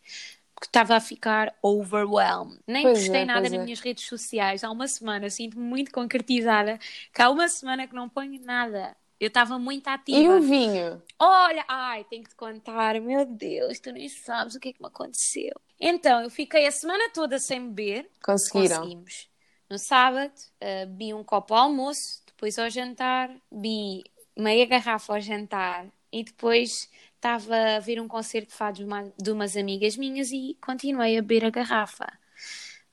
Porque 0.54 0.66
estava 0.66 0.94
a 0.96 1.00
ficar 1.00 1.54
overwhelmed. 1.62 2.58
Nem 2.66 2.82
Pois 2.82 2.98
postei 2.98 3.22
é, 3.22 3.24
nada 3.24 3.40
nas 3.42 3.52
é. 3.52 3.58
minhas 3.64 3.80
redes 3.80 4.04
sociais. 4.06 4.62
Há 4.62 4.70
uma 4.70 4.86
semana, 4.88 5.30
sinto-me 5.30 5.62
muito 5.64 5.90
concretizada, 5.90 6.78
que 7.14 7.22
há 7.22 7.30
uma 7.30 7.48
semana 7.48 7.86
que 7.86 7.94
não 7.94 8.08
ponho 8.08 8.38
nada. 8.44 8.94
Eu 9.18 9.28
estava 9.28 9.58
muito 9.58 9.86
ativa. 9.88 10.18
E 10.18 10.28
o 10.28 10.40
vinho? 10.40 11.02
Olha, 11.18 11.64
ai, 11.68 12.04
tenho 12.10 12.24
que 12.24 12.30
te 12.30 12.34
contar, 12.36 12.98
meu 13.00 13.24
Deus, 13.26 13.78
tu 13.78 13.92
nem 13.92 14.08
sabes 14.08 14.54
o 14.54 14.60
que 14.60 14.70
é 14.70 14.72
que 14.72 14.80
me 14.82 14.88
aconteceu. 14.88 15.52
Então, 15.78 16.22
eu 16.22 16.30
fiquei 16.30 16.66
a 16.66 16.70
semana 16.72 17.10
toda 17.12 17.38
sem 17.38 17.68
beber. 17.70 18.10
Conseguiram? 18.22 18.78
Conseguimos. 18.78 19.29
No 19.70 19.78
sábado, 19.78 20.32
eh, 20.60 20.84
bebi 20.84 21.14
um 21.14 21.22
copo 21.22 21.54
ao 21.54 21.64
almoço, 21.64 22.22
depois 22.26 22.58
ao 22.58 22.68
jantar, 22.68 23.30
bebi 23.50 24.02
meia 24.36 24.66
garrafa 24.66 25.14
ao 25.14 25.20
jantar 25.20 25.86
e 26.12 26.24
depois 26.24 26.90
estava 27.14 27.76
a 27.76 27.78
ver 27.78 28.00
um 28.00 28.08
concerto 28.08 28.48
de 28.48 28.54
fado 28.54 28.78
de, 28.78 28.84
uma, 28.84 29.12
de 29.16 29.30
umas 29.30 29.56
amigas 29.56 29.96
minhas 29.96 30.32
e 30.32 30.56
continuei 30.60 31.16
a 31.16 31.22
beber 31.22 31.44
a 31.44 31.50
garrafa. 31.50 32.06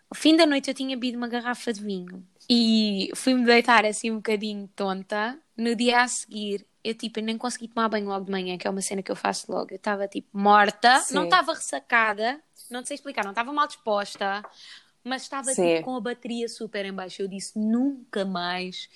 Ao 0.10 0.16
fim 0.16 0.36
da 0.36 0.46
noite 0.46 0.70
eu 0.70 0.74
tinha 0.74 0.96
bebido 0.96 1.18
uma 1.18 1.28
garrafa 1.28 1.74
de 1.74 1.82
vinho 1.82 2.24
e 2.50 3.10
fui-me 3.16 3.44
deitar 3.44 3.84
assim 3.84 4.12
um 4.12 4.18
bocadinho 4.18 4.70
tonta. 4.76 5.38
No 5.58 5.76
dia 5.76 6.02
a 6.02 6.08
seguir, 6.08 6.66
eu 6.84 6.94
tipo, 6.94 7.20
nem 7.20 7.38
consegui 7.38 7.68
tomar 7.68 7.90
banho 7.90 8.08
logo 8.08 8.26
de 8.26 8.32
manhã, 8.32 8.58
que 8.58 8.68
é 8.68 8.70
uma 8.70 8.82
cena 8.82 9.02
que 9.02 9.12
eu 9.12 9.16
faço 9.16 9.52
logo. 9.52 9.72
Eu 9.72 9.78
estava 9.78 10.08
tipo 10.08 10.30
morta, 10.38 11.00
Sim. 11.00 11.16
não 11.16 11.24
estava 11.24 11.54
ressacada, 11.54 12.40
não 12.70 12.86
sei 12.86 12.96
explicar, 12.96 13.24
não 13.24 13.32
estava 13.32 13.52
mal 13.52 13.68
disposta, 13.68 14.44
mas 15.08 15.24
estava 15.24 15.54
tipo, 15.54 15.84
com 15.84 15.96
a 15.96 16.02
bateria 16.02 16.48
super 16.48 16.86
em 16.86 16.93
baixo. 16.93 17.22
Eu 17.22 17.28
disse 17.28 17.58
nunca 17.58 18.26
mais, 18.26 18.89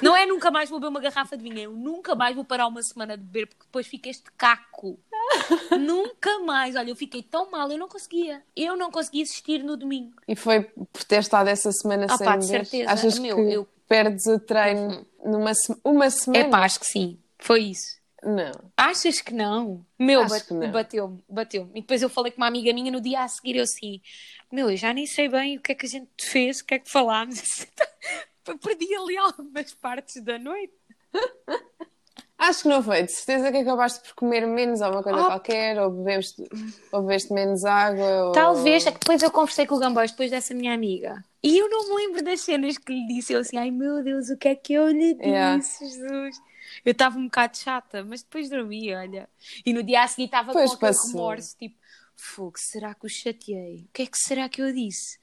não 0.00 0.16
é 0.16 0.24
nunca 0.26 0.50
mais 0.50 0.70
vou 0.70 0.78
beber 0.78 0.90
uma 0.90 1.00
garrafa 1.00 1.36
de 1.36 1.42
vinho, 1.42 1.58
eu 1.58 1.72
nunca 1.72 2.14
mais 2.14 2.34
vou 2.34 2.44
parar 2.44 2.66
uma 2.68 2.82
semana 2.82 3.16
de 3.16 3.22
beber, 3.24 3.46
porque 3.48 3.64
depois 3.64 3.86
fica 3.86 4.08
este 4.08 4.30
caco. 4.36 4.98
nunca 5.78 6.38
mais, 6.40 6.76
olha, 6.76 6.90
eu 6.90 6.96
fiquei 6.96 7.22
tão 7.22 7.50
mal, 7.50 7.70
eu 7.70 7.78
não 7.78 7.88
conseguia, 7.88 8.42
eu 8.56 8.76
não 8.76 8.90
conseguia 8.90 9.22
existir 9.22 9.62
no 9.62 9.76
domingo. 9.76 10.14
E 10.26 10.34
foi 10.36 10.62
por 10.62 11.04
ter 11.04 11.20
estado 11.20 11.48
essa 11.48 11.70
semana 11.72 12.06
Ah, 12.08 12.16
sem 12.16 12.24
pá, 12.24 12.36
de 12.36 12.46
certeza. 12.46 12.90
Achas 12.90 13.18
Meu, 13.18 13.36
que 13.36 13.42
eu- 13.52 13.60
Uhum. 13.62 13.66
perdes 13.88 14.26
o 14.26 14.38
treino 14.38 15.06
numa 15.24 15.54
se- 15.54 15.76
uma 15.84 16.08
semana? 16.10 16.44
É 16.46 16.48
pá, 16.50 16.64
acho 16.64 16.80
que 16.80 16.86
sim, 16.86 17.18
foi 17.38 17.62
isso. 17.64 17.97
Não. 18.22 18.52
Achas 18.76 19.20
que 19.20 19.32
não? 19.32 19.84
Meu, 19.98 20.26
bateu-me, 20.72 21.22
bateu-me. 21.28 21.70
E 21.74 21.80
depois 21.80 22.02
eu 22.02 22.08
falei 22.08 22.32
com 22.32 22.38
uma 22.38 22.48
amiga 22.48 22.72
minha 22.72 22.90
no 22.90 23.00
dia 23.00 23.22
a 23.22 23.28
seguir, 23.28 23.56
eu 23.56 23.62
assim, 23.62 24.00
meu, 24.50 24.70
eu 24.70 24.76
já 24.76 24.92
nem 24.92 25.06
sei 25.06 25.28
bem 25.28 25.56
o 25.56 25.60
que 25.60 25.72
é 25.72 25.74
que 25.74 25.86
a 25.86 25.88
gente 25.88 26.08
fez, 26.20 26.60
o 26.60 26.64
que 26.64 26.74
é 26.74 26.78
que 26.78 26.90
falámos. 26.90 27.66
Perdi 28.62 28.94
ali 28.94 29.16
algumas 29.18 29.72
partes 29.74 30.22
da 30.22 30.38
noite. 30.38 30.72
Acho 32.38 32.62
que 32.62 32.68
não 32.68 32.82
foi. 32.82 33.02
De 33.02 33.10
certeza 33.10 33.50
que 33.50 33.58
acabaste 33.58 34.00
por 34.00 34.14
comer 34.14 34.46
menos 34.46 34.80
alguma 34.80 35.02
coisa 35.02 35.20
Oh. 35.20 35.26
qualquer, 35.26 35.80
ou 35.80 35.90
bebeste, 35.90 36.44
ou 36.92 37.02
bebeste 37.02 37.32
menos 37.32 37.64
água. 37.64 38.26
Ou... 38.26 38.32
Talvez, 38.32 38.86
é 38.86 38.92
que 38.92 39.00
depois 39.00 39.20
eu 39.22 39.30
conversei 39.30 39.66
com 39.66 39.74
o 39.74 39.78
Gambois, 39.78 40.12
depois 40.12 40.30
dessa 40.30 40.54
minha 40.54 40.72
amiga. 40.72 41.24
E 41.42 41.58
eu 41.58 41.68
não 41.68 41.88
me 41.88 41.96
lembro 41.96 42.22
das 42.22 42.40
cenas 42.40 42.78
que 42.78 42.92
lhe 42.92 43.06
disse. 43.08 43.32
Eu 43.32 43.40
assim, 43.40 43.56
ai 43.56 43.72
meu 43.72 44.04
Deus, 44.04 44.30
o 44.30 44.36
que 44.36 44.48
é 44.48 44.54
que 44.54 44.72
eu 44.72 44.88
lhe 44.88 45.14
disse, 45.14 45.28
Yeah. 45.28 45.60
Jesus? 45.60 46.36
Eu 46.84 46.92
estava 46.92 47.18
um 47.18 47.24
bocado 47.24 47.56
chata, 47.56 48.04
mas 48.04 48.22
depois 48.22 48.48
dormi, 48.50 48.94
olha. 48.94 49.28
E 49.64 49.72
no 49.72 49.82
dia 49.82 50.02
a 50.02 50.08
seguir 50.08 50.24
estava 50.24 50.52
com 50.52 50.58
aquele 50.58 50.76
passou. 50.76 51.10
remorso, 51.10 51.56
tipo, 51.56 51.76
fogo, 52.16 52.58
será 52.58 52.94
que 52.94 53.06
o 53.06 53.08
chateei? 53.08 53.84
O 53.88 53.92
que 53.92 54.02
é 54.02 54.06
que 54.06 54.18
será 54.18 54.48
que 54.48 54.60
eu 54.60 54.72
disse? 54.72 55.18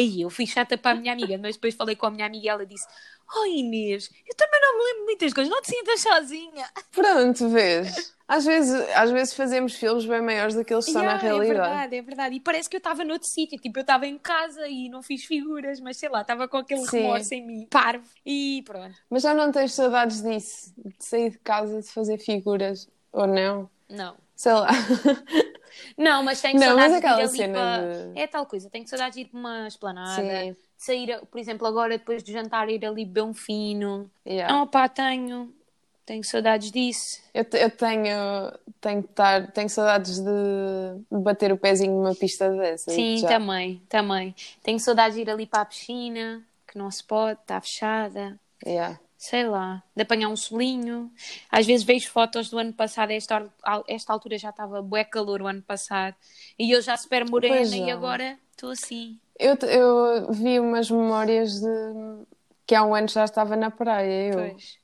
Aí 0.00 0.22
eu 0.22 0.30
fui 0.30 0.46
chata 0.46 0.78
para 0.78 0.92
a 0.96 1.00
minha 1.00 1.12
amiga, 1.12 1.38
mas 1.38 1.56
depois 1.56 1.74
falei 1.74 1.96
com 1.96 2.06
a 2.06 2.10
minha 2.10 2.26
amiga 2.26 2.44
e 2.46 2.48
ela 2.48 2.66
disse: 2.66 2.86
Oh 3.36 3.44
Inês, 3.46 4.10
eu 4.26 4.34
também 4.36 4.60
não 4.60 4.78
me 4.78 4.84
lembro 4.84 5.04
muitas 5.06 5.32
coisas, 5.34 5.52
não 5.52 5.62
te 5.62 5.68
sintas 5.68 6.00
sozinha. 6.00 6.68
Pronto, 6.92 7.48
vês. 7.48 8.14
Às 8.28 8.44
vezes, 8.44 8.72
às 8.94 9.10
vezes 9.10 9.34
fazemos 9.34 9.74
filmes 9.74 10.04
bem 10.06 10.20
maiores 10.22 10.54
do 10.54 10.64
que 10.64 10.72
eles 10.72 10.84
são 10.86 11.02
na 11.02 11.12
Yeah, 11.12 11.24
É 11.26 11.40
realidade. 11.40 11.58
verdade, 11.58 11.96
é 11.96 12.02
verdade. 12.02 12.36
E 12.36 12.40
parece 12.40 12.68
que 12.70 12.76
eu 12.76 12.78
estava 12.78 13.04
noutro 13.04 13.28
sítio, 13.28 13.58
tipo, 13.60 13.78
eu 13.78 13.82
estava 13.82 14.06
em 14.06 14.18
casa 14.18 14.66
e 14.68 14.88
não 14.88 15.02
fiz 15.02 15.24
figuras, 15.24 15.80
mas 15.80 15.96
sei 15.98 16.08
lá, 16.08 16.22
estava 16.22 16.48
com 16.48 16.56
aquele 16.56 16.84
Sim. 16.86 17.02
remorso 17.02 17.34
em 17.34 17.46
mim, 17.46 17.66
parvo. 17.66 18.08
E 18.24 18.62
pronto, 18.64 18.98
Mas 19.08 19.22
já 19.22 19.34
não 19.34 19.52
tens 19.52 19.72
saudades 19.74 20.22
disso? 20.22 20.72
De 20.76 21.04
sair 21.04 21.30
de 21.30 21.38
casa, 21.38 21.80
de 21.82 21.88
fazer 21.90 22.18
figuras? 22.18 22.88
Ou 23.12 23.26
não? 23.26 23.70
não. 23.88 24.16
Sei 24.40 24.54
lá. 24.54 24.68
Não, 25.98 26.22
mas 26.22 26.40
tenho 26.40 26.58
Não, 26.58 26.68
saudades 26.68 26.92
mas 26.92 27.04
aquela 27.04 27.16
de 27.16 27.20
ir 27.20 27.24
ali 27.28 27.36
cena 27.36 27.54
para... 27.58 28.04
de- 28.14 28.18
É 28.20 28.26
tal 28.26 28.46
coisa, 28.46 28.70
tenho 28.70 28.88
saudades 28.88 29.14
de 29.16 29.20
ir 29.20 29.24
para 29.26 29.38
uma 29.38 29.68
esplanada, 29.68 30.22
Sim. 30.22 30.52
de 30.52 30.56
sair, 30.78 31.20
por 31.30 31.38
exemplo, 31.38 31.66
agora 31.66 31.98
depois 31.98 32.22
do 32.22 32.32
jantar, 32.32 32.70
ir 32.70 32.82
ali 32.86 33.04
beber 33.04 33.22
um 33.22 33.34
fino. 33.34 34.10
Yeah. 34.26 34.50
Não, 34.50 34.66
pá, 34.66 34.88
tenho. 34.88 35.52
Tenho 36.06 36.24
saudades 36.24 36.72
disso. 36.72 37.20
Eu, 37.34 37.44
eu 37.52 37.70
tenho, 37.70 38.50
tenho, 38.80 39.00
estar, 39.00 39.52
tenho 39.52 39.68
saudades 39.68 40.18
de, 40.18 40.24
de 41.12 41.18
bater 41.18 41.52
o 41.52 41.58
pezinho 41.58 41.92
numa 41.92 42.14
pista 42.14 42.50
dessa. 42.50 42.90
Sim, 42.90 43.18
já. 43.18 43.28
também, 43.28 43.82
também. 43.90 44.34
Tenho 44.62 44.80
saudades 44.80 45.16
de 45.16 45.20
ir 45.20 45.28
ali 45.30 45.44
para 45.46 45.60
a 45.60 45.64
piscina, 45.66 46.42
que 46.66 46.78
não 46.78 46.90
se 46.90 47.04
pode, 47.04 47.38
está 47.40 47.60
fechada. 47.60 48.40
Yeah. 48.66 48.98
Sei 49.20 49.46
lá, 49.46 49.82
de 49.94 50.02
apanhar 50.02 50.30
um 50.30 50.36
solinho. 50.36 51.12
Às 51.50 51.66
vezes 51.66 51.84
vejo 51.84 52.08
fotos 52.08 52.48
do 52.48 52.58
ano 52.58 52.72
passado, 52.72 53.10
a 53.10 53.12
esta, 53.14 53.52
esta 53.86 54.14
altura 54.14 54.38
já 54.38 54.48
estava 54.48 54.80
bué 54.80 55.04
calor 55.04 55.42
o 55.42 55.46
ano 55.46 55.60
passado. 55.60 56.16
E 56.58 56.70
eu 56.70 56.80
já 56.80 56.96
super 56.96 57.28
morena 57.28 57.56
Pois 57.56 57.70
e 57.70 57.90
agora 57.90 58.38
estou 58.50 58.70
assim. 58.70 59.20
Eu, 59.38 59.56
eu 59.68 60.32
vi 60.32 60.58
umas 60.58 60.90
memórias 60.90 61.60
de 61.60 62.24
que 62.66 62.74
há 62.74 62.82
um 62.82 62.94
ano 62.94 63.08
já 63.08 63.26
estava 63.26 63.56
na 63.56 63.70
praia. 63.70 64.32
Eu. 64.32 64.38
Pois. 64.38 64.78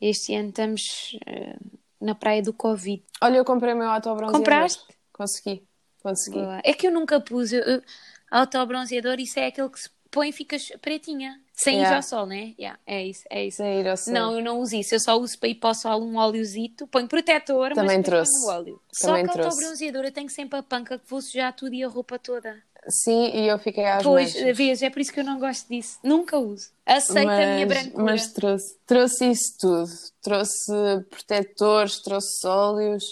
Este 0.00 0.34
ano 0.34 0.48
estamos 0.48 1.16
eh, 1.24 1.56
na 2.00 2.16
praia 2.16 2.42
do 2.42 2.52
Covid. 2.52 3.00
Olha, 3.20 3.36
eu 3.36 3.44
comprei 3.44 3.74
o 3.74 3.76
meu 3.76 3.88
autobronzeador. 3.88 4.40
Compraste? 4.40 4.82
Consegui, 5.12 5.62
consegui. 6.02 6.40
Boa. 6.40 6.60
É 6.64 6.72
que 6.72 6.88
eu 6.88 6.90
nunca 6.90 7.20
pus 7.20 7.52
eu, 7.52 7.62
eu, 7.62 7.82
autobronzeador, 8.28 9.20
isso 9.20 9.38
é 9.38 9.46
aquele 9.46 9.68
que 9.68 9.78
se 9.78 9.90
põe 10.10 10.30
e 10.30 10.32
ficas 10.32 10.72
pretinha. 10.82 11.40
Sem 11.60 11.74
ir 11.74 11.78
Yeah. 11.78 11.96
ao 11.96 12.02
sol, 12.04 12.24
né? 12.26 12.54
Yeah, 12.56 12.78
é 12.86 13.04
isso, 13.04 13.24
é 13.28 13.44
isso. 13.46 13.56
Sem 13.56 13.80
ir 13.80 13.88
ao 13.88 13.96
sol. 13.96 14.14
Não, 14.14 14.36
eu 14.36 14.44
não 14.44 14.60
uso 14.60 14.76
isso. 14.76 14.94
Eu 14.94 15.00
só 15.00 15.18
uso 15.18 15.36
para 15.40 15.48
ir 15.48 15.56
para 15.56 15.70
o 15.70 15.74
sol 15.74 16.00
um 16.02 16.16
óleozito. 16.16 16.86
Ponho 16.86 17.08
protetor, 17.08 17.72
Também 17.74 17.96
mas 17.96 18.06
trouxe. 18.06 18.32
ponho 18.40 18.52
óleo. 18.56 18.80
Também 19.00 19.24
só 19.26 19.32
que 19.32 19.38
trouxe. 19.38 19.86
eu 19.88 20.12
tenho 20.12 20.30
sempre 20.30 20.56
a 20.58 20.62
panca 20.62 20.98
que 21.00 21.10
vou 21.10 21.20
sujar 21.20 21.52
tudo 21.56 21.74
e 21.74 21.82
a 21.82 21.88
roupa 21.88 22.16
toda. 22.16 22.62
Sim, 22.88 23.32
e 23.34 23.48
eu 23.48 23.58
fiquei 23.58 23.84
às 23.84 24.02
Pois, 24.04 24.34
manchas. 24.36 24.56
vês, 24.56 24.82
é 24.82 24.88
por 24.88 25.00
isso 25.00 25.12
que 25.12 25.18
eu 25.20 25.24
não 25.24 25.38
gosto 25.40 25.68
disso. 25.68 25.98
Nunca 26.02 26.38
uso. 26.38 26.70
Aceito 26.86 27.28
a 27.28 27.36
minha 27.36 27.66
Mas- 27.66 27.68
brancura. 27.82 28.04
Mas 28.04 28.32
trouxe, 28.32 28.78
trouxe 28.86 29.24
isso 29.30 29.58
tudo. 29.58 29.90
Trouxe 30.22 30.72
protetores, 31.10 31.98
trouxe 32.00 32.46
óleos, 32.46 33.04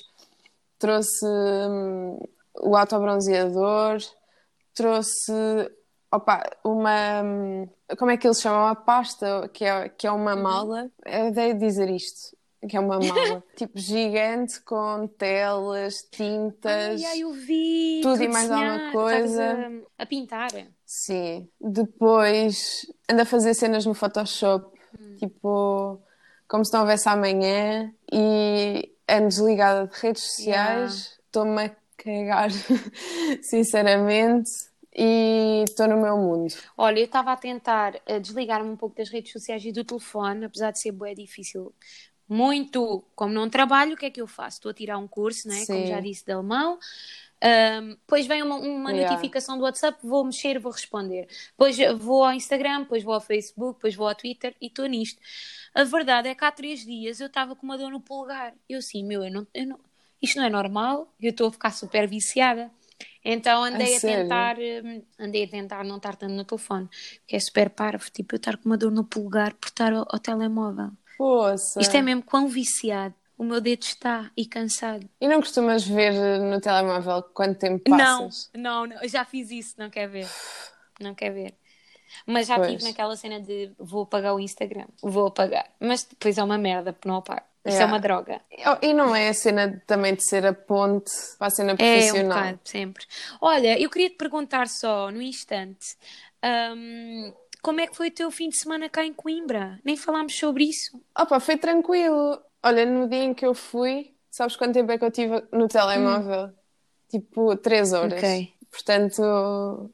trouxe 0.79 1.27
hum, 1.27 2.19
o 2.61 2.77
autobronzeador, 2.77 3.99
trouxe 4.73 5.33
opa, 6.13 6.43
uma. 6.65 7.23
hum, 7.23 7.69
Como 7.99 8.11
é 8.11 8.17
que 8.17 8.27
eles 8.27 8.41
chamam? 8.41 8.67
A 8.67 8.75
pasta, 8.75 9.49
que 9.53 9.65
é, 9.65 9.89
que 9.89 10.07
é 10.07 10.11
uma 10.11 10.35
Uhum. 10.35 10.43
mala. 10.43 10.91
Eu 11.05 11.27
odeio 11.29 11.59
dizer 11.59 11.89
isto. 11.91 12.37
Que 12.69 12.77
é 12.77 12.81
uma 12.81 12.99
mala 12.99 13.45
tipo 13.55 13.79
gigante 13.79 14.61
com 14.63 15.07
telas, 15.07 16.03
tintas. 16.11 17.01
Ai, 17.01 17.05
ai, 17.05 17.19
eu 17.21 17.33
vi. 17.33 18.01
tudo 18.03 18.17
tu 18.17 18.23
e 18.25 18.29
mais 18.29 18.51
alguma 18.51 18.91
coisa. 18.91 19.69
A, 19.99 20.03
a 20.03 20.07
pintar. 20.07 20.51
Sim. 20.85 21.49
Depois 21.61 22.87
ando 23.09 23.23
a 23.23 23.25
fazer 23.27 23.55
cenas 23.55 23.87
no 23.87 23.95
Photoshop, 23.95 24.77
tipo, 25.19 26.01
como 26.49 26.65
se 26.65 26.73
não 26.73 26.81
houvesse 26.81 27.09
amanhã, 27.09 27.93
e 28.13 28.93
ando 29.09 29.29
desligada 29.29 29.87
de 29.87 30.01
redes 30.01 30.39
Yeah. 30.39 30.89
sociais, 30.89 31.19
estou-me 31.27 31.65
a 31.67 31.77
cagar, 31.97 32.51
sinceramente, 33.43 34.51
e 34.97 35.65
estou 35.65 35.89
no 35.89 35.97
meu 36.01 36.17
mundo. 36.19 36.55
Olha, 36.77 36.99
eu 37.01 37.05
estava 37.07 37.33
a 37.33 37.37
tentar 37.37 38.01
eh, 38.07 38.21
desligar-me 38.21 38.69
um 38.71 38.77
pouco 38.77 38.97
das 38.97 39.09
redes 39.09 39.33
sociais 39.33 39.65
e 39.65 39.73
do 39.73 39.85
telefone, 39.85 40.45
apesar 40.45 40.71
de 40.73 40.79
ser 40.79 40.93
bué 40.93 41.15
difícil. 41.15 41.75
Muito, 42.29 43.05
como 43.15 43.33
não 43.33 43.49
trabalho, 43.49 43.95
o 43.95 43.97
que 43.97 44.07
é 44.07 44.11
que 44.11 44.21
eu 44.21 44.27
faço? 44.27 44.59
Estou 44.59 44.71
a 44.71 44.75
tirar 44.75 44.99
um 44.99 45.07
curso, 45.09 45.49
né? 45.49 45.67
como 45.67 45.87
já 45.87 46.01
disse, 46.01 46.25
de 46.27 46.33
alemão. 46.33 46.79
Ahm, 47.43 47.91
depois 47.97 48.27
vem 48.27 48.43
uma, 48.43 48.57
uma 48.57 48.93
Yeah. 48.93 49.11
notificação 49.11 49.57
do 49.59 49.65
WhatsApp, 49.65 49.99
vou 50.07 50.25
mexer, 50.25 50.59
vou 50.59 50.73
responder. 50.73 51.29
Depois 51.53 51.77
vou 51.99 52.25
ao 52.25 52.33
Instagram, 52.33 52.81
depois 52.83 53.03
vou 53.05 53.15
ao 53.15 53.21
Facebook, 53.21 53.75
depois 53.79 53.95
vou 53.95 54.09
ao 54.09 54.15
Twitter 54.15 54.57
e 54.61 54.67
estou 54.69 54.87
nisto. 54.87 55.21
A 55.75 55.85
verdade 55.85 56.29
é 56.29 56.35
que 56.35 56.45
há 56.45 56.51
três 56.53 56.85
dias 56.85 57.21
eu 57.21 57.27
estava 57.29 57.55
com 57.57 57.65
uma 57.67 57.79
dor 57.79 57.91
no 57.91 58.01
polegar. 58.01 58.55
Eu 58.69 58.79
assim, 58.79 59.05
meu, 59.05 59.25
eu 59.25 59.31
não, 59.33 59.47
eu 59.55 59.67
não- 59.67 59.81
isto 60.23 60.39
não 60.39 60.47
é 60.47 60.51
normal, 60.51 61.13
eu 61.21 61.31
estou 61.31 61.49
a 61.49 61.53
ficar 61.53 61.71
super 61.73 62.09
viciada. 62.09 62.71
Então 63.29 63.65
andei 63.65 63.95
A 63.95 63.99
a, 63.99 64.01
tentar, 64.01 64.57
hum, 64.59 65.03
andei 65.19 65.45
a 65.45 65.49
tentar 65.49 65.85
não 65.85 65.97
estar 65.97 66.15
tanto 66.17 66.33
no 66.35 66.45
telefone, 66.45 66.89
que 67.27 67.35
é 67.35 67.41
super 67.41 67.71
parvo, 67.71 68.09
tipo 68.11 68.35
eu 68.35 68.37
estar 68.37 68.57
com 68.57 68.67
uma 68.69 68.77
dor 68.77 68.93
no 68.93 69.05
polegar 69.05 69.55
por 69.55 69.67
estar 69.67 69.93
ao, 69.93 70.07
ao 70.09 70.19
telemóvel. 70.21 70.91
Poça. 71.19 71.81
Isto 71.81 71.97
é 71.97 72.03
mesmo 72.03 72.23
quão 72.23 72.47
viciado 72.47 73.15
o 73.37 73.45
meu 73.45 73.61
dedo 73.61 73.83
está 73.83 74.31
e 74.37 74.47
cansado. 74.47 75.09
E 75.21 75.29
não 75.29 75.41
costumas 75.41 75.87
ver 75.87 76.13
no 76.41 76.61
telemóvel 76.61 77.23
quanto 77.35 77.59
tempo 77.59 77.83
Não, 77.89 78.29
passas? 78.29 78.51
não, 78.55 78.87
não, 78.87 79.03
eu 79.03 79.09
já 79.09 79.25
fiz 79.25 79.51
isso, 79.51 79.75
não 79.77 79.91
quer 79.91 80.09
ver. 80.09 80.29
Não 81.01 81.15
quer 81.15 81.31
ver. 81.31 81.55
Mas 82.27 82.47
já 82.47 82.57
Pois. 82.57 82.71
tive 82.71 82.85
naquela 82.85 83.17
cena 83.17 83.41
de 83.41 83.73
vou 83.79 84.03
apagar 84.05 84.35
o 84.35 84.41
Instagram, 84.41 84.87
vou 85.03 85.27
apagar. 85.27 85.67
Mas 85.81 86.05
depois 86.05 86.39
é 86.39 86.43
uma 86.45 86.57
merda, 86.59 86.93
porque 86.93 87.09
não 87.09 87.17
apago. 87.17 87.45
Isto 87.67 87.83
é 87.83 87.85
Yeah. 87.85 87.93
uma 87.93 88.01
droga. 88.01 88.41
Oh, 88.67 88.79
E 88.87 88.95
não 88.95 89.15
é 89.15 89.29
a 89.29 89.35
cena 89.35 89.83
também 89.87 90.15
de 90.15 90.25
ser 90.25 90.47
a 90.47 90.53
ponte 90.55 91.11
para 91.39 91.49
a 91.49 91.51
cena 91.51 91.75
É 91.75 91.75
um 91.75 91.77
profissional? 91.77 92.39
bocado, 92.39 92.61
sempre. 92.65 93.05
Olha, 93.41 93.81
eu 93.81 93.91
queria 93.91 94.09
te 94.11 94.17
perguntar 94.17 94.69
só, 94.69 95.11
no 95.11 95.21
instante, 95.21 95.97
hum, 96.75 97.33
como 97.63 97.81
é 97.81 97.87
que 97.87 97.97
foi 97.97 98.09
o 98.09 98.15
teu 98.15 98.31
fim 98.31 98.49
de 98.49 98.57
semana 98.59 98.89
cá 98.89 99.05
em 99.05 99.13
Coimbra? 99.13 99.81
Nem 99.85 99.97
falámos 99.97 100.37
sobre 100.39 100.65
isso. 100.65 101.01
Opa, 101.19 101.41
foi 101.41 101.57
tranquilo. 101.57 102.41
Olha, 102.63 102.87
no 102.87 103.09
dia 103.09 103.25
em 103.25 103.35
que 103.35 103.45
eu 103.45 103.55
fui, 103.55 104.15
sabes 104.31 104.57
quanto 104.57 104.75
tempo 104.75 104.93
é 104.93 104.99
que 104.99 105.05
eu 105.05 105.11
tive 105.11 105.43
no 105.53 105.69
telemóvel? 105.69 106.51
Tipo, 107.09 107.57
três 107.57 107.93
horas. 107.93 108.19
Ok. 108.19 108.53
Portanto, 108.71 109.91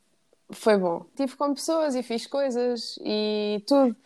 foi 0.51 0.77
bom. 0.77 1.07
Estive 1.11 1.37
com 1.37 1.55
pessoas 1.55 1.95
e 1.95 2.03
fiz 2.03 2.27
coisas 2.27 2.99
e 3.05 3.63
tudo. 3.67 3.97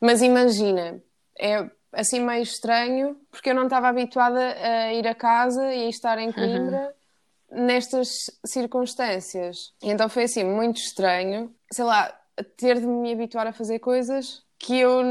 Mas 0.00 0.22
imagina, 0.22 1.02
é, 1.38 1.68
assim 1.92 2.20
meio 2.20 2.42
estranho, 2.42 3.16
porque 3.30 3.50
eu 3.50 3.54
não 3.54 3.64
estava 3.64 3.88
habituada 3.88 4.38
a 4.40 4.92
ir 4.92 5.06
a 5.06 5.14
casa 5.14 5.72
e 5.74 5.86
a 5.86 5.88
estar 5.88 6.18
em 6.18 6.30
Coimbra 6.32 6.94
nestas 7.50 8.08
circunstâncias. 8.44 9.72
E 9.82 9.90
então 9.90 10.08
foi 10.08 10.24
assim 10.24 10.44
muito 10.44 10.76
estranho, 10.78 11.54
sei 11.72 11.84
lá, 11.84 12.12
ter 12.56 12.78
de 12.80 12.86
me 12.86 13.12
habituar 13.12 13.46
a 13.46 13.52
fazer 13.52 13.78
coisas 13.78 14.42
que 14.58 14.78
eu 14.78 15.02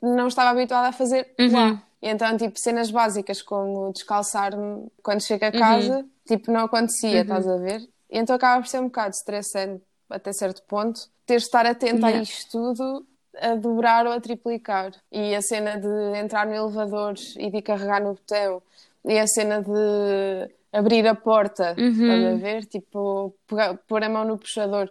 não 0.00 0.28
estava 0.28 0.50
habituada 0.50 0.88
a 0.88 0.92
fazer 0.92 1.34
Uhum. 1.38 1.52
lá. 1.52 1.82
E 2.00 2.08
então, 2.08 2.36
tipo, 2.36 2.58
cenas 2.58 2.90
básicas 2.90 3.40
como 3.42 3.92
descalçar-me 3.92 4.90
quando 5.02 5.22
chego 5.22 5.44
a 5.44 5.52
casa, 5.52 6.04
tipo, 6.26 6.50
não 6.50 6.64
acontecia, 6.64 7.20
estás 7.20 7.46
a 7.46 7.56
ver? 7.56 7.80
E 8.10 8.18
então 8.18 8.34
acaba 8.34 8.60
por 8.60 8.68
ser 8.68 8.80
um 8.80 8.84
bocado 8.86 9.14
estressante 9.14 9.82
até 10.10 10.32
certo 10.32 10.62
ponto, 10.64 11.00
ter 11.24 11.36
de 11.36 11.42
estar 11.44 11.64
atento 11.64 12.04
a 12.04 12.10
Yeah. 12.10 12.22
isto 12.22 12.50
tudo, 12.50 13.06
a 13.40 13.54
dobrar 13.54 14.06
ou 14.06 14.12
a 14.12 14.20
triplicar. 14.20 14.92
E 15.10 15.34
a 15.34 15.42
cena 15.42 15.78
de 15.78 16.18
entrar 16.18 16.46
no 16.46 16.54
elevador 16.54 17.14
e 17.36 17.50
de 17.50 17.62
carregar 17.62 18.02
no 18.02 18.14
botão, 18.14 18.62
e 19.04 19.18
a 19.18 19.26
cena 19.26 19.62
de 19.62 20.50
abrir 20.72 21.06
a 21.06 21.14
porta, 21.14 21.70
a 21.70 22.36
ver? 22.36 22.64
Tipo, 22.66 23.34
pôr 23.86 24.02
a 24.02 24.08
mão 24.08 24.24
no 24.24 24.38
puxador, 24.38 24.90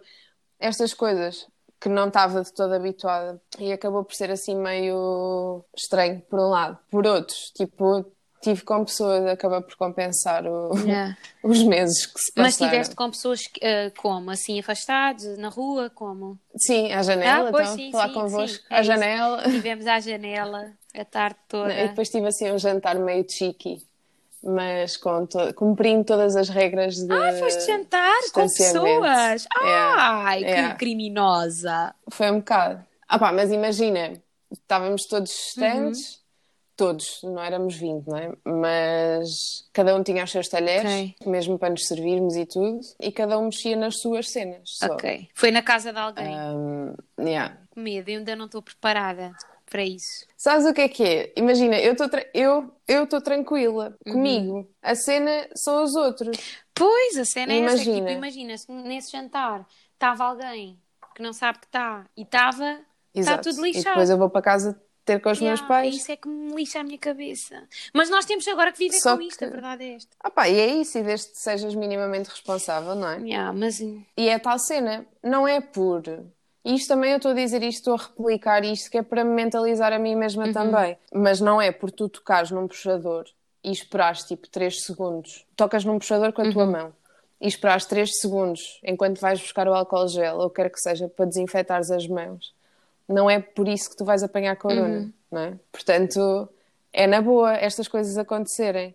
estas 0.58 0.94
coisas 0.94 1.46
que 1.80 1.88
não 1.88 2.06
estava 2.06 2.42
de 2.42 2.52
toda 2.52 2.76
habituada 2.76 3.42
e 3.58 3.72
acabou 3.72 4.04
por 4.04 4.14
ser 4.14 4.30
assim 4.30 4.54
meio 4.54 5.64
estranho, 5.76 6.22
por 6.30 6.38
um 6.38 6.48
lado. 6.50 6.78
Por 6.88 7.04
outros, 7.06 7.50
tipo, 7.56 8.06
tive 8.42 8.62
com 8.62 8.84
pessoas, 8.84 9.24
acaba 9.26 9.62
por 9.62 9.76
compensar 9.76 10.44
o- 10.46 10.74
Yeah. 10.84 11.16
os 11.42 11.62
meses 11.62 12.04
que 12.06 12.18
se 12.20 12.32
Mas 12.36 12.54
passaram. 12.54 12.70
tiveste 12.72 12.94
com 12.96 13.10
pessoas 13.10 13.46
que, 13.46 13.64
eh, 13.64 13.90
como? 13.96 14.30
Assim, 14.30 14.58
afastados, 14.60 15.24
na 15.38 15.48
rua, 15.48 15.88
como? 15.90 16.38
Sim, 16.56 16.92
à 16.92 17.02
janela, 17.02 17.48
Ah, 17.48 17.52
pois, 17.52 17.64
então, 17.64 17.76
sim, 17.76 17.90
falar 17.92 18.08
sim, 18.08 18.14
convosco, 18.14 18.58
sim, 18.58 18.64
é 18.70 18.74
à 18.76 18.80
isso. 18.80 18.86
janela. 18.88 19.42
Estivemos 19.48 19.86
à 19.86 20.00
janela 20.00 20.72
a 20.94 21.04
tarde 21.04 21.36
toda. 21.48 21.72
E 21.72 21.88
depois 21.88 22.08
tive 22.10 22.26
assim 22.26 22.50
um 22.52 22.58
jantar 22.58 22.96
meio 22.96 23.24
cheeky, 23.30 23.78
mas 24.42 24.96
com 24.96 25.24
to- 25.26 25.54
cumprindo 25.54 26.04
todas 26.04 26.34
as 26.36 26.48
regras 26.48 26.96
de 26.96 27.12
Ah, 27.12 27.32
foste 27.38 27.64
jantar 27.66 28.18
com 28.32 28.42
pessoas? 28.42 29.46
Yeah, 29.62 30.24
Ai, 30.26 30.40
que 30.40 30.50
yeah. 30.50 30.74
criminosa. 30.74 31.94
Foi 32.10 32.30
um 32.30 32.38
bocado. 32.38 32.84
Ah 33.08 33.18
pá, 33.18 33.30
mas 33.32 33.50
imagina, 33.52 34.14
estávamos 34.50 35.02
todos 35.06 35.30
distantes, 35.30 36.20
todos, 36.76 37.20
não 37.22 37.40
éramos 37.42 37.76
20, 37.76 38.06
não 38.06 38.16
é? 38.16 38.32
Mas 38.44 39.28
cada 39.72 39.94
um 39.94 40.02
tinha 40.02 40.24
os 40.24 40.30
seus 40.30 40.48
talheres, 40.48 41.12
mesmo 41.26 41.58
para 41.58 41.70
nos 41.70 41.86
servirmos 41.86 42.34
e 42.36 42.46
tudo, 42.46 42.80
e 43.00 43.12
cada 43.12 43.38
um 43.38 43.44
mexia 43.46 43.76
nas 43.76 43.98
suas 44.00 44.30
cenas. 44.30 44.62
Só. 44.64 44.86
Ok. 44.94 45.28
Foi 45.34 45.50
na 45.50 45.62
casa 45.62 45.92
de 45.92 45.98
alguém. 45.98 46.34
Um, 46.38 46.94
yeah. 47.20 47.58
Com 47.70 47.80
medo, 47.80 48.08
eu 48.10 48.18
ainda 48.18 48.34
não 48.36 48.46
estou 48.46 48.62
preparada 48.62 49.32
para 49.70 49.82
isso. 49.84 50.26
Sabes 50.36 50.66
o 50.66 50.74
que 50.74 50.80
é 50.82 50.88
que 50.88 51.02
é? 51.04 51.32
Imagina, 51.36 51.78
eu 51.78 51.92
estou 51.92 52.08
eu 52.34 52.74
eu 52.86 53.04
estou 53.04 53.20
tranquila 53.22 53.96
Uhum. 54.06 54.12
comigo. 54.12 54.68
A 54.82 54.94
cena 54.94 55.48
são 55.54 55.82
os 55.82 55.94
outros. 55.94 56.36
Pois, 56.74 57.16
a 57.18 57.24
cena 57.24 57.52
é 57.52 57.58
essa. 57.60 57.78
Tipo, 57.78 58.08
imagina, 58.08 58.56
se 58.58 58.70
nesse 58.70 59.12
jantar 59.12 59.66
estava 59.94 60.24
alguém 60.24 60.78
que 61.14 61.22
não 61.22 61.32
sabe 61.32 61.58
que 61.60 61.66
está 61.66 62.04
e 62.16 62.22
estava, 62.22 62.64
está 62.72 62.80
Exato. 63.14 63.50
tudo 63.50 63.66
E 63.66 63.72
lixado. 63.72 63.88
depois 63.94 64.10
eu 64.10 64.18
vou 64.18 64.28
para 64.30 64.42
casa 64.42 64.80
ter 65.04 65.20
com 65.20 65.30
os 65.30 65.40
meus 65.40 65.60
Yeah, 65.60 65.68
pais. 65.68 65.96
Isso 65.96 66.12
é 66.12 66.16
que 66.16 66.28
me 66.28 66.54
lixa 66.54 66.80
a 66.80 66.84
minha 66.84 66.98
cabeça. 66.98 67.62
Mas 67.92 68.08
nós 68.10 68.24
temos 68.24 68.46
agora 68.48 68.72
que 68.72 68.78
viver 68.78 68.98
Só 69.00 69.16
com 69.16 69.22
isto, 69.22 69.38
que- 69.38 69.44
a 69.44 69.48
verdade 69.50 69.84
é 69.84 69.94
esta. 69.94 70.10
Ah 70.20 70.30
pá, 70.30 70.48
e 70.48 70.58
é 70.58 70.66
isso, 70.76 70.98
e 70.98 71.02
desde 71.02 71.28
que 71.32 71.38
sejas 71.38 71.74
minimamente 71.74 72.28
responsável, 72.30 72.94
não 72.94 73.08
é? 73.08 73.18
Yeah, 73.20 73.52
mas 73.52 73.80
E 73.80 74.04
é 74.28 74.38
tal 74.38 74.58
cena, 74.58 75.04
não 75.22 75.46
é 75.46 75.60
por. 75.60 76.02
Isto 76.64 76.88
também 76.88 77.10
eu 77.10 77.16
estou 77.16 77.32
a 77.32 77.34
dizer 77.34 77.62
isto, 77.62 77.78
estou 77.78 77.94
a 77.94 77.96
replicar 77.98 78.64
isto, 78.64 78.88
que 78.90 78.98
é 78.98 79.02
para 79.02 79.24
me 79.24 79.30
mentalizar 79.34 79.92
a 79.92 79.98
mim 79.98 80.14
mesma 80.14 80.46
Uhum. 80.46 80.52
também. 80.52 80.96
Mas 81.12 81.40
não 81.40 81.60
é 81.60 81.72
por 81.72 81.90
tu 81.90 82.08
tocares 82.08 82.52
num 82.52 82.68
puxador 82.68 83.24
e 83.64 83.72
esperares 83.72 84.22
tipo 84.22 84.48
3 84.48 84.84
segundos. 84.84 85.44
Tocas 85.56 85.84
num 85.84 85.98
puxador 85.98 86.32
com 86.32 86.42
a 86.42 86.44
Uhum. 86.44 86.52
tua 86.52 86.66
mão 86.66 86.92
e 87.40 87.48
esperares 87.48 87.84
3 87.86 88.10
segundos 88.20 88.60
enquanto 88.84 89.18
vais 89.20 89.40
buscar 89.40 89.66
o 89.66 89.74
álcool 89.74 90.06
gel 90.06 90.36
ou 90.38 90.48
quer 90.48 90.70
que 90.70 90.78
seja 90.78 91.08
para 91.08 91.24
desinfetares 91.24 91.90
as 91.90 92.06
mãos. 92.06 92.54
Não 93.08 93.28
é 93.28 93.40
por 93.40 93.68
isso 93.68 93.90
que 93.90 93.96
tu 93.96 94.04
vais 94.04 94.22
apanhar 94.22 94.56
corona, 94.56 94.98
Uhum. 94.98 95.12
não 95.30 95.40
é? 95.40 95.54
Portanto, 95.70 96.48
é 96.92 97.06
na 97.06 97.20
boa 97.20 97.52
estas 97.54 97.88
coisas 97.88 98.16
acontecerem. 98.16 98.94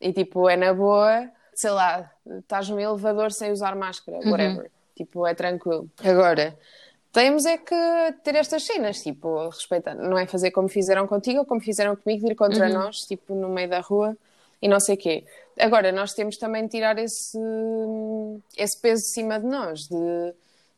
E 0.00 0.12
tipo, 0.12 0.48
é 0.48 0.56
na 0.56 0.74
boa, 0.74 1.28
sei 1.54 1.70
lá, 1.70 2.10
estás 2.40 2.68
no 2.68 2.80
elevador 2.80 3.30
sem 3.30 3.52
usar 3.52 3.76
máscara, 3.76 4.18
whatever. 4.28 4.70
Tipo, 4.96 5.26
é 5.26 5.34
tranquilo. 5.34 5.88
Agora, 6.04 6.58
temos 7.12 7.44
é 7.46 7.56
que 7.58 7.74
ter 8.24 8.34
estas 8.34 8.64
cenas, 8.64 9.00
tipo, 9.02 9.48
respeitar, 9.48 9.94
não 9.94 10.18
é 10.18 10.26
fazer 10.26 10.50
como 10.50 10.68
fizeram 10.68 11.06
contigo 11.06 11.40
ou 11.40 11.44
como 11.46 11.60
fizeram 11.60 11.94
comigo, 11.94 12.24
de 12.26 12.32
ir 12.32 12.34
contra 12.34 12.68
nós, 12.68 12.96
tipo, 13.06 13.34
no 13.34 13.48
meio 13.48 13.68
da 13.68 13.80
rua 13.80 14.16
e 14.60 14.66
não 14.68 14.80
sei 14.80 14.96
quê. 14.96 15.24
Agora, 15.58 15.92
nós 15.92 16.14
temos 16.14 16.36
também 16.36 16.64
de 16.64 16.70
tirar 16.70 16.98
esse, 16.98 17.38
esse 18.56 18.80
peso 18.80 19.02
de 19.02 19.08
cima 19.10 19.38
de 19.38 19.46
nós, 19.46 19.80
de 19.88 20.34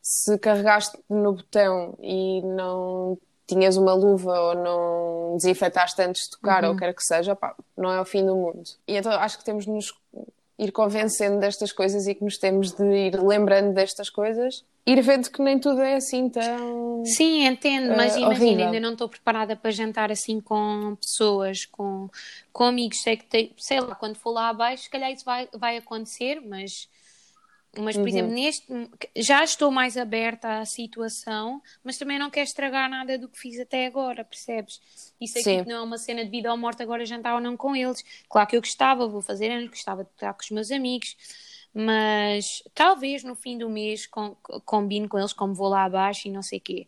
se 0.07 0.37
carregaste 0.37 0.95
no 1.09 1.33
botão 1.33 1.97
e 1.99 2.39
não 2.43 3.17
tinhas 3.47 3.75
uma 3.75 3.93
luva 3.95 4.39
ou 4.39 4.55
não 4.55 5.37
desinfetaste 5.37 5.99
antes 5.99 6.25
de 6.25 6.29
tocar 6.29 6.63
ou 6.63 6.75
quer 6.75 6.93
que 6.93 7.01
seja, 7.01 7.35
não 7.75 7.91
é 7.91 7.99
o 7.99 8.05
fim 8.05 8.23
do 8.23 8.35
mundo. 8.35 8.61
E 8.87 8.95
então 8.95 9.11
acho 9.13 9.39
que 9.39 9.43
temos 9.43 9.65
de 9.65 9.71
nos 9.71 9.91
ir 10.59 10.71
convencendo 10.71 11.39
destas 11.39 11.71
coisas 11.71 12.05
e 12.05 12.13
que 12.13 12.23
nos 12.23 12.37
temos 12.37 12.71
de 12.71 12.83
ir 12.83 13.19
lembrando 13.19 13.73
destas 13.73 14.07
coisas, 14.07 14.63
ir 14.85 15.01
vendo 15.01 15.31
que 15.31 15.41
nem 15.41 15.57
tudo 15.59 15.81
é 15.81 15.95
assim 15.95 16.29
tão. 16.29 17.03
Sim, 17.03 17.43
entendo, 17.47 17.97
mas 17.97 18.15
Eh, 18.15 18.19
imagina, 18.19 18.65
ainda 18.65 18.79
não 18.79 18.93
estou 18.93 19.09
preparada 19.09 19.55
para 19.55 19.71
jantar 19.71 20.11
assim 20.11 20.39
com 20.39 20.95
pessoas, 21.01 21.65
com, 21.65 22.09
com 22.53 22.63
amigos. 22.63 23.01
Sei 23.01 23.17
que 23.17 23.53
sei 23.57 23.81
lá, 23.81 23.95
quando 23.95 24.17
for 24.17 24.31
lá 24.31 24.49
abaixo, 24.49 24.83
se 24.83 24.89
calhar 24.89 25.11
isso 25.11 25.25
vai, 25.25 25.49
vai 25.51 25.77
acontecer, 25.77 26.39
mas, 26.41 26.87
mas 27.77 27.95
por 27.95 28.01
Uhum. 28.03 28.07
exemplo, 28.07 28.31
neste 28.33 28.65
já 29.17 29.43
estou 29.43 29.71
mais 29.71 29.97
aberta 29.97 30.59
à 30.59 30.65
situação, 30.65 31.61
mas 31.83 31.97
também 31.97 32.17
não 32.19 32.29
quero 32.29 32.47
estragar 32.47 32.89
nada 32.89 33.17
do 33.17 33.27
que 33.29 33.39
fiz 33.39 33.59
até 33.59 33.85
agora, 33.85 34.23
percebes? 34.23 34.79
Isso 35.21 35.37
aqui 35.39 35.43
Sim. 35.43 35.63
que 35.63 35.69
não 35.69 35.77
é 35.77 35.81
uma 35.81 35.97
cena 35.97 36.23
de 36.23 36.31
vida 36.31 36.51
ou 36.51 36.57
morte 36.57 36.81
agora 36.83 37.05
jantar 37.05 37.35
ou 37.35 37.41
não 37.41 37.55
com 37.57 37.75
eles. 37.75 38.03
Claro 38.29 38.47
que 38.49 38.55
eu 38.57 38.61
gostava, 38.61 39.07
vou 39.07 39.21
fazer 39.21 39.49
anos, 39.51 39.69
gostava 39.69 40.03
de 40.03 40.09
estar 40.11 40.33
com 40.33 40.41
os 40.43 40.49
meus 40.51 40.71
amigos. 40.71 41.15
Mas 41.73 42.63
talvez 42.73 43.23
no 43.23 43.35
fim 43.35 43.57
do 43.57 43.69
mês 43.69 44.07
com, 44.07 44.35
combine 44.65 45.07
com 45.09 45.19
eles, 45.19 45.33
como 45.33 45.53
vou 45.53 45.67
lá 45.67 45.83
abaixo 45.83 46.27
e 46.27 46.31
não 46.31 46.41
sei 46.41 46.59
o 46.59 46.61
quê. 46.61 46.87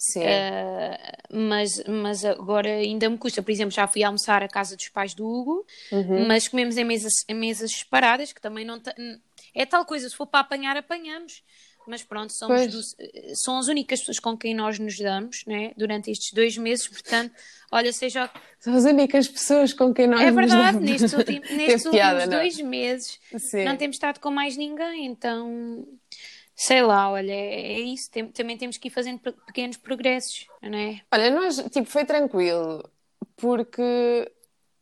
Sim. 0.00 0.20
Uh, 0.20 1.36
mas, 1.48 1.82
mas 1.88 2.24
agora 2.24 2.68
ainda 2.70 3.10
me 3.10 3.18
custa. 3.18 3.42
Por 3.42 3.50
exemplo, 3.50 3.72
já 3.74 3.88
fui 3.88 4.04
almoçar 4.04 4.40
à 4.44 4.48
casa 4.48 4.76
dos 4.76 4.88
pais 4.90 5.12
do 5.12 5.26
Hugo, 5.26 5.66
Uhum. 5.90 6.24
mas 6.28 6.46
comemos 6.46 6.76
em 6.76 6.84
mesas, 6.84 7.12
em 7.28 7.34
mesas 7.34 7.72
separadas, 7.72 8.32
que 8.32 8.40
também 8.40 8.64
não. 8.64 8.80
É 9.60 9.66
tal 9.66 9.84
coisa, 9.84 10.08
se 10.08 10.14
for 10.16 10.26
para 10.26 10.40
apanhar, 10.40 10.76
apanhamos. 10.76 11.42
Mas 11.86 12.02
pronto, 12.02 12.30
somos 12.34 12.66
do- 12.66 13.34
são 13.34 13.58
as 13.58 13.66
únicas 13.66 14.00
pessoas 14.00 14.18
com 14.20 14.36
quem 14.36 14.54
nós 14.54 14.78
nos 14.78 14.98
damos 14.98 15.42
né, 15.46 15.72
durante 15.74 16.10
estes 16.10 16.34
dois 16.34 16.56
meses. 16.58 16.86
Portanto, 16.86 17.32
olha, 17.72 17.90
seja. 17.94 18.30
São 18.60 18.74
as 18.74 18.84
únicas 18.84 19.26
pessoas 19.26 19.72
com 19.72 19.94
quem 19.94 20.06
nós 20.06 20.20
É 20.20 20.26
nos 20.30 20.34
verdade, 20.36 20.72
damos. 20.78 20.90
nestes, 20.90 21.12
ultim- 21.14 21.40
nestes 21.40 21.86
últimos 21.86 21.90
piada, 21.90 22.26
não 22.26 22.34
é? 22.34 22.40
dois 22.40 22.60
meses 22.60 23.18
Sim. 23.38 23.64
não 23.64 23.74
temos 23.76 23.96
estado 23.96 24.20
com 24.20 24.30
mais 24.30 24.54
ninguém, 24.56 25.06
então. 25.06 25.86
Sei 26.54 26.82
lá, 26.82 27.10
olha, 27.10 27.32
é 27.32 27.72
é 27.74 27.80
isso. 27.80 28.10
Tem- 28.10 28.28
também 28.32 28.58
temos 28.58 28.76
que 28.76 28.88
ir 28.88 28.90
fazendo 28.90 29.20
pe- 29.20 29.32
pequenos 29.46 29.76
progressos, 29.78 30.46
não 30.60 30.76
é? 30.78 31.00
Olha, 31.10 31.30
nós, 31.30 31.56
tipo, 31.70 31.86
foi 31.86 32.04
tranquilo, 32.04 32.86
porque, 33.36 34.30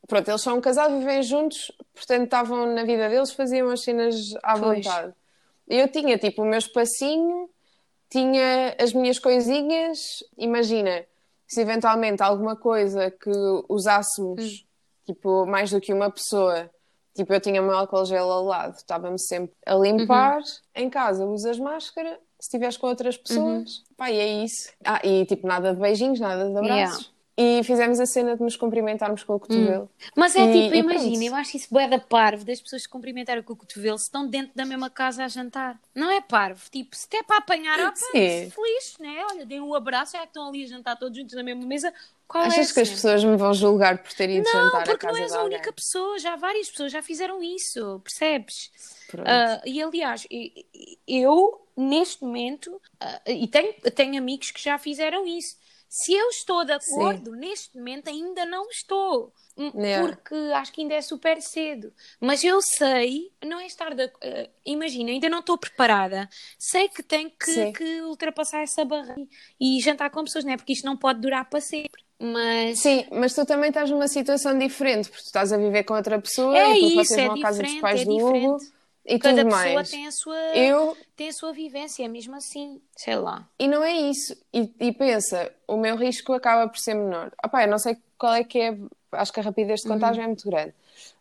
pronto, 0.06 0.28
eles 0.28 0.40
são 0.40 0.58
um 0.58 0.60
casal, 0.60 0.90
vivem 0.90 1.22
juntos, 1.22 1.72
portanto 1.94 2.24
estavam 2.24 2.66
na 2.74 2.84
vida 2.84 3.08
deles, 3.08 3.32
faziam 3.32 3.68
as 3.70 3.82
cenas 3.82 4.34
à 4.42 4.58
Pois. 4.58 4.84
vontade. 4.84 5.14
Eu 5.68 5.88
tinha, 5.88 6.16
tipo, 6.16 6.42
o 6.42 6.44
meu 6.44 6.58
espacinho, 6.58 7.50
tinha 8.08 8.76
as 8.80 8.92
minhas 8.92 9.18
coisinhas, 9.18 9.98
imagina, 10.38 11.04
se 11.48 11.60
eventualmente 11.60 12.22
alguma 12.22 12.56
coisa 12.56 13.10
que 13.10 13.30
usássemos, 13.68 14.64
tipo, 15.04 15.44
mais 15.46 15.70
do 15.70 15.80
que 15.80 15.92
uma 15.92 16.10
pessoa, 16.10 16.70
tipo, 17.14 17.32
eu 17.32 17.40
tinha 17.40 17.60
meu 17.60 17.72
álcool 17.72 18.04
gel 18.04 18.30
ao 18.30 18.44
lado, 18.44 18.76
estava-me 18.76 19.18
sempre 19.18 19.54
a 19.66 19.74
limpar, 19.74 20.40
em 20.74 20.88
casa 20.88 21.24
usas 21.26 21.58
máscara, 21.58 22.18
se 22.38 22.48
estiveres 22.48 22.76
com 22.76 22.86
outras 22.86 23.16
pessoas, 23.16 23.82
pá, 23.96 24.10
e 24.10 24.18
é 24.18 24.44
isso. 24.44 24.70
Ah, 24.84 25.00
e 25.02 25.24
tipo, 25.24 25.46
nada 25.46 25.74
de 25.74 25.80
beijinhos, 25.80 26.20
nada 26.20 26.48
de 26.48 26.56
abraços. 26.56 27.12
E 27.38 27.62
fizemos 27.64 28.00
a 28.00 28.06
cena 28.06 28.34
de 28.34 28.42
nos 28.42 28.56
cumprimentarmos 28.56 29.22
com 29.22 29.34
o 29.34 29.40
cotovelo. 29.40 29.90
Mas 30.16 30.34
é 30.34 30.46
E- 30.46 30.52
tipo, 30.64 30.74
imagina, 30.74 31.24
eu 31.24 31.34
acho 31.34 31.56
isso 31.56 31.68
bué 31.70 31.86
da 31.86 31.98
parvo 31.98 32.44
das 32.44 32.60
pessoas 32.60 32.82
se 32.82 32.88
cumprimentarem 32.88 33.42
com 33.42 33.52
o 33.52 33.56
cotovelo 33.56 33.98
se 33.98 34.04
estão 34.04 34.26
dentro 34.26 34.52
da 34.56 34.64
mesma 34.64 34.88
casa 34.88 35.24
a 35.24 35.28
jantar. 35.28 35.78
Não 35.94 36.10
é 36.10 36.20
parvo, 36.20 36.62
tipo, 36.70 36.96
se 36.96 37.06
é 37.14 37.22
para 37.22 37.36
apanhar, 37.38 37.78
Sim. 37.94 38.50
feliz, 38.50 38.96
né? 38.98 39.24
Olha, 39.30 39.44
deem 39.44 39.60
um 39.60 39.74
abraço, 39.74 40.12
já 40.12 40.20
que 40.20 40.28
estão 40.28 40.48
ali 40.48 40.64
a 40.64 40.66
jantar 40.66 40.96
todos 40.98 41.16
juntos 41.18 41.34
na 41.34 41.42
mesma 41.42 41.66
mesa. 41.66 41.92
Qual 42.26 42.42
é 42.42 42.46
Achas 42.46 42.70
a 42.70 42.74
que 42.74 42.80
as 42.80 42.88
pessoas 42.90 43.24
me 43.24 43.36
vão 43.36 43.52
julgar 43.54 44.02
por 44.02 44.12
ter 44.12 44.30
ido 44.30 44.44
Não, 44.44 44.52
jantar 44.52 44.82
a 44.82 44.84
porque 44.84 45.06
casa 45.06 45.18
não 45.18 45.24
és 45.24 45.30
de 45.30 45.36
a 45.36 45.40
alguém? 45.40 45.58
única 45.58 45.72
pessoa, 45.72 46.18
já 46.18 46.36
várias 46.36 46.70
pessoas 46.70 46.92
já 46.92 47.02
fizeram 47.02 47.42
isso, 47.42 48.00
percebes? 48.00 48.70
Ah, 49.24 49.62
e 49.64 49.82
aliás, 49.82 50.26
eu 51.06 51.66
neste 51.76 52.22
momento, 52.24 52.80
ah, 53.00 53.20
e 53.26 53.46
tenho, 53.48 53.72
tenho 53.94 54.18
amigos 54.18 54.50
que 54.50 54.62
já 54.62 54.78
fizeram 54.78 55.26
isso, 55.26 55.56
Se 55.88 56.12
eu 56.12 56.28
estou 56.28 56.64
de 56.64 56.72
acordo, 56.72 57.32
Sim. 57.32 57.38
neste 57.38 57.76
momento 57.76 58.08
ainda 58.08 58.44
não 58.44 58.68
estou. 58.68 59.32
Yeah. 59.58 60.06
Porque 60.06 60.34
acho 60.54 60.72
que 60.72 60.82
ainda 60.82 60.94
é 60.94 61.00
super 61.00 61.40
cedo. 61.40 61.92
Mas 62.20 62.44
eu 62.44 62.60
sei, 62.60 63.32
não 63.44 63.58
é 63.58 63.66
estar 63.66 63.94
de. 63.94 64.04
Uh, 64.04 64.50
imagina, 64.64 65.10
ainda 65.10 65.28
não 65.28 65.40
estou 65.40 65.56
preparada. 65.56 66.28
Sei 66.58 66.88
que 66.88 67.02
tenho 67.02 67.30
que, 67.30 67.72
que, 67.72 68.02
ultrapassar 68.02 68.62
essa 68.62 68.84
barreira 68.84 69.26
e 69.58 69.80
jantar 69.80 70.10
com 70.10 70.24
pessoas, 70.24 70.44
não 70.44 70.52
é? 70.52 70.56
Porque 70.56 70.74
isto 70.74 70.84
não 70.84 70.96
pode 70.96 71.20
durar 71.20 71.48
para 71.48 71.60
sempre. 71.60 72.04
Mas... 72.18 72.80
Sim, 72.80 73.06
mas 73.10 73.34
tu 73.34 73.44
também 73.44 73.68
estás 73.68 73.90
numa 73.90 74.08
situação 74.08 74.58
diferente, 74.58 75.08
porque 75.08 75.22
tu 75.22 75.26
estás 75.26 75.52
a 75.52 75.56
viver 75.56 75.84
com 75.84 75.94
outra 75.94 76.20
pessoa 76.20 76.56
é 76.56 76.78
e 76.78 76.94
vocês 76.94 77.18
é 77.18 77.26
vão 77.26 77.36
à 77.36 77.40
casa 77.42 77.62
dos 77.62 77.74
pais 77.74 78.02
é 78.02 78.04
do 78.04 78.16
Hugo 78.16 78.58
e 79.06 79.18
Cada 79.18 79.42
tudo 79.42 79.50
pessoa 79.50 79.74
mais. 79.74 79.90
tem 79.90 80.06
a 80.06 80.10
sua 80.10 80.56
eu... 80.56 80.96
tem 81.14 81.28
a 81.28 81.32
sua 81.32 81.52
vivência, 81.52 82.04
é 82.04 82.08
mesmo 82.08 82.34
assim, 82.34 82.80
sei 82.96 83.14
lá. 83.14 83.48
E 83.58 83.68
não 83.68 83.82
é 83.82 83.92
isso. 83.92 84.36
E, 84.52 84.68
e 84.80 84.92
pensa, 84.92 85.52
o 85.68 85.76
meu 85.76 85.96
risco 85.96 86.32
acaba 86.32 86.68
por 86.68 86.78
ser 86.78 86.94
menor. 86.94 87.32
Opá, 87.44 87.62
eu 87.64 87.70
não 87.70 87.78
sei 87.78 87.96
qual 88.18 88.34
é 88.34 88.42
que 88.42 88.58
é, 88.58 88.76
acho 89.12 89.32
que 89.32 89.38
a 89.38 89.42
rapidez 89.44 89.82
de 89.82 89.88
contagem 89.88 90.18
uhum. 90.18 90.24
é 90.24 90.26
muito 90.28 90.50
grande. 90.50 90.74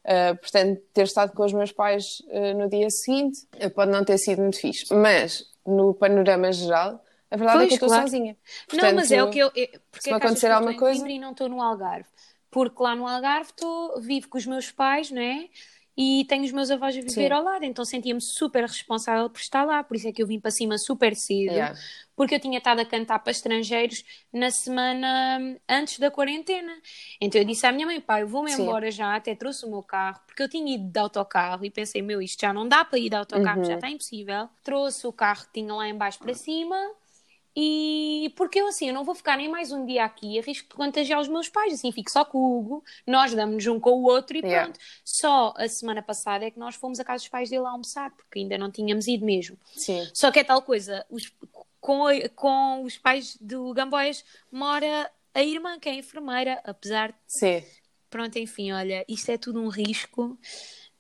Uh, 0.04 0.36
portanto, 0.38 0.82
ter 0.94 1.04
estado 1.04 1.34
com 1.34 1.44
os 1.44 1.54
meus 1.54 1.72
pais 1.72 2.22
uh, 2.28 2.58
no 2.58 2.70
dia 2.70 2.90
seguinte 2.90 3.46
uh, 3.64 3.70
pode 3.70 3.92
não 3.92 4.04
ter 4.04 4.18
sido 4.18 4.42
muito 4.42 4.60
fixe. 4.60 4.92
Mas, 4.92 5.46
no 5.66 5.94
panorama 5.94 6.52
geral, 6.52 7.04
a 7.30 7.38
verdade 7.38 7.60
pois, 7.60 7.66
é 7.66 7.68
que 7.68 7.74
eu 7.74 7.76
estou 7.76 7.90
claro. 7.90 8.04
sozinha. 8.04 8.38
Portanto, 8.68 8.90
não, 8.90 8.96
mas 8.96 9.12
é 9.12 9.24
o 9.24 9.30
que 9.30 9.40
eu. 9.40 9.52
Porque 9.52 10.02
se 10.02 10.10
é 10.10 10.14
acontecer 10.14 10.52
alguma 10.52 10.76
coisa. 10.76 11.08
E 11.08 11.20
não 11.20 11.32
estou 11.32 11.50
no 11.50 11.62
Algarve. 11.62 12.08
Porque 12.50 12.82
lá 12.82 12.96
no 12.96 13.08
Algarve 13.08 13.50
estou, 13.50 14.00
vivo 14.00 14.30
com 14.30 14.38
os 14.38 14.46
meus 14.46 14.72
pais, 14.72 15.12
não 15.12 15.22
é? 15.22 15.50
E 15.98 16.26
tenho 16.28 16.44
os 16.44 16.52
meus 16.52 16.70
avós 16.70 16.96
a 16.96 17.00
viver 17.00 17.12
Sim. 17.12 17.32
ao 17.32 17.44
lado, 17.44 17.64
então 17.64 17.86
sentia-me 17.86 18.22
super 18.22 18.64
responsável 18.64 19.30
por 19.30 19.40
estar 19.40 19.64
lá, 19.64 19.84
por 19.84 19.96
isso 19.96 20.08
é 20.08 20.12
que 20.12 20.22
eu 20.22 20.28
vim 20.28 20.40
para 20.40 20.52
cima 20.52 20.78
super 20.78 21.16
cedo, 21.16 21.54
yeah. 21.54 21.78
porque 22.16 22.36
eu 22.36 22.40
tinha 22.40 22.58
estado 22.58 22.80
a 22.80 22.86
cantar 22.86 23.20
para 23.20 23.32
estrangeiros 23.32 24.04
na 24.32 24.52
semana 24.52 25.58
antes 25.70 25.98
da 26.00 26.12
quarentena. 26.12 26.74
Então 27.22 27.40
eu 27.40 27.46
disse 27.46 27.66
à 27.66 27.72
minha 27.72 27.86
mãe, 27.86 28.02
pai, 28.02 28.24
eu 28.24 28.28
vou-me 28.28 28.52
embora 28.52 28.92
já, 28.92 29.16
até 29.16 29.34
trouxe 29.36 29.66
o 29.66 29.70
meu 29.70 29.82
carro, 29.82 30.20
porque 30.28 30.44
eu 30.44 30.50
tinha 30.50 30.76
ido 30.76 30.92
de 30.92 31.00
autocarro 31.00 31.64
e 31.64 31.72
pensei, 31.72 32.02
meu, 32.02 32.22
isto 32.22 32.42
já 32.42 32.52
não 32.52 32.68
dá 32.68 32.84
para 32.84 33.00
ir 33.00 33.10
de 33.10 33.16
autocarro, 33.16 33.60
uhum. 33.60 33.66
já 33.66 33.76
está 33.76 33.90
impossível. 33.90 34.50
Trouxe 34.64 35.08
o 35.08 35.14
carro 35.14 35.46
que 35.46 35.62
tinha 35.62 35.74
lá 35.74 35.88
embaixo 35.88 36.20
para 36.20 36.34
cima 36.34 36.76
e 37.56 38.34
porque 38.36 38.60
eu 38.60 38.68
assim, 38.68 38.90
eu 38.90 38.94
não 38.94 39.06
vou 39.06 39.16
ficar 39.16 39.38
nem 39.38 39.48
mais 39.48 39.72
um 39.72 39.86
dia 39.86 40.04
aqui, 40.04 40.38
arrisco 40.38 40.68
de 40.68 40.76
contagiar 40.76 41.22
os 41.22 41.28
meus 41.28 41.48
pais, 41.48 41.74
assim, 41.74 41.92
fico 41.92 42.12
só 42.12 42.26
com 42.26 42.38
o 42.38 42.60
Hugo, 42.60 42.84
nós 43.08 43.34
damos-nos 43.34 43.66
um 43.68 43.80
com 43.80 43.92
o 43.92 44.04
outro 44.04 44.36
e 44.36 44.42
pronto. 44.42 44.52
Yeah. 44.52 44.74
Só 45.04 45.54
a 45.56 45.70
semana 45.70 46.02
passada 46.02 46.46
é 46.46 46.52
que 46.52 46.60
nós 46.60 46.76
fomos 46.76 47.00
a 47.00 47.06
casa 47.06 47.24
dos 47.24 47.30
pais 47.30 47.50
dele 47.50 47.66
almoçar, 47.66 48.12
porque 48.12 48.40
ainda 48.40 48.58
não 48.58 48.70
tínhamos 48.70 49.08
ido 49.08 49.26
mesmo. 49.26 49.58
Sim. 49.74 50.06
Só 50.14 50.32
que 50.32 50.40
é 50.40 50.44
tal 50.44 50.62
coisa, 50.62 51.06
os, 51.10 51.32
com, 51.80 52.06
com 52.36 52.84
os 52.84 52.98
pais 52.98 53.38
do 53.40 53.74
Gamboias 53.74 54.26
mora 54.52 55.10
a 55.34 55.42
irmã, 55.44 55.80
que 55.80 55.88
é 55.88 55.94
enfermeira, 55.94 56.62
apesar 56.64 57.12
de. 57.12 57.18
Sim. 57.28 57.64
Pronto, 58.10 58.38
enfim, 58.38 58.72
olha, 58.72 59.06
isto 59.08 59.30
é 59.30 59.38
tudo 59.38 59.62
um 59.62 59.68
risco. 59.68 60.38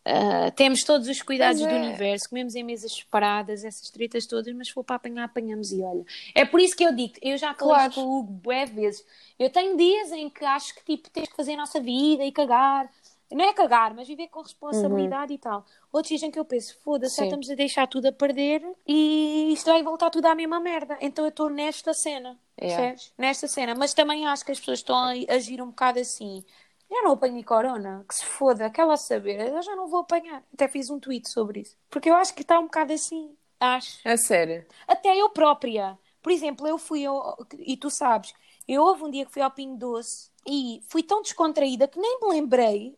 Uh, 0.07 0.51
temos 0.51 0.83
todos 0.83 1.07
os 1.07 1.19
cuidados 1.23 1.59
é. 1.59 1.67
do 1.67 1.75
universo, 1.75 2.29
comemos 2.29 2.53
em 2.53 2.63
mesas 2.63 2.93
separadas, 2.93 3.63
essas 3.65 3.89
tretas 3.89 4.27
todas, 4.27 4.53
mas 4.53 4.67
se 4.67 4.73
for 4.73 4.83
para 4.83 4.97
apanhar, 4.97 5.23
apanhamos 5.23 5.71
e 5.71 5.81
olha. 5.81 6.05
É 6.35 6.45
por 6.45 6.59
isso 6.59 6.75
que 6.75 6.83
eu 6.83 6.93
digo, 6.93 7.15
eu 7.23 7.35
já 7.39 7.55
falei 7.55 7.75
claro. 7.75 7.93
com 7.93 8.01
o 8.01 8.19
Hugo 8.19 8.31
bué 8.31 8.67
vezes, 8.67 9.03
eu 9.39 9.49
tenho 9.49 9.75
dias 9.75 10.11
em 10.11 10.29
que 10.29 10.45
acho 10.45 10.75
que 10.75 10.83
tipo, 10.85 11.09
tens 11.09 11.27
que 11.27 11.35
fazer 11.35 11.53
a 11.53 11.57
nossa 11.57 11.79
vida 11.79 12.23
e 12.23 12.31
cagar, 12.31 12.87
não 13.31 13.43
é 13.43 13.53
cagar, 13.53 13.95
mas 13.95 14.07
viver 14.07 14.27
com 14.27 14.41
responsabilidade 14.41 15.31
uhum. 15.31 15.35
e 15.35 15.39
tal. 15.39 15.65
Outros 15.91 16.09
dias 16.09 16.21
em 16.21 16.29
que 16.29 16.37
eu 16.37 16.45
penso, 16.45 16.77
foda-se, 16.83 17.23
estamos 17.23 17.49
a 17.49 17.55
deixar 17.55 17.87
tudo 17.87 18.05
a 18.05 18.11
perder 18.11 18.61
e 18.85 19.51
isto 19.51 19.71
vai 19.71 19.81
voltar 19.81 20.11
tudo 20.11 20.27
à 20.27 20.35
mesma 20.35 20.59
merda. 20.59 20.97
Então 21.01 21.25
eu 21.25 21.29
estou 21.29 21.49
nesta 21.49 21.95
cena, 21.95 22.37
yeah. 22.61 22.95
Nesta 23.17 23.47
cena, 23.47 23.73
mas 23.73 23.95
também 23.95 24.27
acho 24.27 24.45
que 24.45 24.51
as 24.51 24.59
pessoas 24.59 24.79
estão 24.79 24.95
a 24.95 25.13
agir 25.33 25.61
um 25.63 25.67
bocado 25.67 25.99
assim 25.99 26.43
já 26.89 27.01
não 27.01 27.13
apanhei 27.13 27.43
corona, 27.43 28.05
que 28.07 28.15
se 28.15 28.25
foda, 28.25 28.65
aquela 28.65 28.95
saber, 28.95 29.49
eu 29.49 29.61
já 29.61 29.75
não 29.75 29.87
vou 29.87 30.01
apanhar. 30.01 30.43
Até 30.53 30.67
fiz 30.67 30.89
um 30.89 30.99
tweet 30.99 31.29
sobre 31.29 31.61
isso. 31.61 31.75
Porque 31.89 32.09
eu 32.09 32.15
acho 32.15 32.33
que 32.33 32.41
está 32.41 32.59
um 32.59 32.65
bocado 32.65 32.93
assim. 32.93 33.35
Acho. 33.59 33.99
É 34.03 34.15
sério. 34.17 34.65
Até 34.87 35.15
eu 35.15 35.29
própria. 35.29 35.97
Por 36.21 36.31
exemplo, 36.31 36.67
eu 36.67 36.77
fui, 36.77 37.05
ao, 37.05 37.37
e 37.59 37.77
tu 37.77 37.89
sabes, 37.89 38.33
eu 38.67 38.83
houve 38.83 39.03
um 39.03 39.11
dia 39.11 39.25
que 39.25 39.33
fui 39.33 39.41
ao 39.41 39.51
Pinho 39.51 39.77
Doce 39.77 40.29
e 40.47 40.81
fui 40.89 41.03
tão 41.03 41.21
descontraída 41.21 41.87
que 41.87 41.99
nem 41.99 42.19
me 42.19 42.29
lembrei 42.29 42.97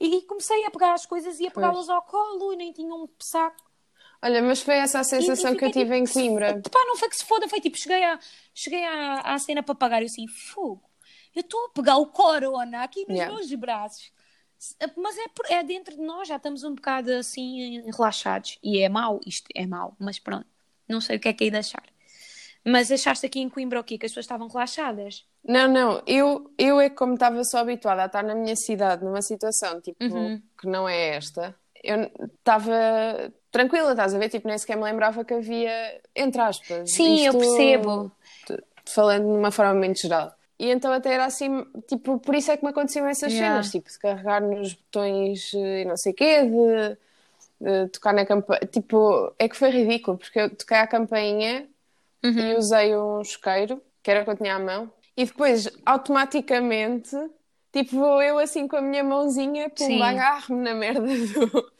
e 0.00 0.22
comecei 0.22 0.64
a 0.64 0.70
pegar 0.70 0.94
as 0.94 1.06
coisas 1.06 1.40
e 1.40 1.46
a 1.46 1.50
pegá-las 1.50 1.88
ao 1.88 2.02
colo 2.02 2.52
e 2.52 2.56
nem 2.56 2.72
tinha 2.72 2.94
um 2.94 3.08
saco. 3.18 3.68
Olha, 4.20 4.42
mas 4.42 4.60
foi 4.62 4.74
essa 4.76 5.00
a 5.00 5.04
sensação 5.04 5.54
que 5.54 5.64
eu 5.64 5.70
tive 5.70 5.84
tipo, 5.84 5.94
em 5.94 6.06
Coimbra. 6.06 6.60
Pá, 6.70 6.80
não 6.86 6.96
foi 6.96 7.08
que 7.08 7.16
se 7.16 7.24
foda, 7.24 7.48
foi 7.48 7.60
tipo, 7.60 7.78
cheguei, 7.78 8.02
a, 8.02 8.18
cheguei 8.52 8.84
à, 8.84 9.20
à 9.20 9.38
cena 9.38 9.62
para 9.62 9.74
pagar 9.74 10.02
e 10.02 10.04
eu 10.04 10.06
assim, 10.06 10.26
fogo 10.26 10.87
eu 11.34 11.40
estou 11.40 11.66
a 11.66 11.70
pegar 11.70 11.96
o 11.96 12.06
corona 12.06 12.82
aqui 12.82 13.04
nos 13.08 13.16
yeah. 13.16 13.34
meus 13.34 13.52
braços. 13.54 14.12
Mas 14.96 15.16
é, 15.16 15.54
é 15.54 15.62
dentro 15.62 15.94
de 15.94 16.02
nós, 16.02 16.28
já 16.28 16.36
estamos 16.36 16.64
um 16.64 16.74
bocado 16.74 17.12
assim 17.12 17.80
relaxados. 17.90 18.58
E 18.62 18.80
é 18.80 18.88
mau, 18.88 19.20
isto 19.24 19.46
é 19.54 19.66
mau, 19.66 19.94
mas 19.98 20.18
pronto. 20.18 20.46
Não 20.88 21.00
sei 21.00 21.16
o 21.16 21.20
que 21.20 21.28
é 21.28 21.32
que 21.32 21.44
é 21.44 21.50
de 21.50 21.56
achar. 21.58 21.84
Mas 22.64 22.90
achaste 22.90 23.24
aqui 23.24 23.40
em 23.40 23.48
Coimbra 23.48 23.80
o 23.80 23.84
quê? 23.84 23.96
Que 23.96 24.06
as 24.06 24.12
pessoas 24.12 24.24
estavam 24.24 24.48
relaxadas? 24.48 25.24
Não, 25.44 25.68
não. 25.68 26.02
Eu, 26.06 26.52
eu 26.58 26.80
é 26.80 26.90
como 26.90 27.14
estava 27.14 27.42
só 27.44 27.58
habituada 27.58 28.02
a 28.02 28.06
estar 28.06 28.22
na 28.22 28.34
minha 28.34 28.56
cidade, 28.56 29.04
numa 29.04 29.22
situação 29.22 29.80
tipo 29.80 30.04
uhum. 30.04 30.42
que 30.60 30.66
não 30.66 30.88
é 30.88 31.16
esta. 31.16 31.54
Eu 31.82 32.10
estava 32.24 33.32
tranquila, 33.50 33.92
estás 33.92 34.14
a 34.14 34.18
ver? 34.18 34.28
Tipo, 34.28 34.48
nem 34.48 34.58
sequer 34.58 34.76
me 34.76 34.82
lembrava 34.82 35.24
que 35.24 35.34
havia, 35.34 36.00
entre 36.14 36.40
aspas. 36.40 36.90
Sim, 36.92 37.14
isto, 37.14 37.26
eu 37.26 37.38
percebo. 37.38 38.12
Falando 38.84 39.24
de 39.24 39.38
uma 39.38 39.50
forma 39.50 39.74
muito 39.74 40.00
geral. 40.00 40.34
E 40.58 40.70
então 40.70 40.92
até 40.92 41.14
era 41.14 41.24
assim, 41.24 41.64
tipo, 41.86 42.18
por 42.18 42.34
isso 42.34 42.50
é 42.50 42.56
que 42.56 42.64
me 42.64 42.70
aconteciam 42.70 43.06
essas 43.06 43.32
yeah. 43.32 43.62
cenas, 43.62 43.70
tipo, 43.70 43.88
de 43.88 43.98
carregar 43.98 44.42
nos 44.42 44.74
botões 44.74 45.52
e 45.54 45.84
não 45.84 45.96
sei 45.96 46.12
o 46.12 46.14
quê, 46.16 46.42
de, 46.42 46.98
de, 47.60 47.88
tocar 47.90 48.12
na 48.12 48.26
campainha. 48.26 48.66
Tipo, 48.66 49.32
é 49.38 49.48
que 49.48 49.56
foi 49.56 49.70
ridículo, 49.70 50.18
porque 50.18 50.40
eu 50.40 50.50
toquei 50.54 50.78
a 50.78 50.86
campainha 50.86 51.68
uhum. 52.24 52.38
e 52.38 52.56
usei 52.56 52.96
um 52.96 53.20
isqueiro, 53.20 53.80
que 54.02 54.10
era 54.10 54.22
o 54.22 54.24
que 54.24 54.30
eu 54.30 54.36
tinha 54.36 54.56
à 54.56 54.58
mão, 54.58 54.90
e 55.16 55.24
depois 55.24 55.68
automaticamente 55.86 57.16
Tipo, 57.70 57.96
vou 57.96 58.22
eu 58.22 58.38
assim 58.38 58.66
com 58.66 58.76
a 58.76 58.80
minha 58.80 59.04
mãozinha, 59.04 59.68
pum, 59.68 60.02
agarro-me 60.02 60.62
na 60.62 60.74
merda 60.74 61.02
do. 61.06 61.72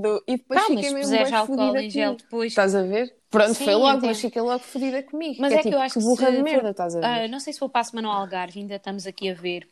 do... 0.00 0.24
E 0.26 0.38
depois 0.38 0.60
não, 0.60 0.66
fiquei 0.68 0.94
mesmo 0.94 1.16
bem 1.16 1.46
fodida 1.46 1.82
em 1.82 1.90
gel 1.90 2.14
depois. 2.14 2.52
Estás 2.52 2.74
a 2.74 2.82
ver? 2.82 3.14
Pronto, 3.30 3.54
Sim, 3.54 3.64
foi 3.64 3.74
logo, 3.74 3.88
entendo. 3.88 4.06
mas 4.06 4.20
fiquei 4.20 4.42
logo 4.42 4.60
fodida 4.60 5.02
comigo. 5.02 5.36
Mas 5.40 5.52
é, 5.52 5.56
é 5.56 5.58
que 5.58 5.64
tipo, 5.64 5.76
eu 5.76 5.80
acho 5.80 5.98
que. 5.98 6.04
burra 6.04 6.30
de 6.30 6.42
merda, 6.42 6.70
estás 6.70 6.94
a 6.96 7.00
ver? 7.00 7.26
Uh, 7.26 7.30
não 7.30 7.40
sei 7.40 7.52
se 7.52 7.60
vou 7.60 7.68
para 7.68 7.80
a 7.80 7.84
semana 7.84 8.08
ao 8.08 8.14
Algarve, 8.20 8.60
ainda 8.60 8.76
estamos 8.76 9.06
aqui 9.06 9.30
a 9.30 9.34
ver. 9.34 9.68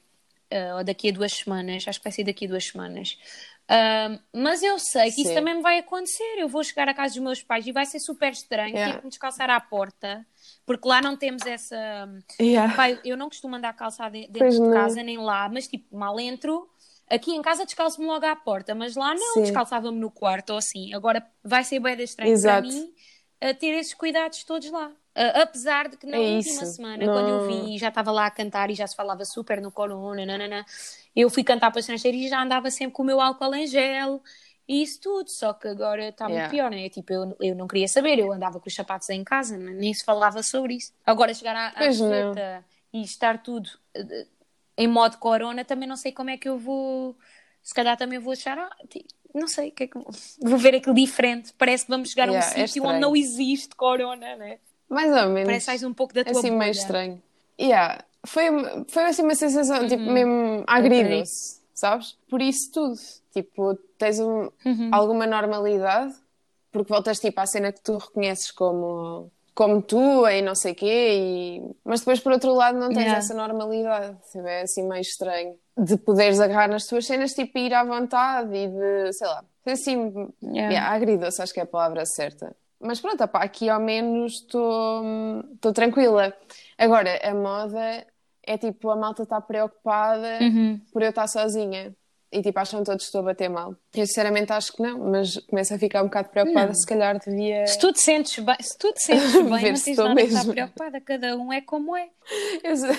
Uh, 0.52 0.78
ou 0.78 0.84
daqui 0.84 1.08
a 1.08 1.12
duas 1.12 1.32
semanas, 1.32 1.84
acho 1.88 1.98
que 1.98 2.04
vai 2.04 2.12
ser 2.12 2.24
daqui 2.24 2.46
a 2.46 2.48
duas 2.48 2.66
semanas. 2.66 3.18
Uh, 3.64 4.20
mas 4.32 4.62
eu 4.62 4.78
sei 4.78 5.06
que 5.06 5.12
Sim. 5.12 5.22
isso 5.22 5.34
também 5.34 5.54
me 5.54 5.62
vai 5.62 5.78
acontecer. 5.78 6.36
Eu 6.36 6.48
vou 6.48 6.62
chegar 6.62 6.88
à 6.88 6.94
casa 6.94 7.14
dos 7.14 7.22
meus 7.22 7.42
pais 7.42 7.66
e 7.66 7.72
vai 7.72 7.86
ser 7.86 8.00
super 8.00 8.32
estranho, 8.32 8.74
yeah. 8.74 8.92
tipo, 8.92 9.04
me 9.04 9.10
descalçar 9.10 9.48
à 9.50 9.60
porta 9.60 10.26
porque 10.66 10.88
lá 10.88 11.00
não 11.00 11.16
temos 11.16 11.44
essa. 11.46 12.08
Yeah. 12.40 12.74
Pai, 12.74 12.98
eu 13.04 13.16
não 13.16 13.28
costumo 13.28 13.56
andar 13.56 13.72
calçada 13.74 14.12
dentro 14.12 14.38
pois 14.38 14.54
de 14.54 14.60
não. 14.60 14.72
casa 14.72 15.02
nem 15.02 15.18
lá, 15.18 15.48
mas 15.48 15.66
tipo, 15.66 15.96
mal 15.96 16.18
entro. 16.18 16.68
Aqui 17.08 17.32
em 17.32 17.42
casa 17.42 17.66
descalço-me 17.66 18.06
logo 18.06 18.24
à 18.24 18.34
porta, 18.34 18.74
mas 18.74 18.96
lá 18.96 19.14
não, 19.14 19.42
descalçava-me 19.42 19.98
no 19.98 20.10
quarto 20.10 20.50
ou 20.50 20.56
assim. 20.56 20.94
Agora 20.94 21.24
vai 21.42 21.62
ser 21.62 21.78
bem 21.78 22.00
estranho 22.02 22.32
Exato. 22.32 22.66
para 22.66 22.74
mim 22.74 22.90
uh, 23.42 23.54
ter 23.58 23.74
esses 23.74 23.94
cuidados 23.94 24.44
todos 24.44 24.70
lá. 24.70 24.88
Uh, 24.88 25.42
apesar 25.42 25.88
de 25.88 25.96
que 25.96 26.06
na 26.06 26.16
é 26.16 26.20
última 26.20 26.38
isso. 26.38 26.66
semana, 26.66 27.06
não. 27.06 27.12
quando 27.12 27.28
eu 27.28 27.46
vim, 27.46 27.78
já 27.78 27.88
estava 27.88 28.10
lá 28.10 28.26
a 28.26 28.30
cantar 28.30 28.70
e 28.70 28.74
já 28.74 28.86
se 28.86 28.96
falava 28.96 29.24
super 29.24 29.60
no 29.60 29.70
corona, 29.70 30.26
nanana, 30.26 30.66
eu 31.14 31.30
fui 31.30 31.44
cantar 31.44 31.70
para 31.70 31.78
estrangeiro 31.78 32.16
e 32.16 32.28
já 32.28 32.42
andava 32.42 32.70
sempre 32.70 32.94
com 32.94 33.02
o 33.02 33.06
meu 33.06 33.20
álcool 33.20 33.54
em 33.54 33.66
gel 33.66 34.20
e 34.66 34.82
isso 34.82 35.00
tudo, 35.00 35.30
só 35.30 35.52
que 35.52 35.68
agora 35.68 36.08
está 36.08 36.24
muito 36.24 36.36
yeah. 36.36 36.50
pior, 36.50 36.70
né? 36.70 36.88
Tipo, 36.88 37.12
eu, 37.12 37.36
eu 37.38 37.54
não 37.54 37.68
queria 37.68 37.86
saber, 37.86 38.18
eu 38.18 38.32
andava 38.32 38.58
com 38.58 38.66
os 38.66 38.74
sapatos 38.74 39.08
em 39.10 39.22
casa, 39.22 39.58
nem 39.58 39.92
se 39.92 40.02
falava 40.02 40.42
sobre 40.42 40.74
isso. 40.74 40.92
Agora 41.04 41.34
chegar 41.34 41.54
à, 41.54 41.68
à 41.68 42.62
e 42.92 43.02
estar 43.02 43.42
tudo 43.42 43.68
uh, 43.96 44.26
em 44.76 44.88
modo 44.88 45.18
corona, 45.18 45.64
também 45.64 45.88
não 45.88 45.96
sei 45.96 46.12
como 46.12 46.30
é 46.30 46.38
que 46.38 46.48
eu 46.48 46.58
vou. 46.58 47.16
Se 47.62 47.74
calhar 47.74 47.96
também 47.96 48.18
vou 48.18 48.32
achar, 48.32 48.58
ah, 48.58 48.70
não 49.34 49.48
sei, 49.48 49.70
que 49.72 49.84
é 49.84 49.86
que... 49.88 49.98
vou 50.40 50.58
ver 50.58 50.76
aquilo 50.76 50.94
diferente. 50.94 51.52
Parece 51.58 51.84
que 51.84 51.90
vamos 51.90 52.10
chegar 52.10 52.28
yeah, 52.28 52.46
a 52.46 52.58
um 52.58 52.62
é 52.62 52.66
sítio 52.66 52.84
onde 52.84 53.00
não 53.00 53.16
existe 53.16 53.74
corona, 53.74 54.36
né? 54.36 54.58
Mais 54.88 55.10
ou 55.10 55.28
menos. 55.30 55.46
Parece 55.46 55.66
mais 55.66 55.82
um 55.82 55.92
pouco 55.92 56.14
da 56.14 56.24
tua 56.24 56.38
Assim, 56.38 56.50
meio 56.50 56.70
estranho. 56.70 57.20
Yeah. 57.60 58.04
Foi, 58.24 58.44
foi 58.88 59.02
assim 59.04 59.22
uma 59.22 59.34
sensação, 59.34 59.86
tipo, 59.88 60.02
uhum. 60.02 60.12
mesmo 60.12 60.64
agridoce, 60.66 61.60
sabes? 61.74 62.16
Por 62.28 62.40
isso 62.40 62.70
tudo. 62.72 62.96
Tipo, 63.32 63.74
tens 63.98 64.20
um, 64.20 64.50
uhum. 64.64 64.90
alguma 64.92 65.26
normalidade, 65.26 66.14
porque 66.70 66.92
voltas 66.92 67.18
tipo 67.18 67.40
à 67.40 67.46
cena 67.46 67.72
que 67.72 67.82
tu 67.82 67.98
reconheces 67.98 68.50
como, 68.52 69.30
como 69.54 69.80
tu 69.80 70.26
e 70.26 70.42
não 70.42 70.54
sei 70.54 70.74
quê, 70.74 71.10
e... 71.14 71.76
mas 71.84 72.00
depois 72.00 72.20
por 72.20 72.32
outro 72.32 72.52
lado 72.54 72.76
não 72.76 72.88
tens 72.88 73.02
yeah. 73.02 73.18
essa 73.18 73.34
normalidade, 73.34 74.16
tipo, 74.32 74.46
é 74.46 74.62
assim 74.62 74.86
meio 74.86 75.00
estranho. 75.00 75.54
De 75.76 75.96
poderes 75.96 76.40
agarrar 76.40 76.68
nas 76.68 76.86
tuas 76.86 77.06
cenas, 77.06 77.32
tipo, 77.32 77.56
ir 77.58 77.72
à 77.72 77.84
vontade 77.84 78.54
e 78.56 78.68
de, 78.68 79.12
sei 79.12 79.26
lá, 79.26 79.44
assim, 79.66 80.12
yeah. 80.42 80.72
yeah, 80.72 80.90
agridoce, 80.90 81.40
acho 81.40 81.54
que 81.54 81.60
é 81.60 81.62
a 81.62 81.66
palavra 81.66 82.04
certa. 82.04 82.54
Mas 82.80 83.00
pronto, 83.00 83.22
opá, 83.24 83.42
aqui 83.42 83.68
ao 83.68 83.80
menos 83.80 84.34
estou 84.34 85.72
tranquila. 85.72 86.34
Agora, 86.76 87.18
a 87.22 87.34
moda 87.34 88.06
é 88.42 88.58
tipo, 88.58 88.90
a 88.90 88.96
malta 88.96 89.22
está 89.22 89.40
preocupada 89.40 90.38
Uhum. 90.40 90.80
por 90.92 91.02
eu 91.02 91.08
estar 91.08 91.26
sozinha. 91.26 91.94
E 92.36 92.42
tipo, 92.42 92.58
acham 92.58 92.82
todos 92.82 93.04
que 93.04 93.06
estou 93.06 93.20
a 93.20 93.24
bater 93.24 93.48
mal. 93.48 93.76
Eu 93.94 94.04
sinceramente 94.06 94.52
acho 94.52 94.72
que 94.72 94.82
não, 94.82 94.98
mas 95.10 95.36
começo 95.46 95.72
a 95.72 95.78
ficar 95.78 96.02
um 96.02 96.06
bocado 96.06 96.30
preocupada, 96.30 96.66
Não. 96.66 96.74
se 96.74 96.84
calhar 96.84 97.16
devia. 97.24 97.64
Se 97.66 97.78
tu 97.78 97.92
te 97.92 98.00
sentes 98.00 98.42
bem, 98.44 98.56
se 98.60 98.76
tu 98.76 98.92
te 98.92 99.00
sentes 99.04 99.32
bem, 99.38 99.58
Ver 99.60 99.68
não 99.70 99.76
se 99.76 99.84
tens 99.84 99.96
nada 99.98 100.10
a 100.20 100.24
estar 100.24 100.36
mesmo. 100.38 100.52
preocupada. 100.52 101.00
Cada 101.00 101.36
um 101.36 101.52
é 101.52 101.60
como 101.60 101.96
é. 101.96 102.08
Eu 102.64 102.76
sei. 102.76 102.90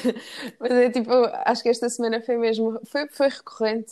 Mas 0.57 0.71
é 0.71 0.89
tipo, 0.89 1.11
acho 1.43 1.61
que 1.61 1.67
esta 1.69 1.89
semana 1.89 2.21
foi 2.21 2.37
mesmo, 2.37 2.79
foi, 2.85 3.07
foi 3.09 3.27
recorrente. 3.27 3.91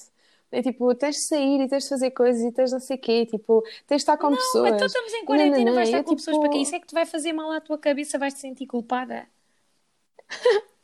É 0.50 0.62
tipo, 0.62 0.96
tens 0.96 1.16
de 1.16 1.28
sair 1.28 1.62
e 1.62 1.68
tens 1.68 1.84
de 1.84 1.90
fazer 1.90 2.12
coisas 2.12 2.42
e 2.42 2.52
tens 2.52 2.70
de 2.70 2.74
não 2.76 2.80
sei 2.80 2.96
o 2.96 3.00
quê, 3.00 3.26
tipo, 3.26 3.62
tens 3.86 3.98
de 3.98 4.04
estar 4.04 4.16
com 4.18 4.30
pessoas. 4.34 4.70
Mas 4.72 4.80
tu 4.82 4.86
estamos 4.86 5.14
em 5.14 5.26
quarentena, 5.26 5.58
Não, 5.58 5.66
não, 5.66 5.66
não, 5.72 5.74
vais 5.76 5.90
estar 5.90 5.98
é 6.00 6.04
com 6.04 6.16
pessoas 6.16 6.38
para 6.38 6.48
quê? 6.50 6.54
tipo- 6.54 6.64
Isso 6.64 6.76
é 6.76 6.80
que 6.80 6.88
te 6.88 6.94
vai 6.94 7.06
fazer 7.06 7.34
mal 7.34 7.52
à 7.52 7.60
tua 7.60 7.78
cabeça, 7.78 8.18
vais 8.18 8.34
te 8.34 8.40
sentir 8.40 8.66
culpada. 8.68 9.26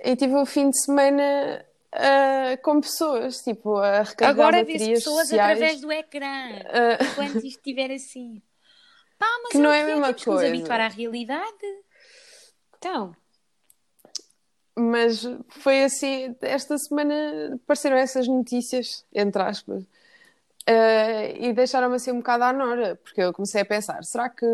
E 0.03 0.15
tive 0.17 0.35
o 0.35 0.45
fim 0.45 0.69
de 0.71 0.79
semana 0.83 1.63
ah, 1.91 2.57
com 2.61 2.79
pessoas, 2.81 3.41
tipo, 3.43 3.77
a 3.77 4.03
recarregar 4.03 4.29
Agora 4.29 4.63
vês 4.63 4.87
pessoas 4.87 5.27
sociais. 5.29 5.57
através 5.57 5.81
do 5.81 5.91
ecrã. 5.91 6.49
ah, 6.69 6.97
Quando 7.15 7.37
isto 7.37 7.47
estiver 7.59 7.91
assim. 7.91 8.41
Pá, 9.17 9.27
mas 9.43 9.51
Que 9.51 9.57
não 9.57 9.71
é 9.71 9.81
a 9.81 9.85
mesma 9.85 10.07
Temos 10.07 10.23
que 10.23 10.29
nos 10.29 10.41
coisa. 10.41 10.47
habituar 10.47 10.79
à 10.81 10.87
realidade. 10.87 11.65
Então, 12.77 13.13
mas 14.77 15.23
foi 15.49 15.83
assim, 15.83 16.35
esta 16.41 16.77
semana 16.77 17.55
apareceram 17.55 17.97
essas 17.97 18.27
notícias, 18.27 19.05
entre 19.13 19.41
aspas, 19.41 19.83
ah, 20.67 21.23
e 21.37 21.51
deixaram-me 21.53 21.95
assim 21.95 22.11
um 22.11 22.17
bocado 22.17 22.43
à 22.45 22.53
nora, 22.53 22.95
porque 23.03 23.21
eu 23.21 23.33
comecei 23.33 23.61
a 23.61 23.65
pensar, 23.65 24.01
será 24.03 24.29
que 24.29 24.45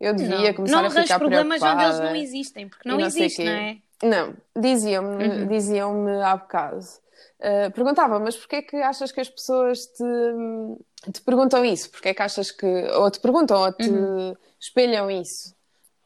eu 0.00 0.14
devia 0.14 0.48
não, 0.48 0.54
começar 0.54 0.76
não 0.82 0.86
a 0.86 0.90
ficar 0.90 1.18
problemas 1.18 1.62
onde 1.62 1.82
eles 1.84 1.84
preocupada? 1.84 2.10
não 2.10 2.16
existem, 2.16 2.68
porque 2.68 2.88
não, 2.88 2.98
não 2.98 3.06
existe, 3.06 3.44
não 3.44 3.52
é? 3.52 3.78
Não, 4.02 4.34
diziam-me 4.56 5.24
Uhum. 5.24 5.46
diziam 5.48 6.22
há 6.22 6.36
bocado. 6.36 6.78
Uh, 7.40 7.70
perguntava, 7.72 8.18
mas 8.18 8.36
porquê 8.36 8.56
é 8.56 8.62
que 8.62 8.76
achas 8.76 9.12
que 9.12 9.20
as 9.20 9.28
pessoas 9.28 9.86
te, 9.86 10.04
te 11.12 11.20
perguntam 11.22 11.64
isso? 11.64 11.90
Porquê 11.90 12.08
é 12.10 12.14
que 12.14 12.22
achas 12.22 12.50
que. 12.50 12.66
Ou 12.66 13.10
te 13.10 13.20
perguntam 13.20 13.60
ou 13.62 13.72
te 13.72 13.88
Uhum. 13.90 14.34
espelham 14.60 15.10
isso? 15.10 15.54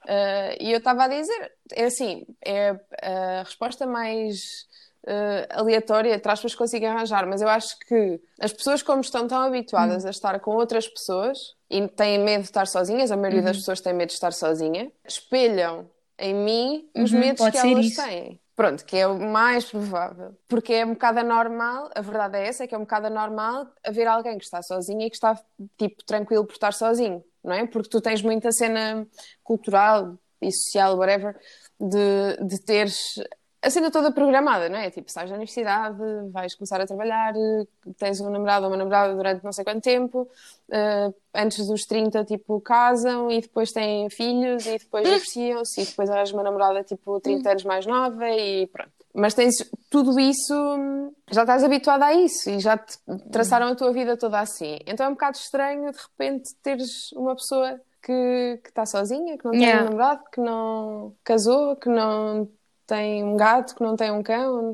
Uh, 0.05 0.57
e 0.61 0.73
eu 0.73 0.79
estava 0.79 1.05
a 1.05 1.09
dizer, 1.09 1.53
é 1.73 1.85
assim, 1.85 2.25
é 2.45 2.71
a 3.03 3.43
resposta 3.43 3.87
mais 3.87 4.67
uh, 5.05 5.47
aleatória, 5.51 6.15
entre 6.15 6.33
aspas, 6.33 6.53
que 6.53 6.59
consigo 6.59 6.87
arranjar, 6.87 7.27
mas 7.27 7.43
eu 7.43 7.49
acho 7.49 7.79
que 7.81 8.19
as 8.41 8.53
pessoas, 8.53 8.83
como 8.83 9.01
estão 9.03 9.27
tão 9.29 9.43
habituadas 9.43 10.05
Uhum. 10.05 10.09
a 10.09 10.11
estar 10.11 10.41
com 10.41 10.53
outras 10.53 10.89
pessoas 10.89 11.39
e 11.69 11.87
têm 11.89 12.19
medo 12.19 12.41
de 12.43 12.47
estar 12.49 12.67
sozinhas, 12.67 13.11
a 13.11 13.17
maioria 13.17 13.41
Uhum. 13.41 13.47
das 13.47 13.59
pessoas 13.59 13.81
tem 13.83 13.93
medo 13.93 14.09
de 14.09 14.15
estar 14.15 14.33
sozinha, 14.33 14.91
espelham 15.07 15.91
em 16.19 16.35
mim 16.35 16.91
os 16.97 17.13
Uhum, 17.13 17.21
medos 17.21 17.49
que 17.49 17.57
elas 17.57 17.79
isso. 17.81 17.93
têm. 17.93 18.41
Pronto, 18.57 18.85
que 18.85 18.97
é 18.97 19.07
o 19.07 19.19
mais 19.19 19.65
provável. 19.71 20.37
Porque 20.49 20.73
é 20.75 20.85
um 20.85 20.95
bocado 20.95 21.21
anormal, 21.21 21.91
a 21.95 22.01
verdade 22.01 22.39
é 22.39 22.49
essa, 22.49 22.65
é 22.65 22.67
que 22.67 22.75
é 22.75 22.79
um 22.79 22.83
bocado 22.83 23.07
anormal 23.07 23.73
haver 23.87 24.07
alguém 24.09 24.37
que 24.37 24.45
está 24.45 24.61
sozinho 24.63 25.03
e 25.03 25.11
que 25.11 25.17
está, 25.17 25.41
tipo, 25.77 26.05
tranquilo 26.05 26.45
por 26.45 26.55
estar 26.55 26.73
sozinho, 26.73 27.23
não 27.45 27.53
é? 27.55 27.67
Porque 27.67 27.89
tu 27.89 28.01
tens 28.01 28.21
muita 28.23 28.51
cena 28.51 29.07
cultural 29.45 30.19
e 30.43 30.51
social, 30.53 30.97
whatever, 30.99 31.39
de, 31.81 32.37
de 32.47 32.59
teres 32.65 33.15
a 33.61 33.71
cena 33.71 33.91
toda 33.91 34.13
programada, 34.13 34.69
não 34.69 34.79
é? 34.79 34.91
Tipo, 34.91 35.11
sais 35.11 35.29
da 35.29 35.35
universidade, 35.35 35.99
vais 36.31 36.55
começar 36.55 36.81
a 36.81 36.87
trabalhar, 36.87 37.35
tens 37.97 38.21
um 38.21 38.31
namorado 38.31 38.65
ou 38.67 38.71
uma 38.71 38.77
namorada 38.77 39.15
durante 39.15 39.43
não 39.45 39.53
sei 39.53 39.65
quanto 39.65 39.83
tempo, 39.83 40.29
eh, 40.71 41.13
antes 41.35 41.67
dos 41.67 41.85
30, 41.85 42.25
tipo, 42.25 42.61
casam 42.61 43.31
e 43.31 43.41
depois 43.41 43.73
têm 43.73 44.09
filhos 44.11 44.65
e 44.67 44.79
depois 44.79 45.05
divorciam-se 45.05 45.83
e 45.83 45.87
depois 45.87 46.09
arranjas 46.09 46.33
uma 46.33 46.43
namorada, 46.45 46.85
tipo, 46.85 47.21
30 47.21 47.51
anos 47.51 47.65
mais 47.65 47.85
nova 47.87 48.29
e 48.31 48.67
pronto. 48.69 48.93
Mas 49.15 49.35
tens 49.35 49.55
tudo 49.91 50.21
isso, 50.21 50.55
já 51.31 51.41
estás 51.41 51.65
habituada 51.65 52.05
a 52.07 52.15
isso 52.15 52.51
e 52.51 52.61
já 52.61 52.77
te 52.79 52.97
traçaram 53.33 53.67
a 53.67 53.75
tua 53.75 53.93
vida 53.93 54.17
toda 54.17 54.39
assim. 54.39 54.79
Então 54.87 55.07
é 55.07 55.09
um 55.09 55.13
bocado 55.15 55.37
estranho, 55.37 55.91
de 55.91 55.99
repente, 55.99 56.55
teres 56.63 57.11
uma 57.13 57.35
pessoa 57.35 57.81
que, 58.01 58.61
está 58.65 58.87
sozinha, 58.87 59.37
que 59.37 59.45
não 59.45 59.53
tem 59.53 59.63
Yeah. 59.63 59.91
namorado, 59.91 60.23
que 60.33 60.41
não 60.41 61.15
casou, 61.25 61.75
que 61.77 61.89
não 61.89 62.49
tem 62.89 63.23
um 63.23 63.37
gato, 63.37 63.75
que 63.75 63.83
não 63.83 63.95
tem 63.95 64.11
um 64.11 64.23
cão, 64.23 64.73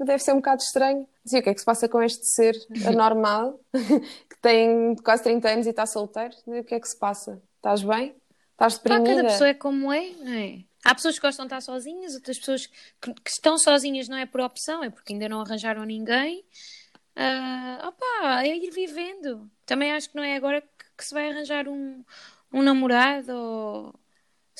deve 0.00 0.18
ser 0.20 0.32
um 0.32 0.36
bocado 0.36 0.62
estranho. 0.62 1.06
Sim, 1.22 1.38
o 1.38 1.42
que 1.42 1.50
é 1.50 1.54
que 1.54 1.60
se 1.60 1.66
passa 1.66 1.86
com 1.86 2.02
este 2.02 2.24
ser 2.24 2.56
anormal 2.86 3.60
que 3.74 4.40
tem 4.40 4.96
quase 5.04 5.22
30 5.24 5.50
anos 5.50 5.66
e 5.66 5.70
está 5.70 5.84
solteiro? 5.84 6.34
O 6.46 6.64
que 6.64 6.74
é 6.74 6.80
que 6.80 6.88
se 6.88 6.98
passa? 6.98 7.42
Estás 7.56 7.82
bem? 7.82 8.16
Estás 8.52 8.78
Pá, 8.78 8.94
deprimida? 8.94 9.16
cada 9.16 9.28
pessoa 9.28 9.50
é 9.50 9.54
como 9.54 9.92
é, 9.92 10.10
não 10.12 10.32
é? 10.32 10.60
Há 10.82 10.94
pessoas 10.94 11.16
que 11.16 11.26
gostam 11.26 11.44
de 11.44 11.52
estar 11.52 11.60
sozinhas, 11.60 12.14
outras 12.14 12.38
pessoas 12.38 12.66
que, 12.66 13.12
que 13.12 13.30
estão 13.30 13.58
sozinhas 13.58 14.08
não 14.08 14.16
é 14.16 14.24
por 14.24 14.40
opção, 14.40 14.82
é 14.82 14.88
porque 14.88 15.12
ainda 15.12 15.28
não 15.28 15.42
arranjaram 15.42 15.84
ninguém. 15.84 16.42
Ah, 17.14 17.86
opá, 17.86 18.44
é 18.44 18.56
ir 18.56 18.70
vivendo. 18.70 19.50
Também 19.66 19.92
acho 19.92 20.08
que 20.08 20.16
não 20.16 20.24
é 20.24 20.36
agora 20.36 20.62
que, 20.62 20.68
que 20.96 21.04
se 21.04 21.12
vai 21.12 21.30
arranjar 21.30 21.68
um, 21.68 22.02
um 22.50 22.62
namorado 22.62 23.30
ou 23.30 23.94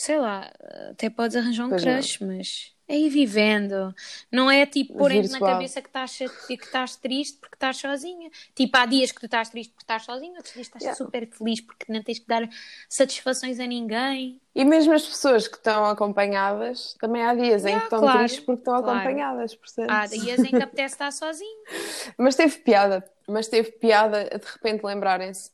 sei 0.02 0.18
lá, 0.18 0.50
até 0.90 1.08
podes 1.10 1.36
arranjar 1.36 1.66
um 1.66 1.68
Pois 1.68 1.84
não. 1.84 1.94
crush, 1.94 2.18
mas 2.20 2.74
é 2.88 2.98
ir 2.98 3.08
vivendo. 3.08 3.94
Não 4.30 4.50
é 4.50 4.66
tipo 4.66 4.94
porem-te 4.96 5.30
na 5.30 5.38
cabeça 5.40 5.80
que 5.80 5.88
estás, 5.88 6.16
que 6.18 6.54
estás 6.54 6.96
triste 6.96 7.38
porque 7.38 7.56
estás 7.56 7.76
sozinha. 7.76 8.28
Tipo, 8.54 8.76
há 8.76 8.86
dias 8.86 9.12
que 9.12 9.20
tu 9.20 9.26
estás 9.26 9.48
triste 9.48 9.70
porque 9.72 9.84
estás 9.84 10.04
sozinha, 10.04 10.32
outros 10.36 10.52
dias 10.54 10.66
estás 10.66 10.82
Yeah. 10.82 10.96
super 10.96 11.26
feliz 11.30 11.60
porque 11.60 11.92
não 11.92 12.02
tens 12.02 12.18
que 12.18 12.26
dar 12.26 12.48
satisfações 12.88 13.60
a 13.60 13.66
ninguém. 13.66 14.40
E 14.54 14.64
mesmo 14.64 14.92
as 14.92 15.06
pessoas 15.06 15.48
que 15.48 15.56
estão 15.56 15.86
acompanhadas, 15.86 16.94
também 17.00 17.22
há 17.22 17.34
dias 17.34 17.64
em 17.64 17.68
Yeah, 17.68 17.80
que 17.80 17.84
estão 17.86 18.00
claro, 18.00 18.18
tristes 18.18 18.40
porque 18.44 18.60
estão 18.60 18.82
claro. 18.82 18.98
acompanhadas, 18.98 19.54
portanto. 19.54 19.90
Há 19.90 20.06
dias 20.06 20.40
em 20.40 20.48
que 20.50 20.56
apetece 20.56 20.94
estar 20.94 21.10
sozinho. 21.12 21.62
Mas 22.18 22.34
teve 22.36 22.58
piada, 22.58 23.04
mas 23.28 23.48
teve 23.48 23.70
piada 23.72 24.24
de 24.24 24.46
repente 24.46 24.84
lembrarem-se, 24.84 25.50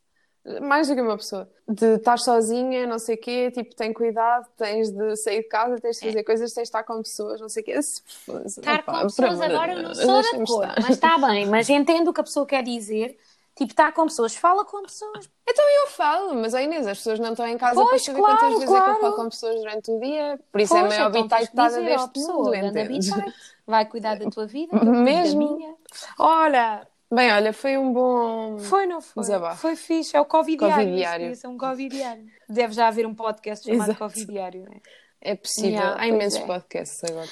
mais 0.62 0.88
do 0.88 0.94
que 0.94 1.00
uma 1.00 1.16
pessoa, 1.16 1.48
de 1.68 1.96
estar 1.96 2.18
sozinha, 2.18 2.86
não 2.86 2.98
sei 2.98 3.16
o 3.16 3.20
quê, 3.20 3.50
tipo, 3.50 3.74
tem 3.74 3.92
cuidado, 3.92 4.46
tens 4.56 4.90
de 4.90 5.16
sair 5.16 5.42
de 5.42 5.48
casa, 5.48 5.78
tens 5.78 5.98
de 5.98 6.06
fazer 6.06 6.24
coisas, 6.24 6.52
tens 6.52 6.62
de 6.62 6.68
estar 6.68 6.82
com 6.84 7.02
pessoas, 7.02 7.40
não 7.40 7.48
sei 7.48 7.62
o 7.62 7.66
quê. 7.66 7.72
Estar 7.72 8.82
com 8.82 9.02
pessoas 9.02 9.40
agora 9.40 9.82
não 9.82 9.94
sou 9.94 10.22
de 10.22 10.28
acordo, 10.28 10.72
mas 10.82 10.90
está 10.90 11.18
bem, 11.18 11.46
mas 11.46 11.68
entendo 11.68 12.08
o 12.08 12.14
que 12.14 12.20
a 12.20 12.24
pessoa 12.24 12.46
quer 12.46 12.62
dizer. 12.62 13.18
Tipo, 13.54 13.72
estar 13.72 13.90
com 13.90 14.04
pessoas, 14.04 14.36
fala 14.36 14.64
com 14.64 14.82
pessoas. 14.82 15.28
Então 15.48 15.64
eu 15.82 15.88
falo, 15.88 16.32
mas 16.36 16.54
a 16.54 16.62
Inês, 16.62 16.86
as 16.86 16.98
pessoas 16.98 17.18
não 17.18 17.30
estão 17.32 17.44
em 17.44 17.58
casa 17.58 17.74
Pois, 17.74 17.88
para 17.88 17.98
saber 17.98 18.20
claro, 18.20 18.38
quantas 18.38 18.58
vezes 18.60 18.62
é 18.62 18.66
que 18.66 18.70
claro. 18.72 18.92
eu 18.92 19.00
falo 19.00 19.16
com 19.16 19.28
pessoas 19.28 19.56
durante 19.56 19.90
o 19.90 20.00
dia, 20.00 20.40
por 20.52 20.60
isso 20.60 20.76
é 20.76 20.80
Pois, 20.80 20.94
que 20.94 21.56
dizer, 21.56 21.98
ó, 21.98 22.06
deste 22.06 22.10
pessoa, 22.10 22.44
mundo, 22.54 22.54
entendes? 22.54 23.10
bitite. 23.10 23.34
Vai 23.66 23.84
cuidar 23.86 24.14
da 24.16 24.30
tua 24.30 24.46
vida, 24.46 24.78
cuido 24.78 24.92
da 24.92 24.98
Mesmo. 25.02 25.56
minha. 25.56 25.74
Ora, 26.18 26.86
Bem, 27.10 27.32
olha, 27.32 27.52
foi 27.54 27.78
um 27.78 27.92
bom... 27.92 28.58
foi, 28.58 28.86
não 28.86 29.00
foi? 29.00 29.22
Desabafo. 29.22 29.62
Foi 29.62 29.76
fixe, 29.76 30.14
é 30.14 30.20
o 30.20 30.26
Covidiário. 30.26 30.84
Covidiário. 30.84 31.30
Isso 31.32 31.46
é 31.46 31.48
um 31.48 31.56
Covidiário. 31.56 32.26
Deve 32.48 32.74
já 32.74 32.88
haver 32.88 33.06
um 33.06 33.14
podcast 33.14 33.64
chamado 33.64 33.90
Exato. 33.90 33.98
Covidiário, 33.98 34.64
não 34.64 34.72
é? 34.72 34.80
É 35.20 35.34
possível, 35.34 35.70
Yeah, 35.70 36.00
há 36.00 36.06
imensos 36.06 36.40
é. 36.40 36.46
podcasts 36.46 37.02
agora. 37.04 37.28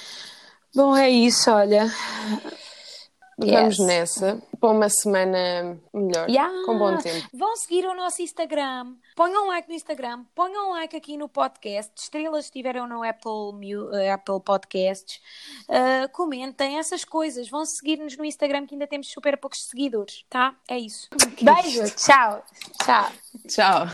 Bom, 0.75 0.95
é 0.95 1.09
isso, 1.09 1.51
olha. 1.51 1.85
Vamos 3.39 3.77
Yes. 3.77 3.85
nessa, 3.87 4.41
para 4.59 4.69
uma 4.71 4.89
semana 4.89 5.79
melhor, 5.93 6.27
Yeah. 6.27 6.51
com 6.65 6.75
bom 6.77 6.97
tempo. 6.97 7.27
Vão 7.31 7.55
seguir 7.55 7.85
o 7.85 7.93
nosso 7.93 8.19
Instagram. 8.23 8.95
Ponham 9.15 9.43
um 9.45 9.47
like 9.49 9.69
no 9.69 9.75
Instagram. 9.75 10.23
Ponham 10.33 10.69
um 10.69 10.71
like 10.71 10.95
aqui 10.95 11.15
no 11.17 11.29
podcast. 11.29 11.91
Estrelas 11.95 12.45
estiveram 12.45 12.87
no 12.87 13.03
Apple, 13.03 13.53
eh, 13.93 14.11
Apple 14.11 14.39
Podcasts. 14.43 15.21
Uh, 15.69 16.09
comentem 16.13 16.79
essas 16.79 17.05
coisas. 17.05 17.47
Vão 17.47 17.63
seguir-nos 17.63 18.17
no 18.17 18.25
Instagram 18.25 18.65
que 18.65 18.73
ainda 18.73 18.87
temos 18.87 19.07
super 19.11 19.37
poucos 19.37 19.67
seguidores, 19.67 20.25
tá? 20.27 20.55
É 20.67 20.79
isso. 20.79 21.07
Beijo. 21.39 21.83
Tchau. 21.95 22.43
Tchau. 22.83 23.11
Tchau. 23.47 23.85